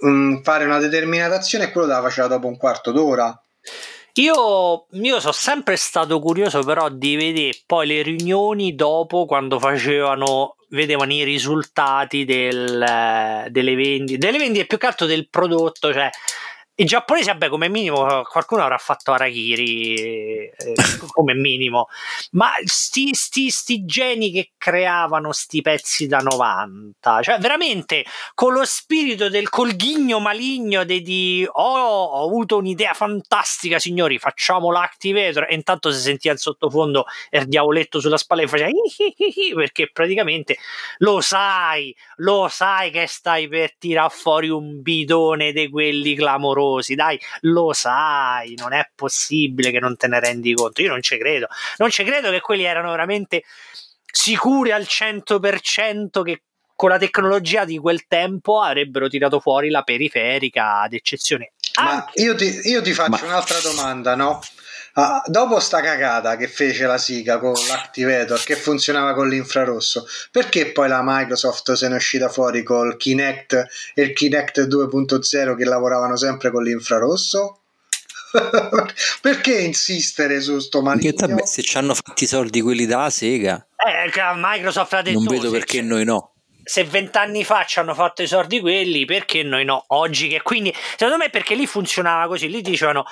um, 0.00 0.42
fare 0.42 0.64
una 0.64 0.78
determinata 0.78 1.36
azione 1.36 1.64
e 1.64 1.72
quello 1.72 1.86
te 1.86 1.92
la 1.92 2.02
faceva 2.02 2.26
dopo 2.26 2.46
un 2.46 2.56
quarto 2.56 2.92
d'ora. 2.92 3.42
Io, 4.14 4.86
io 4.90 5.20
sono 5.20 5.32
sempre 5.32 5.76
stato 5.76 6.18
curioso 6.18 6.62
però 6.62 6.88
di 6.88 7.14
vedere 7.14 7.56
poi 7.64 7.86
le 7.86 8.02
riunioni 8.02 8.74
dopo 8.74 9.26
quando 9.26 9.60
facevano 9.60 10.56
vedevano 10.70 11.12
i 11.12 11.22
risultati 11.22 12.24
del, 12.24 13.46
delle 13.48 13.74
vendite 13.74 14.18
delle 14.18 14.38
vendite 14.38 14.66
più 14.66 14.76
che 14.76 14.86
altro 14.86 15.06
del 15.06 15.28
prodotto 15.30 15.92
cioè 15.92 16.10
i 16.80 16.84
giapponesi, 16.84 17.26
vabbè, 17.26 17.48
come 17.48 17.68
minimo 17.68 18.22
qualcuno 18.22 18.62
avrà 18.62 18.78
fatto 18.78 19.10
Arachiri 19.10 19.94
eh, 19.96 20.52
come 21.10 21.34
minimo, 21.34 21.88
ma 22.32 22.52
sti, 22.62 23.14
sti, 23.14 23.50
sti, 23.50 23.84
geni 23.84 24.30
che 24.30 24.52
creavano 24.56 25.32
sti 25.32 25.60
pezzi 25.60 26.06
da 26.06 26.18
90, 26.18 27.20
cioè 27.22 27.38
veramente 27.38 28.04
con 28.32 28.52
lo 28.52 28.64
spirito 28.64 29.28
del 29.28 29.48
colghigno 29.48 30.20
maligno 30.20 30.84
di, 30.84 31.02
di 31.02 31.48
oh, 31.50 32.04
ho 32.04 32.24
avuto 32.24 32.58
un'idea 32.58 32.94
fantastica, 32.94 33.80
signori, 33.80 34.20
facciamo 34.20 34.70
l'activator 34.70 35.48
e 35.50 35.54
intanto 35.54 35.90
si 35.90 35.98
sentiva 35.98 36.34
in 36.34 36.38
sottofondo 36.38 37.06
il 37.30 37.48
diavoletto 37.48 37.98
sulla 37.98 38.16
spalla 38.16 38.42
e 38.42 38.46
faceva 38.46 38.70
perché 39.56 39.90
praticamente 39.90 40.56
lo 40.98 41.20
sai, 41.20 41.92
lo 42.18 42.46
sai 42.48 42.92
che 42.92 43.08
stai 43.08 43.48
per 43.48 43.76
tirare 43.76 44.10
fuori 44.10 44.48
un 44.48 44.80
bidone 44.80 45.50
di 45.50 45.68
quelli 45.68 46.14
clamorosi 46.14 46.66
numerosi, 46.68 46.94
dai, 46.94 47.18
lo 47.40 47.72
sai, 47.72 48.54
non 48.56 48.72
è 48.72 48.88
possibile 48.94 49.70
che 49.70 49.80
non 49.80 49.96
te 49.96 50.06
ne 50.06 50.20
rendi 50.20 50.54
conto. 50.54 50.82
Io 50.82 50.90
non 50.90 51.02
ci 51.02 51.16
credo, 51.18 51.48
non 51.78 51.90
ci 51.90 52.04
credo 52.04 52.30
che 52.30 52.40
quelli 52.40 52.64
erano 52.64 52.90
veramente 52.90 53.42
sicuri 54.10 54.70
al 54.70 54.82
100% 54.82 56.22
che 56.22 56.42
con 56.74 56.90
la 56.90 56.98
tecnologia 56.98 57.64
di 57.64 57.78
quel 57.78 58.06
tempo 58.06 58.60
avrebbero 58.60 59.08
tirato 59.08 59.40
fuori 59.40 59.68
la 59.68 59.82
periferica 59.82 60.80
ad 60.80 60.92
eccezione 60.92 61.52
Ma 61.82 62.08
io 62.14 62.36
ti, 62.36 62.60
io 62.68 62.80
ti 62.82 62.92
faccio 62.92 63.24
Ma... 63.24 63.32
un'altra 63.32 63.58
domanda, 63.60 64.14
no? 64.14 64.40
Ah, 65.00 65.22
dopo 65.26 65.60
sta 65.60 65.80
cagata 65.80 66.36
che 66.36 66.48
fece 66.48 66.86
la 66.86 66.98
Siga 66.98 67.38
con 67.38 67.52
l'Activator 67.68 68.42
che 68.42 68.56
funzionava 68.56 69.14
con 69.14 69.28
l'infrarosso, 69.28 70.04
perché 70.32 70.72
poi 70.72 70.88
la 70.88 71.02
Microsoft 71.04 71.72
se 71.74 71.86
ne 71.86 71.94
è 71.94 71.96
uscita 71.98 72.28
fuori 72.28 72.64
col 72.64 72.96
Kinect 72.96 73.66
e 73.94 74.02
il 74.02 74.12
Kinect 74.12 74.66
2.0 74.66 75.56
che 75.56 75.64
lavoravano 75.64 76.16
sempre 76.16 76.50
con 76.50 76.64
l'infrarosso? 76.64 77.60
perché 79.22 79.60
insistere 79.60 80.40
su 80.40 80.58
sto 80.58 80.82
manicchio? 80.82 81.46
se 81.46 81.62
ci 81.62 81.76
hanno 81.78 81.94
fatti 81.94 82.24
i 82.24 82.26
soldi 82.26 82.60
quelli 82.60 82.84
da 82.84 83.08
Sega, 83.08 83.66
eh, 83.76 84.10
Microsoft 84.34 84.92
ha 84.94 85.02
detto 85.02 85.18
non 85.18 85.28
vedo 85.28 85.50
perché 85.50 85.80
noi 85.80 86.04
no 86.04 86.32
se 86.68 86.84
vent'anni 86.84 87.44
fa 87.44 87.64
ci 87.64 87.78
hanno 87.78 87.94
fatto 87.94 88.20
i 88.20 88.26
soldi 88.26 88.60
quelli, 88.60 89.06
perché 89.06 89.42
noi 89.42 89.64
no? 89.64 89.84
Oggi 89.88 90.28
che 90.28 90.42
quindi, 90.42 90.70
secondo 90.96 91.16
me, 91.16 91.30
perché 91.30 91.54
lì 91.54 91.66
funzionava 91.66 92.26
così, 92.26 92.50
lì 92.50 92.60
dicevano 92.60 93.06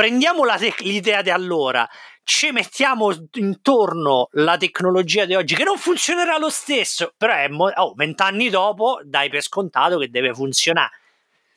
prendiamo 0.00 0.46
te- 0.56 0.74
l'idea 0.78 1.20
di 1.20 1.28
allora, 1.28 1.86
ci 2.24 2.50
mettiamo 2.52 3.14
intorno 3.32 4.28
la 4.32 4.56
tecnologia 4.56 5.26
di 5.26 5.34
oggi 5.34 5.54
che 5.54 5.64
non 5.64 5.76
funzionerà 5.76 6.38
lo 6.38 6.48
stesso, 6.48 7.12
però 7.18 7.34
è 7.34 7.48
mo- 7.48 7.70
oh, 7.74 7.92
vent'anni 7.94 8.48
dopo 8.48 9.00
dai 9.04 9.28
per 9.28 9.42
scontato 9.42 9.98
che 9.98 10.08
deve 10.08 10.32
funzionare. 10.32 10.92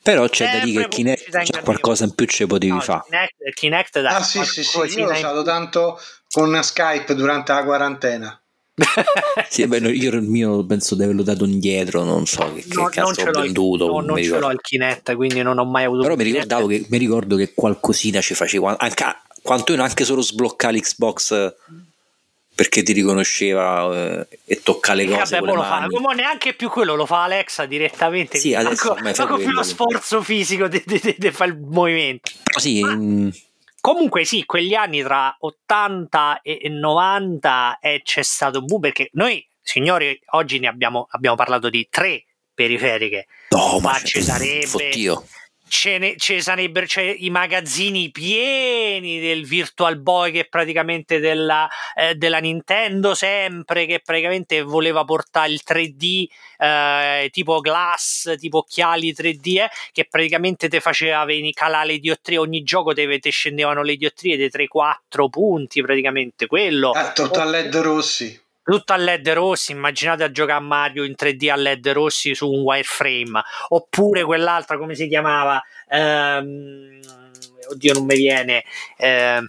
Però 0.02 0.28
c'è 0.28 0.44
Sempre 0.44 0.58
da 0.58 0.64
dire 0.66 0.82
che 0.82 0.88
Kinect 0.88 1.38
c'è 1.38 1.62
qualcosa 1.62 2.04
in 2.04 2.14
più 2.14 2.26
ci 2.26 2.46
potevi 2.46 2.72
no, 2.72 2.80
fare. 2.80 3.04
Kinect, 3.08 3.54
Kinect 3.54 3.96
ah 3.96 4.22
sì 4.22 4.44
sì 4.44 4.62
sì, 4.62 4.78
io 4.78 5.06
l'ho 5.06 5.12
usato 5.12 5.42
tanto 5.42 5.98
con 6.30 6.62
Skype 6.62 7.14
durante 7.14 7.54
la 7.54 7.64
quarantena. 7.64 8.43
sì, 9.48 9.66
beh, 9.66 9.78
io 9.90 10.10
il 10.10 10.22
mio 10.22 10.64
penso 10.64 10.96
di 10.96 11.04
averlo 11.04 11.22
dato 11.22 11.44
indietro, 11.44 12.02
non 12.02 12.26
so 12.26 12.52
che, 12.52 12.64
no, 12.72 12.86
che 12.86 13.00
cazzo 13.00 13.22
ho 13.22 13.40
venduto. 13.40 13.86
No, 13.86 14.00
non 14.00 14.22
ce 14.22 14.38
l'ho 14.38 14.50
il 14.50 14.60
Kinect, 14.60 15.14
quindi 15.14 15.42
non 15.42 15.58
ho 15.58 15.64
mai 15.64 15.84
avuto. 15.84 16.02
Però 16.02 16.16
mi, 16.16 16.24
ricordavo 16.24 16.66
che, 16.66 16.84
mi 16.88 16.98
ricordo 16.98 17.36
che 17.36 17.52
qualcosina 17.54 18.20
ci 18.20 18.34
faceva, 18.34 18.76
anche, 18.76 19.04
quantomeno 19.42 19.84
anche 19.84 20.04
solo 20.04 20.22
sbloccare 20.22 20.76
l'Xbox 20.76 21.54
perché 22.54 22.82
ti 22.82 22.92
riconosceva 22.92 23.92
eh, 23.92 24.38
e 24.44 24.62
tocca 24.62 24.94
le 24.94 25.06
cose. 25.06 25.38
Vabbè, 25.38 25.54
lo 25.54 25.62
fa, 25.62 25.86
come 25.88 26.14
neanche 26.14 26.54
più 26.54 26.68
quello 26.68 26.94
lo 26.96 27.06
fa 27.06 27.24
Alexa 27.24 27.66
direttamente. 27.66 28.38
Sì, 28.38 28.54
adesso 28.54 28.94
manco, 28.94 29.22
manco 29.22 29.36
più 29.36 29.50
lo 29.50 29.62
sforzo 29.62 30.20
fisico 30.22 30.66
di, 30.66 30.82
fare 31.30 31.50
il 31.50 31.58
movimento. 31.58 32.30
Sì, 32.56 32.78
in 32.78 33.32
Comunque 33.84 34.24
sì, 34.24 34.46
quegli 34.46 34.72
anni 34.72 35.02
tra 35.02 35.36
80 35.38 36.40
e 36.40 36.70
90 36.70 37.80
eh, 37.82 38.00
c'è 38.02 38.22
stato 38.22 38.60
un 38.60 38.64
boom 38.64 38.80
perché 38.80 39.10
noi, 39.12 39.46
signori, 39.60 40.18
oggi 40.30 40.58
ne 40.58 40.68
abbiamo, 40.68 41.06
abbiamo 41.10 41.36
parlato 41.36 41.68
di 41.68 41.86
tre 41.90 42.24
periferiche. 42.54 43.26
No, 43.50 43.80
ma, 43.80 43.90
ma 43.92 43.98
ci 43.98 44.22
sarebbe... 44.22 44.66
Fottio 44.66 45.26
ce 45.68 45.98
ne, 45.98 46.14
ce 46.16 46.40
sarebbero 46.40 46.86
cioè, 46.86 47.14
i 47.18 47.30
magazzini 47.30 48.10
pieni 48.10 49.20
del 49.20 49.44
Virtual 49.44 49.98
Boy 49.98 50.32
che 50.32 50.40
è 50.40 50.46
praticamente 50.46 51.18
della, 51.18 51.68
eh, 51.94 52.14
della, 52.14 52.38
Nintendo 52.38 53.14
sempre 53.14 53.86
che 53.86 54.00
praticamente 54.04 54.62
voleva 54.62 55.04
portare 55.04 55.50
il 55.50 55.60
3D 55.66 56.26
eh, 56.58 57.28
tipo 57.32 57.60
glass 57.60 58.36
tipo 58.36 58.58
occhiali 58.58 59.12
3D 59.12 59.58
eh, 59.58 59.70
che 59.92 60.06
praticamente 60.08 60.68
ti 60.68 60.80
faceva 60.80 61.26
calare 61.52 61.86
le 61.86 61.98
diottrie 61.98 62.38
ogni 62.38 62.62
gioco 62.62 62.92
te, 62.92 63.18
te 63.18 63.30
scendevano 63.30 63.82
le 63.82 63.96
diottrie 63.96 64.36
dei 64.36 64.50
3-4 64.52 65.28
punti 65.30 65.82
praticamente 65.82 66.46
quello. 66.46 66.90
Ah, 66.90 67.12
tutto 67.12 67.40
a 67.40 67.44
led 67.44 67.74
rossi 67.76 68.42
tutto 68.64 68.92
a 68.94 68.96
LED 68.96 69.28
rossi, 69.30 69.72
immaginate 69.72 70.24
a 70.24 70.30
giocare 70.30 70.58
a 70.58 70.62
Mario 70.62 71.04
in 71.04 71.14
3D 71.16 71.50
a 71.50 71.56
LED 71.56 71.90
rossi 71.90 72.34
su 72.34 72.50
un 72.50 72.62
wireframe, 72.62 73.42
oppure 73.68 74.24
quell'altra, 74.24 74.78
come 74.78 74.94
si 74.94 75.06
chiamava? 75.06 75.62
Ehm, 75.88 77.00
oddio, 77.70 77.92
non 77.92 78.04
mi 78.06 78.16
viene. 78.16 78.64
Eh, 78.96 79.46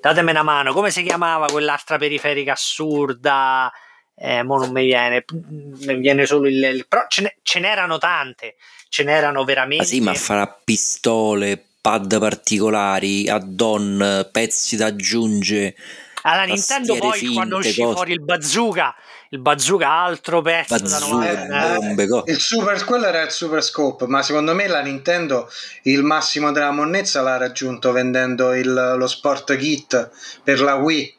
datemi 0.00 0.30
una 0.30 0.44
mano, 0.44 0.72
come 0.72 0.90
si 0.90 1.02
chiamava 1.02 1.46
quell'altra 1.46 1.98
periferica 1.98 2.52
assurda? 2.52 3.70
Eh, 4.14 4.44
mo 4.44 4.58
non 4.58 4.70
mi 4.70 4.84
viene, 4.84 5.24
mi 5.32 5.96
viene 5.96 6.24
solo 6.24 6.46
il. 6.46 6.62
il 6.62 6.86
però 6.86 7.06
ce, 7.08 7.22
ne, 7.22 7.36
ce, 7.42 7.58
n'erano 7.58 7.98
tante, 7.98 8.54
ce 8.88 9.02
n'erano 9.02 9.42
veramente. 9.42 9.82
Ma 9.82 9.88
sì, 9.88 10.00
ma 10.00 10.14
farà 10.14 10.46
pistole, 10.46 11.60
pad 11.80 12.16
particolari, 12.20 13.28
add-on, 13.28 14.28
pezzi 14.30 14.76
da 14.76 14.86
aggiungere 14.86 15.74
alla 16.22 16.44
Nintendo 16.44 16.96
poi 16.96 17.18
finte, 17.18 17.34
quando 17.34 17.56
uscì 17.58 17.82
cose. 17.82 17.94
fuori 17.94 18.12
il 18.12 18.22
bazooka, 18.22 18.94
il 19.30 19.38
bazooka 19.38 19.90
altro 19.90 20.42
pezzo 20.42 20.78
bazooka, 20.78 21.46
da 21.46 21.74
bombe, 21.76 22.02
eh, 22.02 22.22
il 22.26 22.38
super, 22.40 22.84
quello 22.84 23.06
era 23.06 23.22
il 23.22 23.30
super 23.30 23.62
scope, 23.62 24.06
ma 24.06 24.22
secondo 24.22 24.54
me 24.54 24.66
la 24.66 24.80
Nintendo 24.80 25.50
il 25.82 26.02
massimo 26.02 26.52
della 26.52 26.70
monnezza 26.70 27.22
l'ha 27.22 27.36
raggiunto 27.36 27.92
vendendo 27.92 28.54
il, 28.54 28.94
lo 28.96 29.06
sport 29.06 29.56
kit 29.56 30.10
per 30.42 30.60
la 30.60 30.74
Wii 30.74 31.16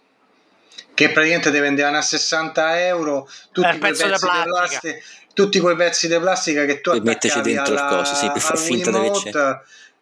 che 0.93 1.09
praticamente 1.09 1.51
te 1.51 1.59
vendevano 1.59 1.97
a 1.97 2.01
60 2.01 2.85
euro 2.85 3.27
tutti 3.51 3.67
eh, 3.67 3.77
quei 3.79 3.91
pezzi 3.91 4.05
di 4.05 4.15
plastica. 4.19 4.93
tutti 5.33 5.59
quei 5.59 5.75
pezzi 5.75 6.07
di 6.07 6.19
plastica 6.19 6.65
che 6.65 6.81
tu 6.81 6.91
per 6.91 7.01
metterci 7.01 7.41
dentro 7.41 7.73
alla, 7.73 7.89
il 7.89 7.97
coso, 7.97 8.15
sì, 8.15 8.27
per 8.31 8.41
far 8.41 8.57
finta 8.57 8.91
di 8.91 9.09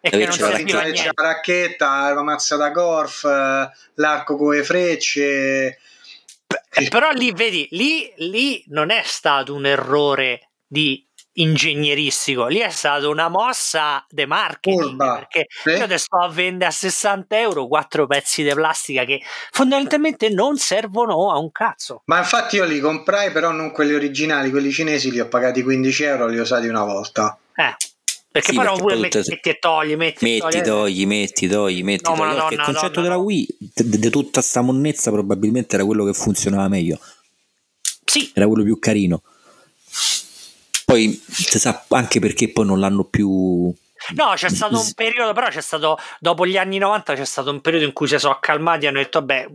e 0.04 0.10
che 0.10 0.26
non 0.26 0.32
serviva 0.32 0.82
la, 0.82 0.88
la 0.88 1.12
racchetta, 1.22 2.12
la 2.12 2.22
mazza 2.22 2.56
da 2.56 2.70
golf, 2.70 3.22
l'arco 3.94 4.36
con 4.36 4.54
le 4.54 4.64
frecce. 4.64 5.78
Eh, 6.74 6.88
però 6.88 7.12
lì 7.12 7.32
vedi, 7.32 7.68
lì, 7.70 8.12
lì 8.16 8.64
non 8.68 8.90
è 8.90 9.02
stato 9.04 9.54
un 9.54 9.64
errore 9.64 10.50
di 10.66 11.06
ingegneristico, 11.34 12.46
lì 12.46 12.58
è 12.58 12.68
stata 12.68 13.08
una 13.08 13.28
mossa 13.28 14.04
de 14.10 14.26
marketing 14.26 14.90
Urba. 14.90 15.14
perché 15.14 15.46
sì. 15.48 15.70
io 15.70 15.84
adesso 15.84 16.04
sto 16.04 16.18
a 16.18 16.28
vendere 16.28 16.70
a 16.70 16.72
60 16.72 17.38
euro 17.38 17.68
quattro 17.68 18.06
pezzi 18.06 18.42
di 18.42 18.52
plastica 18.52 19.04
che 19.04 19.22
fondamentalmente 19.50 20.28
non 20.30 20.56
servono 20.56 21.30
a 21.30 21.38
un 21.38 21.52
cazzo. 21.52 22.02
Ma 22.06 22.18
infatti 22.18 22.56
io 22.56 22.64
li 22.64 22.80
comprai, 22.80 23.30
però 23.30 23.52
non 23.52 23.70
quelli 23.70 23.94
originali, 23.94 24.50
quelli 24.50 24.72
cinesi 24.72 25.12
li 25.12 25.20
ho 25.20 25.28
pagati 25.28 25.62
15 25.62 26.02
euro, 26.02 26.26
li 26.26 26.38
ho 26.38 26.42
usati 26.42 26.66
una 26.66 26.84
volta. 26.84 27.38
Eh. 27.54 27.74
Perché 28.32 28.52
sì, 28.52 28.56
poi 28.56 28.64
non 28.64 28.78
pure 28.78 28.96
metti, 28.96 29.18
metti, 29.18 29.50
e 29.50 29.58
togli, 29.58 29.94
metti, 29.94 30.24
metti 30.24 30.38
togli, 30.40 30.60
togli, 30.62 31.06
metti, 31.06 31.48
togli, 31.48 31.82
metti, 31.82 32.08
no, 32.08 32.16
togli. 32.16 32.26
Madonna, 32.26 32.50
il 32.50 32.60
concetto 32.62 33.00
no, 33.00 33.02
della 33.02 33.18
Wii, 33.18 33.46
di 33.58 34.08
tutta 34.08 34.40
sta 34.40 34.62
monnezza, 34.62 35.10
probabilmente 35.10 35.74
era 35.74 35.84
quello 35.84 36.06
che 36.06 36.14
funzionava 36.14 36.66
meglio. 36.68 36.98
Sì. 38.06 38.30
Era 38.32 38.46
quello 38.46 38.64
più 38.64 38.78
carino. 38.78 39.22
Poi 40.86 41.22
si 41.28 41.58
sa 41.58 41.84
anche 41.88 42.20
perché 42.20 42.50
poi 42.50 42.64
non 42.64 42.80
l'hanno 42.80 43.04
più. 43.04 43.70
No, 44.14 44.32
c'è 44.34 44.48
stato 44.48 44.80
un 44.80 44.92
periodo, 44.94 45.34
però 45.34 45.48
c'è 45.48 45.60
stato 45.60 45.98
dopo 46.18 46.46
gli 46.46 46.56
anni 46.56 46.78
90 46.78 47.14
c'è 47.14 47.26
stato 47.26 47.50
un 47.50 47.60
periodo 47.60 47.84
in 47.84 47.92
cui 47.92 48.08
si 48.08 48.18
sono 48.18 48.32
accalmati 48.32 48.86
e 48.86 48.88
hanno 48.88 48.98
detto, 48.98 49.18
vabbè, 49.18 49.46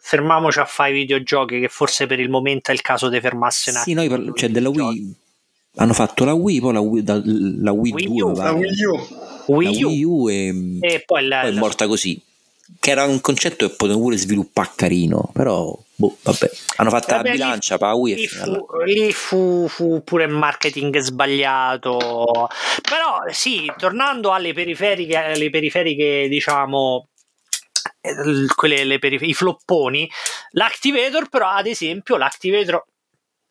fermiamoci 0.00 0.58
a 0.58 0.64
fare 0.64 0.90
i 0.90 0.94
videogiochi, 0.94 1.60
che 1.60 1.68
forse 1.68 2.08
per 2.08 2.18
il 2.18 2.28
momento 2.28 2.72
è 2.72 2.74
il 2.74 2.80
caso 2.80 3.08
di 3.08 3.20
fermarsi 3.20 3.70
un 3.70 3.76
attimo. 3.76 4.00
Sì, 4.00 4.00
noi 4.00 4.08
parlo, 4.08 4.32
cioè 4.34 4.48
della 4.48 4.68
Wii 4.68 5.16
hanno 5.76 5.92
fatto 5.92 6.24
la 6.24 6.34
Wii, 6.34 6.60
poi 6.60 6.72
la 6.72 6.80
Wii, 6.80 7.02
da, 7.02 7.20
la 7.24 7.72
Wii, 7.72 7.92
Wii 7.92 8.06
2, 8.06 8.22
U, 8.22 8.34
la 8.34 8.52
Wii 8.52 8.84
U, 8.84 9.54
Wii 9.54 9.80
la 9.80 9.86
Wii 9.86 10.04
U 10.04 10.28
e, 10.28 10.78
e 10.80 11.02
poi, 11.06 11.26
la, 11.26 11.40
poi 11.42 11.50
è 11.50 11.58
morta 11.58 11.86
così. 11.86 12.20
Che 12.78 12.90
era 12.90 13.04
un 13.04 13.20
concetto 13.20 13.66
che 13.66 13.74
potevano 13.74 14.04
pure 14.04 14.16
sviluppare 14.16 14.70
carino, 14.76 15.30
però 15.32 15.76
boh, 15.94 16.16
vabbè. 16.22 16.50
Hanno 16.76 16.90
fatto 16.90 17.14
vabbè, 17.14 17.28
la 17.28 17.32
bilancia 17.32 17.76
la 17.80 17.94
Wii. 17.94 18.14
Lì, 18.14 18.26
fu, 18.26 18.66
lì 18.84 19.12
fu, 19.12 19.66
fu, 19.68 20.02
pure 20.04 20.26
marketing 20.26 20.98
sbagliato. 20.98 22.48
Però 22.82 23.22
sì, 23.30 23.70
tornando 23.76 24.32
alle 24.32 24.52
periferiche, 24.52 25.16
alle 25.16 25.50
periferiche 25.50 26.28
diciamo 26.28 27.08
eh, 28.00 28.46
quelle, 28.54 28.98
perif- 28.98 29.26
i 29.26 29.34
flopponi, 29.34 30.10
l'Activator 30.52 31.28
però 31.28 31.48
ad 31.48 31.66
esempio 31.66 32.16
l'Activator 32.16 32.84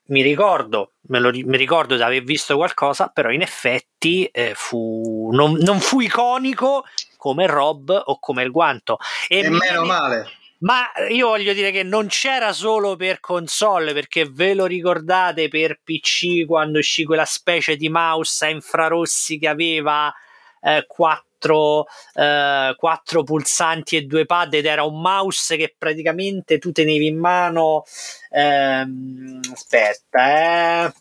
mi 0.09 0.21
ricordo, 0.21 0.93
me 1.07 1.19
lo, 1.19 1.31
mi 1.31 1.57
ricordo 1.57 1.95
di 1.95 2.01
aver 2.01 2.23
visto 2.23 2.55
qualcosa, 2.55 3.07
però 3.07 3.31
in 3.31 3.41
effetti 3.41 4.25
eh, 4.25 4.53
fu, 4.55 5.29
non, 5.31 5.53
non, 5.61 5.79
fu 5.79 5.99
iconico 5.99 6.83
come 7.17 7.47
Rob 7.47 7.89
o 8.05 8.19
come 8.19 8.43
il 8.43 8.51
guanto. 8.51 8.97
E, 9.27 9.39
e 9.39 9.49
meno 9.49 9.85
male. 9.85 10.27
Ma 10.59 10.91
io 11.09 11.27
voglio 11.27 11.53
dire 11.53 11.71
che 11.71 11.83
non 11.83 12.07
c'era 12.07 12.51
solo 12.51 12.95
per 12.97 13.19
console, 13.21 13.93
perché 13.93 14.25
ve 14.29 14.53
lo 14.53 14.65
ricordate 14.65 15.47
per 15.47 15.79
PC 15.81 16.45
quando 16.45 16.79
uscì 16.79 17.05
quella 17.05 17.25
specie 17.25 17.77
di 17.77 17.87
mouse 17.87 18.45
a 18.45 18.49
infrarossi 18.49 19.39
che 19.39 19.47
aveva 19.47 20.13
eh, 20.61 20.83
quattro 20.85 21.28
quattro, 21.39 21.85
eh, 22.13 22.75
quattro 22.75 23.23
pulsanti 23.23 23.95
e 23.95 24.01
due 24.03 24.25
pad 24.25 24.53
ed 24.53 24.65
era 24.65 24.83
un 24.83 24.99
mouse 24.99 25.55
che 25.55 25.73
praticamente 25.77 26.59
tu 26.59 26.71
tenevi 26.71 27.07
in 27.07 27.17
mano 27.17 27.83
ehm, 28.29 29.39
aspetta 29.53 30.87
eh, 30.87 30.93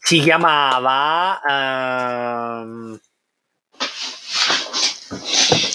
si 0.00 0.20
chiamava 0.20 1.40
ehm, 2.62 3.00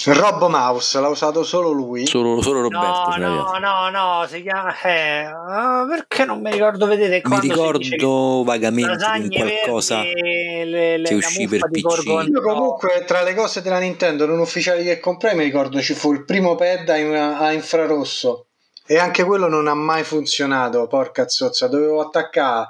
Rob 0.06 0.48
Mouse 0.48 1.00
l'ha 1.00 1.08
usato 1.08 1.42
solo 1.42 1.70
lui. 1.70 2.06
Solo, 2.06 2.40
solo 2.40 2.62
Roberto. 2.62 3.16
No, 3.18 3.58
no, 3.58 3.58
no, 3.58 3.90
no, 3.90 4.26
si 4.26 4.42
chiama. 4.42 4.74
Eh, 4.80 5.26
uh, 5.26 5.88
perché 5.88 6.24
non 6.24 6.40
mi 6.40 6.50
ricordo? 6.50 6.86
Vedete, 6.86 7.20
mi 7.28 7.40
ricordo 7.40 8.42
vagamente 8.44 9.04
un 9.04 9.28
qualcosa 9.28 10.02
le, 10.02 10.96
le, 10.96 11.02
che 11.02 11.14
uscì 11.14 11.46
per 11.46 11.68
PC. 11.70 12.28
Io 12.28 12.40
comunque 12.40 13.04
tra 13.06 13.22
le 13.22 13.34
cose 13.34 13.60
della 13.62 13.78
Nintendo 13.78 14.26
non 14.26 14.38
ufficiali 14.38 14.84
che 14.84 15.00
comprai 15.00 15.36
mi 15.36 15.44
ricordo 15.44 15.80
ci 15.80 15.94
fu 15.94 16.12
il 16.12 16.24
primo 16.24 16.54
pad 16.54 16.88
a, 16.88 17.38
a 17.38 17.52
infrarosso 17.52 18.46
e 18.86 18.98
anche 18.98 19.24
quello 19.24 19.48
non 19.48 19.68
ha 19.68 19.74
mai 19.74 20.04
funzionato. 20.04 20.86
Porca 20.86 21.28
zozza, 21.28 21.66
dovevo 21.68 22.00
attaccare. 22.00 22.68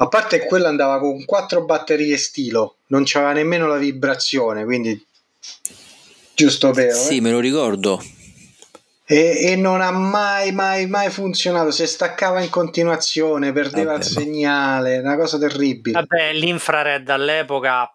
A 0.00 0.08
parte 0.08 0.46
quello 0.46 0.66
andava 0.66 0.98
con 0.98 1.24
quattro 1.24 1.64
batterie 1.64 2.16
stilo, 2.16 2.76
non 2.88 3.02
c'aveva 3.04 3.32
nemmeno 3.32 3.66
la 3.66 3.78
vibrazione, 3.78 4.64
quindi 4.64 5.04
giusto 6.38 6.70
per... 6.70 6.92
Sì, 6.92 7.16
eh. 7.16 7.20
me 7.20 7.32
lo 7.32 7.40
ricordo. 7.40 8.00
E, 9.04 9.38
e, 9.50 9.56
non 9.56 9.80
ha 9.80 9.90
mai, 9.90 10.52
mai, 10.52 10.86
mai 10.86 11.10
funzionato. 11.10 11.72
Se 11.72 11.86
staccava 11.86 12.40
in 12.40 12.50
continuazione, 12.50 13.52
perdeva 13.52 13.92
Vabbè, 13.92 14.04
il 14.04 14.10
segnale, 14.10 14.98
una 14.98 15.16
cosa 15.16 15.38
terribile. 15.38 15.98
Vabbè, 15.98 16.34
l'infrared 16.34 17.08
all'epoca. 17.08 17.92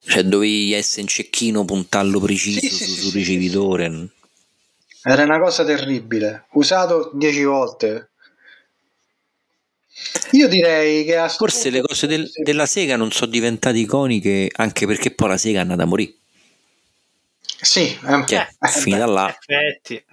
Cioè, 0.00 0.24
dovevi 0.24 0.72
essere 0.72 1.02
in 1.02 1.06
cecchino, 1.06 1.64
puntarlo 1.64 2.18
preciso 2.18 2.58
sì, 2.58 2.68
sì, 2.68 2.84
sul 2.84 3.10
sì, 3.10 3.18
ricevitore. 3.18 4.08
Era 5.02 5.22
una 5.22 5.38
cosa 5.38 5.64
terribile. 5.64 6.46
Usato 6.52 7.10
dieci 7.14 7.44
volte. 7.44 8.10
Io 10.32 10.48
direi 10.48 11.04
che 11.04 11.24
forse 11.28 11.70
le 11.70 11.80
cose 11.80 12.08
del, 12.08 12.28
della 12.42 12.66
Sega 12.66 12.96
non 12.96 13.12
sono 13.12 13.30
diventate 13.30 13.78
iconiche 13.78 14.50
anche 14.56 14.86
perché 14.86 15.12
poi 15.12 15.28
la 15.28 15.36
Sega 15.36 15.58
è 15.58 15.62
andata 15.62 15.82
a 15.82 15.86
morire. 15.86 16.14
Sì, 17.64 17.98
eh, 18.06 18.24
cioè, 18.26 18.46
eh, 18.60 18.68
finita 18.68 19.06
là. 19.06 19.28
Effetti. 19.28 20.04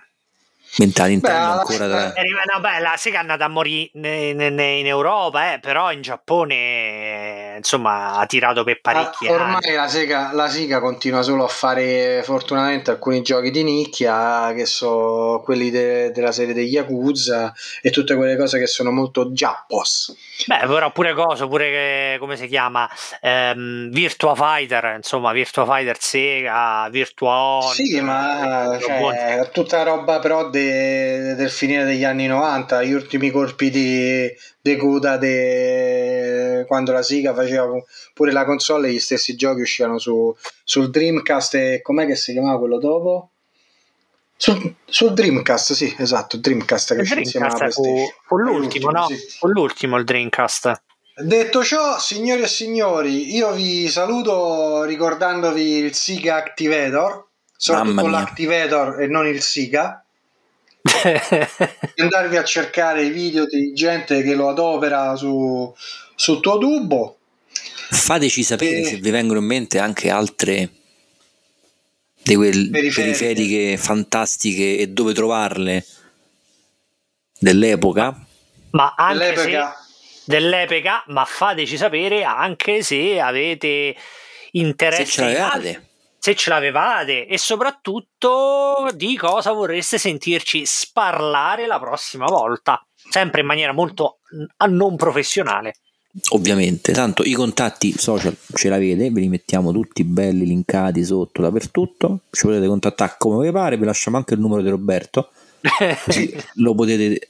Mentre 0.77 1.07
Nintendo 1.09 1.59
ancora 1.59 1.87
tra... 1.87 2.13
no, 2.53 2.59
beh, 2.61 2.79
la 2.79 2.93
Sega 2.95 3.17
è 3.17 3.19
andata 3.19 3.45
a 3.45 3.49
morire 3.49 3.89
in, 3.93 4.39
in 4.39 4.87
Europa, 4.87 5.53
eh, 5.53 5.59
però 5.59 5.91
in 5.91 6.01
Giappone 6.01 7.55
insomma 7.57 8.15
ha 8.17 8.25
tirato 8.25 8.63
per 8.63 8.79
parecchi 8.79 9.27
ah, 9.27 9.33
ormai 9.33 9.73
la 9.73 9.87
Sega, 9.87 10.31
la 10.33 10.47
Sega, 10.47 10.79
continua 10.79 11.21
solo 11.21 11.43
a 11.43 11.47
fare 11.47 12.21
fortunatamente 12.23 12.91
alcuni 12.91 13.21
giochi 13.21 13.51
di 13.51 13.63
nicchia 13.63 14.53
che 14.53 14.65
sono 14.65 15.41
quelli 15.41 15.69
de, 15.69 16.11
della 16.11 16.31
serie 16.31 16.53
degli 16.53 16.73
Yakuza 16.73 17.53
e 17.81 17.91
tutte 17.91 18.15
quelle 18.15 18.37
cose 18.37 18.57
che 18.57 18.67
sono 18.67 18.91
molto 18.91 19.29
Jappos 19.31 20.15
beh 20.47 20.65
però 20.67 20.91
pure 20.91 21.13
cosa 21.13 21.47
pure 21.47 21.69
che, 21.69 22.17
come 22.19 22.35
si 22.35 22.47
chiama 22.47 22.89
ehm, 23.21 23.91
Virtua 23.91 24.35
Fighter 24.35 24.93
insomma 24.95 25.31
Virtua 25.33 25.65
Fighter 25.65 25.97
Sega 25.99 26.87
Virtua 26.89 27.33
On 27.33 27.73
sì 27.73 27.99
ma 27.99 28.77
cioè, 28.79 29.49
tutta 29.51 29.83
roba 29.83 30.19
però 30.19 30.49
de 30.49 30.60
de, 30.61 31.35
del 31.35 31.49
finire 31.49 31.83
degli 31.83 32.03
anni 32.03 32.27
90, 32.27 32.83
gli 32.83 32.93
ultimi 32.93 33.31
colpi 33.31 33.69
di, 33.69 34.29
di 34.61 34.75
coda 34.77 35.17
de, 35.17 36.65
quando 36.67 36.91
la 36.91 37.01
Siga 37.01 37.33
faceva 37.33 37.67
pure 38.13 38.31
la 38.31 38.45
console 38.45 38.89
e 38.89 38.93
gli 38.93 38.99
stessi 38.99 39.35
giochi 39.35 39.61
uscivano 39.61 39.97
su, 39.97 40.35
sul 40.63 40.89
Dreamcast 40.89 41.55
e 41.55 41.81
com'è 41.81 42.05
che 42.05 42.15
si 42.15 42.31
chiamava 42.33 42.59
quello 42.59 42.77
dopo? 42.77 43.29
Sul, 44.35 44.73
sul, 44.85 45.13
Dreamcast, 45.13 45.73
sì, 45.73 45.93
esatto, 45.99 46.37
Dreamcast 46.37 46.95
che 46.95 47.01
il 47.01 47.07
Dreamcast 47.07 47.73
fu, 47.73 48.11
fu 48.25 48.37
l'ultimo, 48.37 48.89
no? 48.89 49.05
Sì. 49.07 49.15
Fu 49.37 49.47
l'ultimo 49.47 49.97
il 49.97 50.03
Dreamcast. 50.03 50.81
Detto 51.15 51.63
ciò, 51.63 51.99
signori 51.99 52.41
e 52.41 52.47
signori, 52.47 53.35
io 53.35 53.51
vi 53.51 53.87
saluto 53.89 54.83
ricordandovi 54.83 55.61
il 55.61 55.93
Siga 55.93 56.37
Activator, 56.37 57.27
soprattutto 57.55 58.07
l'Activator 58.07 59.01
e 59.01 59.07
non 59.07 59.27
il 59.27 59.41
Siga. 59.41 60.03
Andarvi 61.95 62.37
a 62.37 62.43
cercare 62.43 63.03
i 63.03 63.09
video 63.09 63.45
di 63.45 63.73
gente 63.73 64.21
che 64.23 64.33
lo 64.33 64.49
adopera 64.49 65.15
su, 65.15 65.73
sul 66.15 66.39
tuo 66.39 66.57
tubo. 66.57 67.17
Fateci 67.89 68.43
sapere 68.43 68.79
e... 68.79 68.85
se 68.85 68.95
vi 68.97 69.09
vengono 69.09 69.39
in 69.39 69.45
mente 69.45 69.79
anche 69.79 70.09
altre 70.09 70.69
di 72.23 72.35
quelle 72.35 72.69
periferiche. 72.69 73.17
periferiche 73.17 73.77
fantastiche 73.77 74.77
e 74.77 74.87
dove 74.87 75.13
trovarle 75.13 75.85
dell'epoca. 77.39 78.25
Ma 78.71 78.93
anche 78.95 79.33
dell'epoca. 79.33 79.75
Se, 79.75 80.21
dell'epoca, 80.25 81.03
ma 81.07 81.25
fateci 81.25 81.77
sapere 81.77 82.23
anche 82.23 82.83
se 82.83 83.19
avete 83.19 83.95
interesse. 84.51 85.05
Se 85.05 85.11
ce 85.11 85.21
l'avevate 85.21 85.89
se 86.23 86.35
ce 86.35 86.51
l'avevate 86.51 87.25
e 87.25 87.39
soprattutto 87.39 88.87
di 88.93 89.17
cosa 89.17 89.53
vorreste 89.53 89.97
sentirci 89.97 90.67
sparlare 90.67 91.65
la 91.65 91.79
prossima 91.79 92.25
volta, 92.25 92.85
sempre 93.09 93.41
in 93.41 93.47
maniera 93.47 93.71
molto 93.71 94.19
non 94.69 94.95
professionale. 94.97 95.77
Ovviamente, 96.29 96.91
tanto 96.91 97.23
i 97.23 97.31
contatti 97.31 97.97
social 97.97 98.37
ce 98.53 98.69
l'avete, 98.69 99.09
ve 99.09 99.19
li 99.19 99.29
mettiamo 99.29 99.71
tutti 99.71 100.03
belli 100.03 100.45
linkati 100.45 101.03
sotto 101.03 101.41
dappertutto, 101.41 102.19
ci 102.29 102.45
potete 102.45 102.67
contattare 102.67 103.15
come 103.17 103.43
vi 103.43 103.51
pare, 103.51 103.77
vi 103.77 103.85
lasciamo 103.85 104.17
anche 104.17 104.35
il 104.35 104.41
numero 104.41 104.61
di 104.61 104.69
Roberto, 104.69 105.31
così 106.05 106.31
lo 106.55 106.75
potete, 106.75 107.29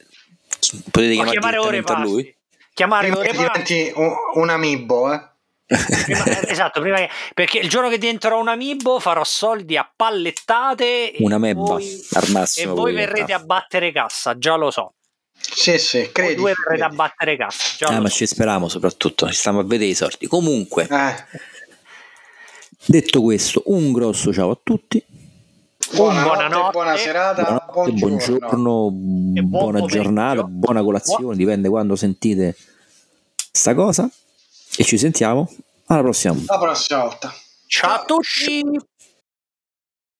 potete 0.90 1.14
chiamare, 1.14 1.30
chiamare 1.30 1.58
ore 1.58 1.82
a 1.82 2.02
lui. 2.02 2.36
Chiamare 2.74 3.10
ore 3.10 3.32
diventi 3.32 3.90
un, 3.94 4.12
un 4.34 4.50
amiibo, 4.50 5.14
eh? 5.14 5.30
Prima, 5.66 6.48
esatto, 6.48 6.80
prima 6.80 6.96
che, 6.96 7.08
perché 7.34 7.58
il 7.58 7.68
giorno 7.68 7.88
che 7.88 7.98
diventerò 7.98 8.38
un 8.40 8.48
amiibo 8.48 8.98
farò 8.98 9.24
soldi 9.24 9.76
a 9.76 9.90
pallettate 9.94 11.14
una 11.18 11.38
mebba 11.38 11.60
voi, 11.60 12.06
al 12.12 12.30
massimo 12.30 12.72
e 12.72 12.74
voi 12.74 12.94
verrete 12.94 13.32
a 13.32 13.38
battere 13.38 13.92
cassa, 13.92 14.36
già 14.36 14.56
lo 14.56 14.70
so. 14.70 14.94
Sì, 15.38 15.78
sì, 15.78 16.10
credi. 16.12 16.40
Voi 16.40 16.52
verrete 16.54 16.84
a 16.84 16.88
battere 16.88 17.36
cassa. 17.36 17.74
Già 17.78 17.96
eh, 17.96 17.98
ma 17.98 18.08
so. 18.08 18.16
ci 18.16 18.26
speriamo 18.26 18.68
soprattutto, 18.68 19.26
ci 19.28 19.34
stiamo 19.34 19.60
a 19.60 19.64
vedere 19.64 19.90
i 19.90 19.94
sorti. 19.94 20.26
Comunque, 20.26 20.86
eh. 20.88 21.38
detto 22.86 23.22
questo, 23.22 23.62
un 23.66 23.92
grosso 23.92 24.32
ciao 24.32 24.50
a 24.50 24.58
tutti. 24.62 25.04
Buonanotte, 25.94 26.28
buonanotte 26.28 26.70
buona 26.70 26.96
serata, 26.96 27.42
buonanotte, 27.42 27.92
buongiorno, 27.92 28.90
buongiorno 28.90 29.42
buona 29.42 29.84
giornata, 29.84 30.42
buona 30.44 30.82
colazione, 30.82 31.24
Buon... 31.24 31.36
dipende 31.36 31.68
quando 31.68 31.96
sentite 31.96 32.56
sta 33.50 33.74
cosa. 33.74 34.08
E 34.76 34.84
ci 34.84 34.96
sentiamo 34.98 35.50
alla 35.86 36.00
prossima. 36.00 36.34
La 36.46 36.58
prossima 36.58 37.00
volta. 37.02 37.32
Ciao 37.66 37.94
a 37.94 38.04
tutti. 38.04 38.62